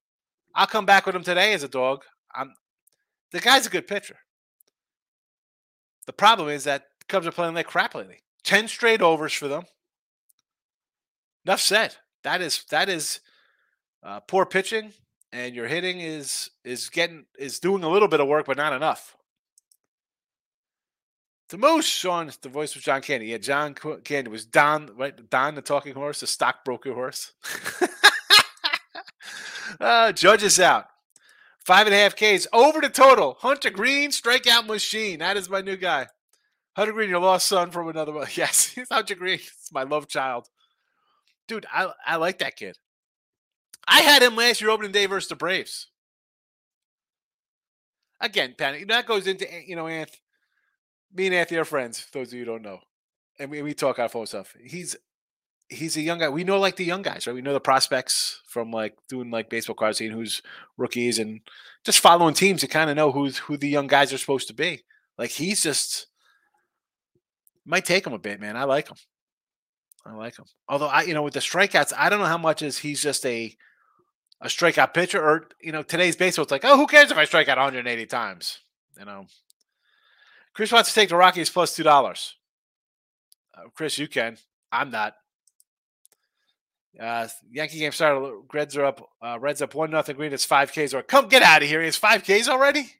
I'll 0.53 0.67
come 0.67 0.85
back 0.85 1.05
with 1.05 1.15
him 1.15 1.23
today 1.23 1.53
as 1.53 1.63
a 1.63 1.67
dog. 1.67 2.03
I'm, 2.35 2.53
the 3.31 3.39
guy's 3.39 3.65
a 3.65 3.71
good 3.71 3.87
pitcher. 3.87 4.17
The 6.05 6.13
problem 6.13 6.49
is 6.49 6.65
that 6.65 6.87
Cubs 7.07 7.25
are 7.25 7.31
playing 7.31 7.55
like 7.55 7.67
crap 7.67 7.95
lately. 7.95 8.23
10 8.43 8.67
straight 8.67 9.01
overs 9.01 9.33
for 9.33 9.47
them. 9.47 9.63
Enough 11.45 11.61
said. 11.61 11.95
That 12.23 12.41
is 12.41 12.63
that 12.69 12.87
is 12.87 13.19
uh, 14.01 14.21
poor 14.21 14.45
pitching, 14.45 14.93
and 15.33 15.53
your 15.53 15.67
hitting 15.67 15.99
is 15.99 16.49
is 16.63 16.89
getting 16.89 17.25
is 17.37 17.59
doing 17.59 17.83
a 17.83 17.89
little 17.89 18.07
bit 18.07 18.21
of 18.21 18.27
work, 18.27 18.45
but 18.45 18.57
not 18.57 18.73
enough. 18.73 19.15
The 21.53 21.59
most 21.59 21.85
Sean, 21.85 22.31
the 22.41 22.49
voice 22.49 22.73
was 22.73 22.83
John 22.83 23.03
Candy. 23.03 23.27
Yeah, 23.27 23.37
John 23.37 23.75
Candy 24.03 24.31
was 24.31 24.43
Don, 24.43 24.89
right? 24.97 25.29
Don, 25.29 25.53
the 25.53 25.61
talking 25.61 25.93
horse, 25.93 26.21
the 26.21 26.25
stockbroker 26.25 26.95
horse. 26.95 27.33
uh, 29.79 30.11
judge 30.13 30.41
is 30.41 30.59
out. 30.59 30.87
Five 31.59 31.85
and 31.85 31.93
a 31.93 31.97
half 31.99 32.15
Ks 32.15 32.47
over 32.51 32.81
the 32.81 32.89
total. 32.89 33.37
Hunter 33.39 33.69
Greene, 33.69 34.09
strikeout 34.09 34.65
machine. 34.65 35.19
That 35.19 35.37
is 35.37 35.47
my 35.47 35.61
new 35.61 35.77
guy. 35.77 36.07
Hunter 36.75 36.91
Greene, 36.91 37.11
your 37.11 37.19
lost 37.19 37.47
son 37.47 37.69
from 37.69 37.87
another 37.87 38.13
one. 38.13 38.25
Yes, 38.33 38.75
Hunter 38.89 39.13
Greene. 39.13 39.35
It's 39.35 39.71
my 39.71 39.83
love 39.83 40.07
child. 40.07 40.49
Dude, 41.47 41.67
I, 41.71 41.91
I 42.03 42.15
like 42.15 42.39
that 42.39 42.55
kid. 42.55 42.79
I 43.87 44.01
had 44.01 44.23
him 44.23 44.35
last 44.35 44.59
year 44.59 44.71
opening 44.71 44.91
day 44.91 45.05
versus 45.05 45.29
the 45.29 45.35
Braves. 45.35 45.85
Again, 48.19 48.55
panic. 48.57 48.87
That 48.87 49.05
goes 49.05 49.27
into, 49.27 49.45
you 49.67 49.75
know, 49.75 49.83
Anth, 49.83 50.15
me 51.13 51.27
and 51.27 51.35
Anthony 51.35 51.59
are 51.59 51.65
friends, 51.65 52.07
those 52.11 52.33
of 52.33 52.39
you 52.39 52.45
don't 52.45 52.61
know. 52.61 52.79
And 53.39 53.49
we, 53.49 53.61
we 53.61 53.73
talk 53.73 53.99
our 53.99 54.09
phone 54.09 54.25
stuff. 54.25 54.55
He's 54.63 54.95
he's 55.69 55.97
a 55.97 56.01
young 56.01 56.19
guy. 56.19 56.29
We 56.29 56.43
know 56.43 56.59
like 56.59 56.75
the 56.75 56.85
young 56.85 57.01
guys, 57.01 57.25
right? 57.25 57.33
We 57.33 57.41
know 57.41 57.53
the 57.53 57.59
prospects 57.59 58.41
from 58.47 58.71
like 58.71 58.95
doing 59.09 59.31
like 59.31 59.49
baseball 59.49 59.75
cards, 59.75 59.97
seeing 59.97 60.11
who's 60.11 60.41
rookies 60.77 61.19
and 61.19 61.41
just 61.83 61.99
following 61.99 62.33
teams 62.33 62.61
to 62.61 62.67
kind 62.67 62.89
of 62.89 62.95
know 62.95 63.11
who's 63.11 63.39
who 63.39 63.57
the 63.57 63.69
young 63.69 63.87
guys 63.87 64.13
are 64.13 64.17
supposed 64.17 64.47
to 64.47 64.53
be. 64.53 64.83
Like 65.17 65.31
he's 65.31 65.63
just 65.63 66.07
might 67.65 67.85
take 67.85 68.05
him 68.05 68.13
a 68.13 68.19
bit, 68.19 68.39
man. 68.39 68.57
I 68.57 68.65
like 68.65 68.89
him. 68.89 68.97
I 70.05 70.13
like 70.13 70.37
him. 70.37 70.45
Although 70.67 70.87
I, 70.87 71.03
you 71.03 71.13
know, 71.13 71.23
with 71.23 71.33
the 71.33 71.39
strikeouts, 71.39 71.93
I 71.97 72.09
don't 72.09 72.19
know 72.19 72.25
how 72.25 72.37
much 72.37 72.61
is 72.61 72.79
he's 72.79 73.01
just 73.01 73.25
a 73.25 73.55
a 74.41 74.47
strikeout 74.47 74.93
pitcher, 74.93 75.23
or 75.23 75.47
you 75.61 75.71
know, 75.71 75.83
today's 75.83 76.15
baseball. 76.15 76.43
It's 76.43 76.51
like, 76.51 76.65
oh, 76.65 76.77
who 76.77 76.87
cares 76.87 77.11
if 77.11 77.17
I 77.17 77.25
strike 77.25 77.47
out 77.47 77.57
180 77.57 78.05
times? 78.07 78.59
You 78.99 79.05
know, 79.05 79.27
Chris 80.53 80.71
wants 80.71 80.89
to 80.89 80.95
take 80.95 81.09
the 81.09 81.15
Rockies 81.15 81.49
plus 81.49 81.75
two 81.75 81.83
dollars. 81.83 82.35
Uh, 83.55 83.69
Chris, 83.73 83.97
you 83.97 84.07
can. 84.07 84.37
I'm 84.71 84.91
not. 84.91 85.15
Uh, 86.99 87.27
Yankee 87.51 87.79
game 87.79 87.91
started. 87.91 88.43
Reds 88.53 88.77
are 88.77 88.85
up. 88.85 89.09
Uh, 89.21 89.39
Reds 89.39 89.61
up 89.61 89.73
one 89.73 89.89
nothing. 89.89 90.15
Greene. 90.15 90.33
It's 90.33 90.45
five 90.45 90.71
Ks. 90.71 90.93
Or 90.93 91.01
come 91.01 91.27
get 91.27 91.41
out 91.41 91.63
of 91.63 91.67
here. 91.67 91.81
It's 91.81 91.97
five 91.97 92.23
Ks 92.23 92.47
already. 92.47 92.91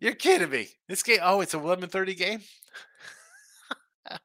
You're 0.00 0.14
kidding 0.14 0.50
me. 0.50 0.68
This 0.86 1.02
game. 1.02 1.18
Oh, 1.22 1.40
it's 1.40 1.54
a 1.54 1.58
11:30 1.58 2.16
game. 2.16 2.40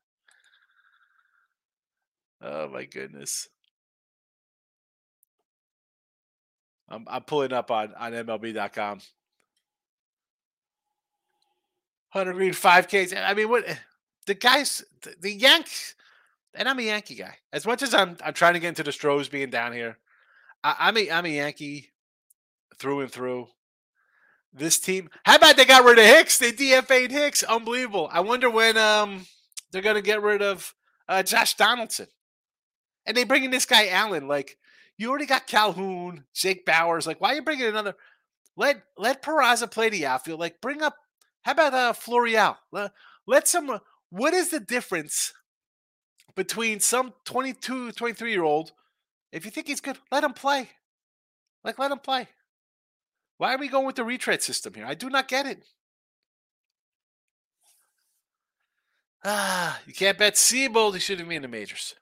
oh 2.42 2.68
my 2.70 2.84
goodness. 2.86 3.48
I'm 6.90 7.06
I'm 7.08 7.24
pulling 7.24 7.54
up 7.54 7.72
on 7.72 7.94
on 7.96 8.12
MLB.com. 8.12 9.00
Hunter 12.14 12.34
Greene 12.34 12.54
five 12.54 12.88
Ks. 12.88 13.14
I 13.14 13.34
mean, 13.34 13.50
what 13.50 13.66
the 14.28 14.36
guys, 14.36 14.84
the, 15.02 15.16
the 15.20 15.32
Yanks 15.34 15.96
and 16.56 16.70
I'm 16.70 16.80
a 16.80 16.84
Yankee 16.84 17.16
guy. 17.16 17.38
As 17.52 17.66
much 17.66 17.82
as 17.82 17.94
I'm 17.94 18.18
I'm 18.24 18.34
trying 18.34 18.54
to 18.54 18.60
get 18.60 18.70
into 18.70 18.84
the 18.84 18.92
Stros 18.92 19.30
being 19.30 19.50
down 19.50 19.74
here, 19.74 19.98
I, 20.64 20.90
am 20.90 20.98
a 20.98 21.12
I'm 21.12 21.26
a 21.26 21.30
Yankee 21.30 21.92
through 22.78 23.02
and 23.02 23.12
through. 23.12 23.48
This 24.56 24.78
team, 24.80 25.10
how 25.24 25.38
about 25.38 25.58
they 25.58 25.66
got 25.66 25.84
rid 25.84 25.98
of 25.98 26.06
Hicks? 26.06 26.38
They 26.38 26.52
DFA'd 26.52 27.10
Hicks. 27.10 27.42
Unbelievable. 27.42 28.08
I 28.12 28.20
wonder 28.20 28.50
when 28.52 28.78
um 28.78 29.26
they're 29.72 29.82
gonna 29.82 30.02
get 30.02 30.22
rid 30.22 30.44
of 30.44 30.76
uh, 31.10 31.24
Josh 31.24 31.56
Donaldson. 31.56 32.08
And 33.06 33.18
they 33.18 33.24
bring 33.24 33.44
in 33.44 33.52
this 33.52 33.66
guy 33.66 33.88
Allen. 33.88 34.28
Like 34.28 34.58
you 34.98 35.10
already 35.10 35.26
got 35.26 35.48
Calhoun, 35.48 36.26
Jake 36.36 36.66
Bauers. 36.68 37.08
Like 37.08 37.20
why 37.20 37.32
are 37.32 37.36
you 37.36 37.42
bringing 37.42 37.66
another? 37.66 37.96
Let 38.56 38.84
let 38.96 39.24
Peraza 39.24 39.70
play 39.72 39.90
the 39.90 40.06
outfield. 40.06 40.40
Like 40.40 40.62
bring 40.62 40.84
up. 40.84 40.96
How 41.44 41.52
about 41.52 41.74
uh 41.74 41.94
Florial? 41.94 42.58
Let, 43.26 43.48
some. 43.48 43.80
What 44.10 44.34
is 44.34 44.50
the 44.50 44.60
difference 44.60 45.34
between 46.36 46.80
some 46.80 47.14
22, 47.26 47.92
23 47.92 48.32
year 48.32 48.44
old. 48.44 48.72
If 49.32 49.46
you 49.46 49.52
think 49.52 49.68
he's 49.68 49.82
good, 49.82 49.98
let 50.12 50.24
him 50.24 50.34
play. 50.34 50.70
Like, 51.64 51.80
let 51.80 51.92
him 51.92 52.00
play. 52.00 52.28
Why 53.38 53.54
are 53.54 53.58
we 53.58 53.68
going 53.68 53.86
with 53.86 53.96
the 53.96 54.04
retread 54.04 54.42
system 54.42 54.74
here? 54.74 54.86
I 54.86 54.94
do 54.94 55.10
not 55.10 55.28
get 55.28 55.46
it. 55.46 55.64
Ah, 59.26 59.80
you 59.88 59.94
can't 59.94 60.18
bet 60.18 60.36
Seabold. 60.36 60.94
He 60.94 61.00
shouldn't 61.00 61.30
be 61.30 61.36
in 61.36 61.42
the 61.42 61.48
majors. 61.48 61.96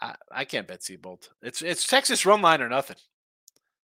I, 0.00 0.14
I 0.30 0.44
can't 0.44 0.68
bet 0.68 0.80
Seabold. 0.80 1.28
It's 1.42 1.62
it's 1.62 1.86
Texas 1.86 2.24
run 2.24 2.40
line 2.40 2.62
or 2.62 2.68
nothing. 2.68 2.96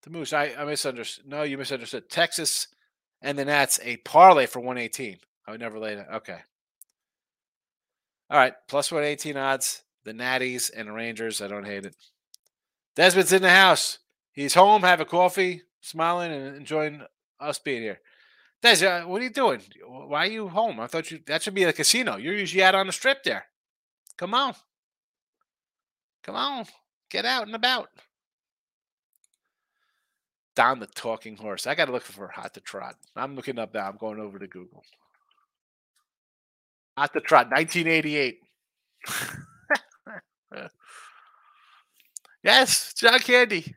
The 0.02 0.10
Moose, 0.10 0.32
I, 0.32 0.52
I 0.58 0.64
misunderstood. 0.64 1.26
No, 1.26 1.42
you 1.44 1.56
misunderstood. 1.56 2.10
Texas 2.10 2.68
and 3.24 3.38
the 3.38 3.44
Nats 3.44 3.80
a 3.82 3.96
parlay 3.96 4.46
for 4.46 4.60
118. 4.60 5.18
I 5.46 5.50
would 5.50 5.60
never 5.60 5.78
lay 5.78 5.96
that. 5.96 6.12
Okay. 6.12 6.38
All 8.30 8.38
right, 8.38 8.54
plus 8.68 8.92
118 8.92 9.36
odds. 9.36 9.82
The 10.04 10.12
Natties 10.12 10.70
and 10.76 10.88
the 10.88 10.92
Rangers. 10.92 11.40
I 11.40 11.48
don't 11.48 11.64
hate 11.64 11.86
it. 11.86 11.96
Desmond's 12.94 13.32
in 13.32 13.40
the 13.40 13.50
house. 13.50 13.98
He's 14.32 14.52
home, 14.52 14.82
having 14.82 15.06
coffee, 15.06 15.62
smiling, 15.80 16.30
and 16.30 16.54
enjoying 16.54 17.02
us 17.40 17.58
being 17.58 17.80
here. 17.80 18.00
Des, 18.62 18.86
uh, 18.86 19.06
what 19.08 19.22
are 19.22 19.24
you 19.24 19.30
doing? 19.30 19.62
Why 19.86 20.26
are 20.26 20.30
you 20.30 20.48
home? 20.48 20.78
I 20.78 20.86
thought 20.86 21.10
you 21.10 21.20
that 21.26 21.42
should 21.42 21.54
be 21.54 21.64
a 21.64 21.72
casino. 21.72 22.16
You're 22.16 22.36
usually 22.36 22.62
out 22.62 22.74
on 22.74 22.86
the 22.86 22.92
strip 22.92 23.24
there. 23.24 23.46
Come 24.18 24.34
on. 24.34 24.54
Come 26.22 26.36
on. 26.36 26.66
Get 27.10 27.24
out 27.24 27.46
and 27.46 27.54
about. 27.54 27.88
Don 30.56 30.78
the 30.78 30.86
talking 30.86 31.36
horse. 31.36 31.66
I 31.66 31.74
got 31.74 31.86
to 31.86 31.92
look 31.92 32.02
for 32.02 32.28
hot 32.28 32.54
to 32.54 32.60
trot. 32.60 32.96
I'm 33.16 33.34
looking 33.34 33.58
up 33.58 33.74
now. 33.74 33.88
I'm 33.88 33.96
going 33.96 34.20
over 34.20 34.38
to 34.38 34.46
Google. 34.46 34.84
Hot 36.96 37.12
the 37.12 37.20
trot, 37.20 37.50
1988. 37.50 38.38
yes, 42.44 42.94
John 42.94 43.18
Candy. 43.18 43.74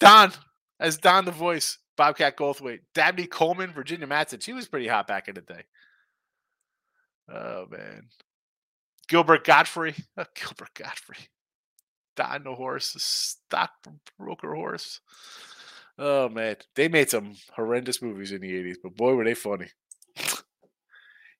Don, 0.00 0.32
as 0.80 0.96
Don 0.96 1.26
the 1.26 1.30
voice. 1.30 1.78
Bobcat 1.96 2.36
Goldthwait, 2.36 2.80
Dabney 2.94 3.26
Coleman, 3.26 3.72
Virginia 3.72 4.06
Madsen. 4.06 4.42
She 4.42 4.52
was 4.52 4.68
pretty 4.68 4.88
hot 4.88 5.06
back 5.06 5.28
in 5.28 5.34
the 5.34 5.40
day. 5.42 5.62
Oh 7.28 7.66
man, 7.70 8.08
Gilbert 9.08 9.44
Gottfried, 9.44 9.94
oh, 10.16 10.24
Gilbert 10.34 10.74
Gottfried, 10.74 11.28
Don 12.16 12.44
the 12.44 12.54
horse, 12.54 12.94
stockbroker 12.98 14.54
horse. 14.54 15.00
Oh 15.98 16.28
man, 16.28 16.56
they 16.74 16.88
made 16.88 17.10
some 17.10 17.36
horrendous 17.54 18.02
movies 18.02 18.32
in 18.32 18.40
the 18.40 18.52
'80s, 18.52 18.76
but 18.82 18.96
boy, 18.96 19.14
were 19.14 19.24
they 19.24 19.34
funny. 19.34 19.68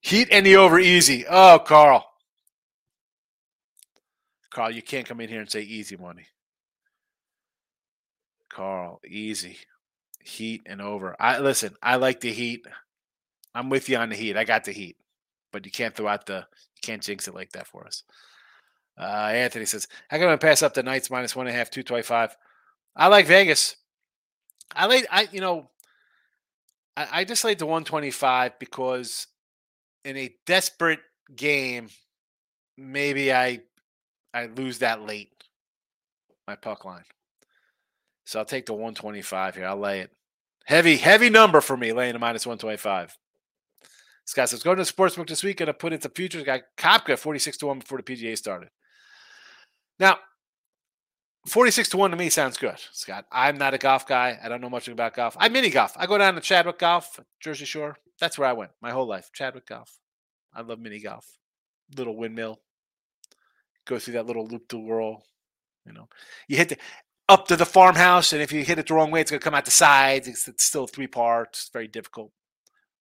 Heat 0.00 0.28
and 0.30 0.44
the 0.44 0.57
over 0.57 0.78
easy. 0.78 1.24
Oh, 1.28 1.59
Carl. 1.59 2.05
Carl, 4.52 4.70
you 4.70 4.82
can't 4.82 5.07
come 5.09 5.20
in 5.20 5.30
here 5.30 5.40
and 5.40 5.50
say 5.50 5.62
easy 5.62 5.96
money. 5.96 6.26
Carl, 8.52 9.00
easy. 9.05 9.59
Heat 10.22 10.62
and 10.66 10.80
over. 10.82 11.16
I 11.18 11.38
listen, 11.38 11.74
I 11.82 11.96
like 11.96 12.20
the 12.20 12.32
heat. 12.32 12.66
I'm 13.55 13.70
with 13.70 13.88
you 13.88 13.96
on 13.96 14.11
the 14.11 14.16
heat. 14.16 14.36
I 14.36 14.44
got 14.44 14.64
the 14.64 14.72
heat. 14.72 14.96
But 15.52 15.64
you 15.64 15.72
can't 15.72 15.94
throw 15.94 16.09
out 16.09 16.26
the 16.26 16.46
you 16.57 16.80
can't 16.82 17.02
jinx 17.02 17.26
it 17.26 17.34
like 17.34 17.52
that 17.52 17.66
for 17.66 17.86
us. 17.86 18.05
Uh, 18.98 19.05
Anthony 19.05 19.64
says, 19.64 19.88
How 20.09 20.18
can 20.18 20.28
I 20.28 20.36
pass 20.36 20.62
up 20.62 20.74
the 20.74 20.82
Knights 20.82 21.11
minus 21.11 21.34
one 21.34 21.46
and 21.46 21.55
a 21.55 21.59
half, 21.59 21.70
two 21.70 21.82
twenty 21.82 22.02
five? 22.02 22.36
I 22.94 23.09
like 23.09 23.26
Vegas. 23.26 23.76
I 24.75 24.87
like 24.87 25.07
I 25.11 25.29
you 25.31 25.41
know 25.41 25.71
I, 26.97 27.09
I 27.12 27.25
just 27.25 27.45
laid 27.45 27.59
the 27.59 27.67
125 27.67 28.59
because 28.59 29.27
in 30.05 30.17
a 30.17 30.35
desperate 30.47 31.01
game, 31.35 31.89
maybe 32.77 33.33
I 33.33 33.61
I 34.33 34.47
lose 34.47 34.79
that 34.79 35.03
late. 35.03 35.31
My 36.47 36.57
puck 36.57 36.85
line. 36.85 37.05
So 38.25 38.39
I'll 38.39 38.45
take 38.45 38.67
the 38.67 38.73
125 38.73 39.57
here. 39.57 39.67
I'll 39.67 39.77
lay 39.77 40.01
it. 40.01 40.11
Heavy, 40.67 40.97
heavy 40.97 41.31
number 41.31 41.61
for 41.61 41.77
me, 41.77 41.93
laying 41.93 42.15
a 42.15 42.19
minus 42.19 42.47
125. 42.47 43.17
Scott 44.27 44.49
says, 44.49 44.62
go 44.62 44.75
to 44.75 44.83
the 44.83 44.91
sportsbook 44.91 45.29
this 45.29 45.43
week. 45.43 45.59
Gonna 45.59 45.75
put 45.75 45.93
into 45.93 46.09
futures. 46.09 46.43
Got 46.43 46.62
Koepka 46.77 47.19
46 47.19 47.59
to 47.59 47.67
1 47.67 47.79
before 47.81 47.99
the 47.99 48.05
PGA 48.05 48.37
started. 48.37 48.71
Now, 49.99 50.19
46 51.47 51.90
to 51.90 51.97
1 51.99 52.11
to 52.11 52.16
me 52.16 52.30
sounds 52.30 52.57
good, 52.57 52.76
Scott. 52.92 53.26
I'm 53.30 53.59
not 53.59 53.74
a 53.74 53.78
golf 53.78 54.07
guy. 54.07 54.38
I 54.42 54.49
don't 54.49 54.62
know 54.62 54.70
much 54.70 54.88
about 54.88 55.14
golf. 55.14 55.36
I 55.38 55.49
mini 55.49 55.68
golf. 55.68 55.92
I 55.97 56.07
go 56.07 56.16
down 56.16 56.34
to 56.34 56.40
Chadwick 56.40 56.78
Golf, 56.78 57.20
Jersey 57.40 57.66
Shore. 57.66 57.97
That's 58.18 58.38
where 58.38 58.49
I 58.49 58.55
went 58.55 58.70
my 58.80 58.92
whole 58.92 59.07
life. 59.07 59.30
Chadwick 59.34 59.66
Golf. 59.66 59.99
I 60.55 60.62
love 60.62 60.78
mini 60.78 61.01
golf. 61.01 61.26
Little 61.97 62.16
windmill. 62.16 62.61
Go 63.86 63.99
through 63.99 64.14
that 64.14 64.26
little 64.26 64.47
loop 64.47 64.68
to 64.68 64.78
whirl. 64.78 65.24
You 65.84 65.92
know, 65.92 66.09
you 66.49 66.57
hit 66.57 66.70
the 66.70 66.78
up 67.28 67.49
to 67.49 67.57
the 67.57 67.66
farmhouse, 67.66 68.32
and 68.32 68.40
if 68.40 68.53
you 68.53 68.64
hit 68.64 68.78
it 68.78 68.86
the 68.86 68.95
wrong 68.95 69.11
way, 69.11 69.20
it's 69.20 69.30
going 69.30 69.40
to 69.40 69.45
come 69.45 69.55
out 69.55 69.64
the 69.64 69.70
sides. 69.70 70.28
It's, 70.28 70.49
it's 70.49 70.66
still 70.66 70.86
three 70.86 71.07
parts. 71.07 71.61
It's 71.61 71.70
very 71.70 71.88
difficult. 71.88 72.32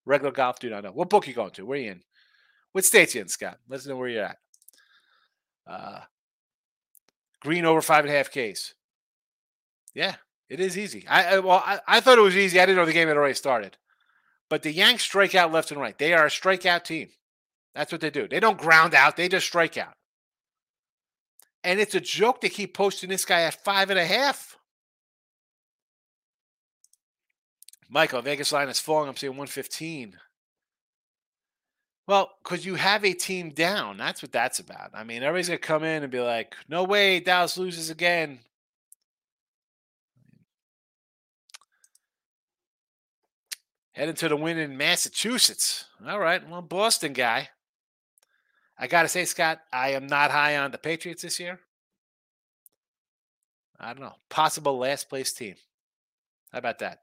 Regular 0.06 0.32
golf, 0.32 0.60
do 0.60 0.70
not 0.70 0.84
know. 0.84 0.92
What 0.92 1.10
book 1.10 1.28
you 1.28 1.34
going 1.34 1.52
to? 1.52 1.66
Where 1.66 1.78
you 1.78 1.92
in? 1.92 2.02
What 2.74 2.84
states 2.84 3.16
you 3.16 3.22
in, 3.22 3.30
Scott? 3.30 3.60
Let's 3.70 3.86
know 3.86 3.96
where 3.96 4.10
you're 4.10 4.26
at. 4.26 4.38
Uh, 5.66 6.00
Greene 7.44 7.66
over 7.66 7.82
five 7.82 8.06
and 8.06 8.14
a 8.14 8.18
half 8.18 8.32
Ks. 8.32 8.74
Yeah, 9.94 10.16
it 10.50 10.60
is 10.60 10.78
easy. 10.78 11.06
I, 11.08 11.36
I 11.36 11.40
well, 11.40 11.62
I, 11.64 11.80
I, 11.88 12.00
thought 12.00 12.18
it 12.18 12.22
was 12.22 12.38
easy. 12.38 12.60
I 12.60 12.66
didn't 12.66 12.78
know 12.78 12.86
the 12.86 12.94
game 12.94 13.10
had 13.10 13.18
already 13.18 13.36
started. 13.36 13.78
But 14.50 14.64
the 14.64 14.72
Yanks 14.72 15.04
strike 15.04 15.36
out 15.36 15.52
left 15.52 15.72
and 15.72 15.80
right. 15.80 15.98
They 15.98 16.14
are 16.14 16.26
a 16.26 16.30
strikeout 16.30 16.84
team. 16.84 17.10
That's 17.76 17.92
what 17.92 18.02
they 18.02 18.10
do. 18.10 18.28
They 18.28 18.40
don't 18.40 18.58
ground 18.58 18.94
out. 18.94 19.18
They 19.18 19.28
just 19.28 19.48
strike 19.48 19.78
out. 19.78 19.94
And 21.64 21.80
it's 21.80 21.96
a 21.96 22.00
joke 22.00 22.42
to 22.42 22.50
keep 22.50 22.74
posting 22.74 23.10
this 23.10 23.26
guy 23.26 23.42
at 23.42 23.64
five 23.64 23.90
and 23.90 24.00
a 24.00 24.06
half. 24.06 24.58
Michael, 27.90 28.22
Vegas 28.22 28.52
line 28.52 28.70
is 28.70 28.80
falling. 28.80 29.10
I'm 29.10 29.16
seeing 29.16 29.32
115. 29.32 30.18
Well, 32.06 32.32
because 32.44 32.66
you 32.66 32.76
have 32.76 33.06
a 33.06 33.14
team 33.14 33.52
down. 33.52 33.98
That's 33.98 34.22
what 34.22 34.32
that's 34.32 34.60
about. 34.60 34.92
I 34.94 35.04
mean, 35.04 35.24
everybody's 35.24 35.48
going 35.48 35.60
to 35.60 35.66
come 35.66 35.84
in 35.84 36.04
and 36.04 36.12
be 36.12 36.20
like, 36.20 36.56
no 36.68 36.84
way, 36.84 37.22
Dallas 37.22 37.58
loses 37.58 37.90
again. 37.90 38.40
Heading 43.94 44.16
to 44.16 44.28
the 44.28 44.36
win 44.36 44.58
in 44.58 44.76
Massachusetts. 44.76 45.86
All 46.06 46.20
right. 46.20 46.48
Well, 46.50 46.62
Boston 46.62 47.14
guy. 47.14 47.50
I 48.78 48.88
got 48.88 49.04
to 49.04 49.08
say, 49.08 49.24
Scott, 49.24 49.60
I 49.72 49.90
am 49.90 50.08
not 50.08 50.32
high 50.32 50.58
on 50.58 50.72
the 50.72 50.78
Patriots 50.80 51.22
this 51.22 51.40
year. 51.40 51.60
I 53.80 53.94
don't 53.94 54.02
know. 54.02 54.16
Possible 54.30 54.78
last 54.78 55.10
place 55.10 55.32
team. 55.32 55.56
How 56.52 56.60
about 56.60 56.80
that? 56.80 57.00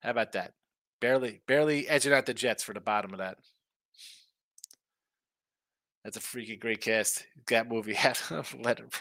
How 0.00 0.10
about 0.10 0.32
that? 0.32 0.52
Barely, 1.00 1.40
barely 1.46 1.88
edging 1.88 2.12
out 2.12 2.26
the 2.26 2.34
Jets 2.34 2.62
for 2.62 2.74
the 2.74 2.80
bottom 2.80 3.12
of 3.12 3.18
that. 3.18 3.38
That's 6.06 6.18
a 6.18 6.20
freaking 6.20 6.60
great 6.60 6.80
cast. 6.80 7.26
That 7.48 7.68
movie 7.68 7.94
had 7.94 8.16
Let 8.62 8.78
It 8.78 8.94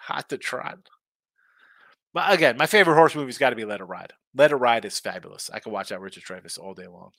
Hot 0.00 0.30
to 0.30 0.38
Trot. 0.38 0.78
But 2.14 2.32
again, 2.32 2.56
my 2.56 2.64
favorite 2.64 2.94
horse 2.94 3.14
movie's 3.14 3.36
got 3.36 3.50
to 3.50 3.56
be 3.56 3.66
Let 3.66 3.80
It 3.80 3.84
Ride. 3.84 4.14
Let 4.34 4.50
It 4.50 4.56
Ride 4.56 4.86
is 4.86 4.98
fabulous. 4.98 5.50
I 5.52 5.60
can 5.60 5.72
watch 5.72 5.90
that 5.90 6.00
Richard 6.00 6.24
Dreyfuss 6.24 6.58
all 6.58 6.72
day 6.72 6.86
long. 6.86 7.10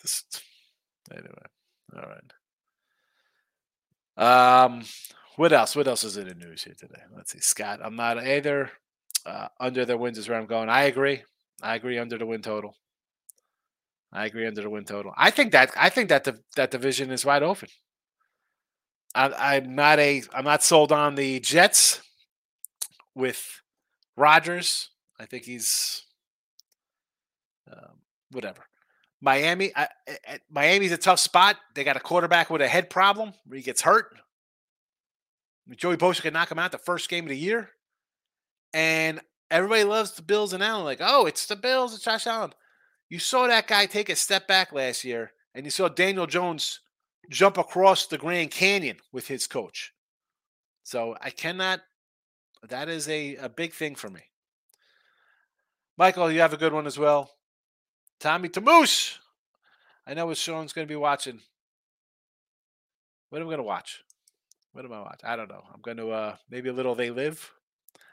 Just 0.00 0.44
Anyway, 1.10 1.28
all 1.96 2.08
right. 4.16 4.64
Um, 4.64 4.84
what 5.34 5.52
else? 5.52 5.74
What 5.74 5.88
else 5.88 6.04
is 6.04 6.16
in 6.16 6.28
the 6.28 6.34
news 6.34 6.62
here 6.62 6.76
today? 6.78 7.02
Let's 7.16 7.32
see, 7.32 7.40
Scott. 7.40 7.80
I'm 7.82 7.96
not 7.96 8.24
either. 8.24 8.70
Uh, 9.24 9.48
under 9.58 9.84
the 9.84 9.96
wins 9.96 10.18
is 10.18 10.28
where 10.28 10.38
I'm 10.38 10.46
going. 10.46 10.68
I 10.68 10.84
agree. 10.84 11.24
I 11.60 11.74
agree 11.74 11.98
under 11.98 12.16
the 12.16 12.26
win 12.26 12.42
total. 12.42 12.76
I 14.16 14.24
agree 14.24 14.46
under 14.46 14.62
the 14.62 14.70
win 14.70 14.86
total. 14.86 15.12
I 15.14 15.30
think 15.30 15.52
that 15.52 15.72
I 15.76 15.90
think 15.90 16.08
that 16.08 16.24
the 16.24 16.40
that 16.56 16.70
division 16.70 17.10
is 17.10 17.26
wide 17.26 17.42
open. 17.42 17.68
I, 19.14 19.56
I'm 19.56 19.74
not 19.74 19.98
a 19.98 20.22
I'm 20.32 20.44
not 20.44 20.62
sold 20.62 20.90
on 20.90 21.16
the 21.16 21.38
Jets 21.40 22.00
with 23.14 23.60
Rodgers. 24.16 24.88
I 25.20 25.26
think 25.26 25.44
he's 25.44 26.02
um, 27.70 28.00
whatever. 28.30 28.64
Miami, 29.20 29.72
I, 29.76 29.88
I, 30.08 30.38
Miami's 30.50 30.92
a 30.92 30.98
tough 30.98 31.20
spot. 31.20 31.56
They 31.74 31.84
got 31.84 31.96
a 31.96 32.00
quarterback 32.00 32.48
with 32.48 32.62
a 32.62 32.68
head 32.68 32.88
problem 32.88 33.34
where 33.44 33.56
he 33.56 33.62
gets 33.62 33.82
hurt. 33.82 34.16
Joey 35.74 35.96
Bosa 35.96 36.22
can 36.22 36.32
knock 36.32 36.50
him 36.50 36.58
out 36.58 36.72
the 36.72 36.78
first 36.78 37.10
game 37.10 37.24
of 37.24 37.30
the 37.30 37.36
year. 37.36 37.70
And 38.72 39.20
everybody 39.50 39.84
loves 39.84 40.12
the 40.12 40.22
Bills 40.22 40.52
and 40.52 40.62
Allen. 40.62 40.84
Like, 40.84 41.00
oh, 41.00 41.26
it's 41.26 41.46
the 41.46 41.56
Bills, 41.56 41.94
it's 41.94 42.04
Josh 42.04 42.26
Allen. 42.26 42.52
You 43.08 43.18
saw 43.18 43.46
that 43.46 43.66
guy 43.66 43.86
take 43.86 44.08
a 44.08 44.16
step 44.16 44.48
back 44.48 44.72
last 44.72 45.04
year, 45.04 45.32
and 45.54 45.64
you 45.64 45.70
saw 45.70 45.88
Daniel 45.88 46.26
Jones 46.26 46.80
jump 47.30 47.58
across 47.58 48.06
the 48.06 48.18
Grand 48.18 48.50
Canyon 48.50 48.98
with 49.12 49.28
his 49.28 49.46
coach. 49.46 49.92
So 50.82 51.16
I 51.20 51.30
cannot, 51.30 51.80
that 52.68 52.88
is 52.88 53.08
a, 53.08 53.36
a 53.36 53.48
big 53.48 53.72
thing 53.72 53.94
for 53.94 54.08
me. 54.10 54.22
Michael, 55.96 56.30
you 56.30 56.40
have 56.40 56.52
a 56.52 56.58
good 56.58 56.72
one 56.72 56.86
as 56.86 56.98
well. 56.98 57.30
Tommy 58.20 58.48
Tamoose. 58.48 59.18
I 60.06 60.14
know 60.14 60.26
what 60.26 60.36
Sean's 60.36 60.72
going 60.72 60.86
to 60.86 60.92
be 60.92 60.96
watching. 60.96 61.40
What 63.30 63.40
am 63.40 63.48
I 63.48 63.50
going 63.50 63.58
to 63.58 63.64
watch? 63.64 64.04
What 64.72 64.84
am 64.84 64.92
I 64.92 65.00
watch? 65.00 65.20
I 65.24 65.36
don't 65.36 65.48
know. 65.48 65.62
I'm 65.72 65.80
going 65.80 65.96
to 65.96 66.10
uh 66.10 66.36
maybe 66.50 66.68
a 66.68 66.72
little 66.72 66.94
They 66.94 67.10
Live. 67.10 67.50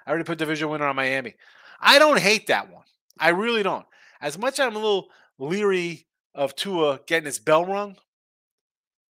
I 0.06 0.10
already 0.10 0.24
put 0.24 0.38
division 0.38 0.70
winner 0.70 0.88
on 0.88 0.96
Miami. 0.96 1.36
I 1.80 2.00
don't 2.00 2.20
hate 2.20 2.48
that 2.48 2.72
one. 2.72 2.84
I 3.20 3.30
really 3.30 3.64
don't. 3.64 3.86
As 4.24 4.38
much 4.38 4.53
as 4.53 4.61
I'm 4.61 4.76
a 4.78 4.80
little 4.80 5.09
leery 5.38 6.07
of 6.34 6.55
Tua 6.55 7.01
getting 7.05 7.26
his 7.26 7.39
bell 7.39 7.65
rung, 7.65 7.97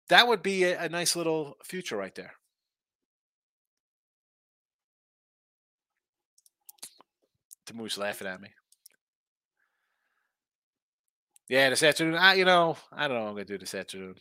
that 0.09 0.27
would 0.27 0.43
be 0.43 0.65
a, 0.65 0.77
a 0.81 0.89
nice 0.89 1.15
little 1.15 1.55
future 1.63 1.95
right 1.95 2.13
there. 2.13 2.33
Tamoose 7.65 7.97
laughing 7.97 8.27
at 8.27 8.41
me. 8.41 8.49
Yeah, 11.47 11.69
this 11.69 11.83
afternoon. 11.83 12.15
I, 12.15 12.33
you 12.33 12.43
know, 12.43 12.75
I 12.91 13.07
don't 13.07 13.17
know. 13.17 13.27
I'm 13.27 13.33
gonna 13.33 13.45
do 13.45 13.57
this 13.57 13.75
afternoon. 13.75 14.15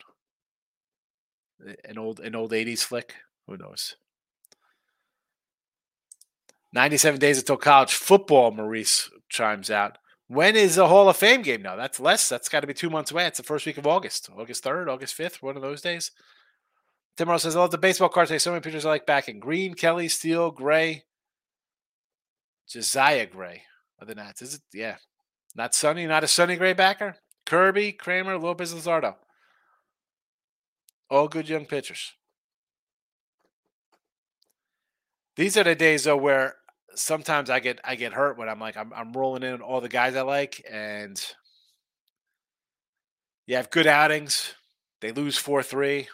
An 1.85 1.99
old, 1.99 2.21
an 2.21 2.37
old 2.37 2.53
'80s 2.53 2.85
flick. 2.85 3.15
Who 3.49 3.57
knows? 3.57 3.97
97 6.73 7.19
days 7.19 7.39
until 7.39 7.57
college 7.57 7.95
football. 7.95 8.53
Maurice 8.53 9.11
chimes 9.29 9.71
out. 9.71 9.99
When 10.29 10.57
is 10.57 10.75
the 10.75 10.89
Hall 10.89 11.09
of 11.09 11.17
Fame 11.17 11.43
game 11.43 11.63
now? 11.63 11.77
That's 11.77 12.01
less. 12.01 12.29
That's 12.29 12.49
got 12.49 12.61
to 12.61 12.67
be 12.67 12.75
two 12.75 12.91
months 12.91 13.13
away. 13.13 13.27
It's 13.27 13.37
the 13.39 13.45
first 13.45 13.65
week 13.65 13.79
of 13.79 13.87
August, 13.87 14.29
August 14.37 14.65
3rd, 14.65 14.89
August 14.89 15.17
5th, 15.17 15.41
one 15.41 15.57
of 15.57 15.63
those 15.63 15.81
days. 15.81 16.11
Tim 17.17 17.31
Earl 17.31 17.39
says, 17.39 17.57
I 17.57 17.61
love 17.61 17.71
the 17.71 17.79
baseball 17.79 18.09
cards. 18.09 18.31
Say 18.31 18.39
so 18.39 18.51
many 18.51 18.61
pictures 18.61 18.85
I 18.85 18.91
like 18.91 19.07
back 19.07 19.29
in 19.29 19.39
Greene, 19.39 19.75
Kelly, 19.75 20.09
Steele, 20.09 20.51
Gray, 20.51 21.05
Josiah 22.69 23.27
Gray. 23.27 23.63
Other 24.01 24.15
than 24.15 24.25
that, 24.25 24.43
is 24.43 24.55
it? 24.55 24.61
Yeah, 24.75 24.97
not 25.55 25.75
Sonny, 25.75 26.07
not 26.07 26.25
a 26.25 26.29
Sonny 26.29 26.57
Gray 26.57 26.75
backer. 26.75 27.17
Kirby, 27.47 27.93
Kramer, 27.93 28.37
Lopez, 28.37 28.75
Luzardo. 28.75 29.15
All 31.09 31.29
good 31.29 31.49
young 31.49 31.65
pitchers. 31.65 32.13
These 35.37 35.57
are 35.57 35.65
the 35.65 35.75
days 35.75 36.05
though 36.05 36.17
where 36.17 36.57
sometimes 36.97 37.51
I 37.51 37.61
get 37.61 37.81
I 37.85 37.95
get 37.95 38.13
hurt 38.13 38.39
when 38.39 38.49
I'm 38.49 38.59
like 38.59 38.77
I'm 38.77 38.93
I'm 38.93 39.13
rolling 39.13 39.43
in 39.43 39.61
all 39.61 39.81
the 39.81 39.89
guys 39.89 40.17
I 40.17 40.23
like, 40.23 40.65
and 40.71 41.23
you 43.47 43.57
have 43.57 43.71
good 43.71 43.87
outings. 43.87 44.55
They 45.01 45.13
lose 45.13 45.37
four 45.37 45.63
three. 45.63 46.09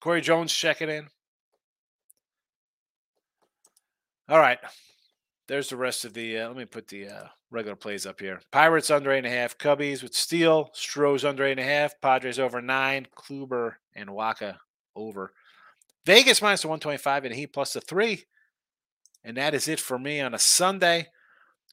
Corey 0.00 0.20
Jones 0.20 0.52
checking 0.54 0.88
in. 0.88 1.08
All 4.28 4.38
right. 4.38 4.58
There's 5.48 5.70
the 5.70 5.76
rest 5.76 6.04
of 6.04 6.14
the. 6.14 6.38
Uh, 6.38 6.48
let 6.48 6.56
me 6.56 6.64
put 6.66 6.86
the 6.88 7.08
uh, 7.08 7.26
regular 7.50 7.76
plays 7.76 8.06
up 8.06 8.20
here. 8.20 8.40
Pirates 8.52 8.90
under 8.90 9.10
eight 9.10 9.18
and 9.18 9.26
a 9.26 9.30
half. 9.30 9.56
Cubbies 9.56 10.02
with 10.02 10.14
Steele. 10.14 10.70
Stros 10.74 11.24
under 11.24 11.44
eight 11.44 11.52
and 11.52 11.60
a 11.60 11.64
half. 11.64 11.98
Padres 12.00 12.38
over 12.38 12.60
nine. 12.60 13.06
Kluber 13.16 13.74
and 13.94 14.10
Wacha 14.10 14.56
over. 14.94 15.32
Vegas 16.04 16.42
minus 16.42 16.62
the 16.62 16.68
125 16.68 17.24
and 17.24 17.34
Heat 17.34 17.52
plus 17.52 17.72
the 17.72 17.80
three. 17.80 18.24
And 19.28 19.36
that 19.36 19.52
is 19.52 19.68
it 19.68 19.78
for 19.78 19.98
me 19.98 20.22
on 20.22 20.32
a 20.32 20.38
Sunday. 20.38 21.06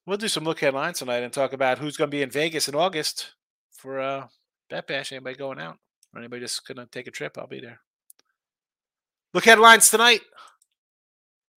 We'll 0.05 0.17
do 0.17 0.27
some 0.27 0.43
look 0.43 0.59
headlines 0.59 0.99
tonight 0.99 1.23
and 1.23 1.31
talk 1.31 1.53
about 1.53 1.79
who's 1.79 1.95
going 1.95 2.11
to 2.11 2.15
be 2.15 2.21
in 2.21 2.29
Vegas 2.29 2.67
in 2.67 2.75
August 2.75 3.31
for 3.71 4.01
uh, 4.01 4.27
Bet 4.69 4.87
Bash. 4.87 5.13
Anybody 5.13 5.37
going 5.37 5.61
out 5.61 5.77
or 6.13 6.19
anybody 6.19 6.41
just 6.41 6.67
going 6.67 6.75
to 6.77 6.85
take 6.87 7.07
a 7.07 7.11
trip? 7.11 7.37
I'll 7.37 7.47
be 7.47 7.61
there. 7.61 7.79
Look 9.33 9.45
headlines 9.45 9.89
tonight 9.89 10.19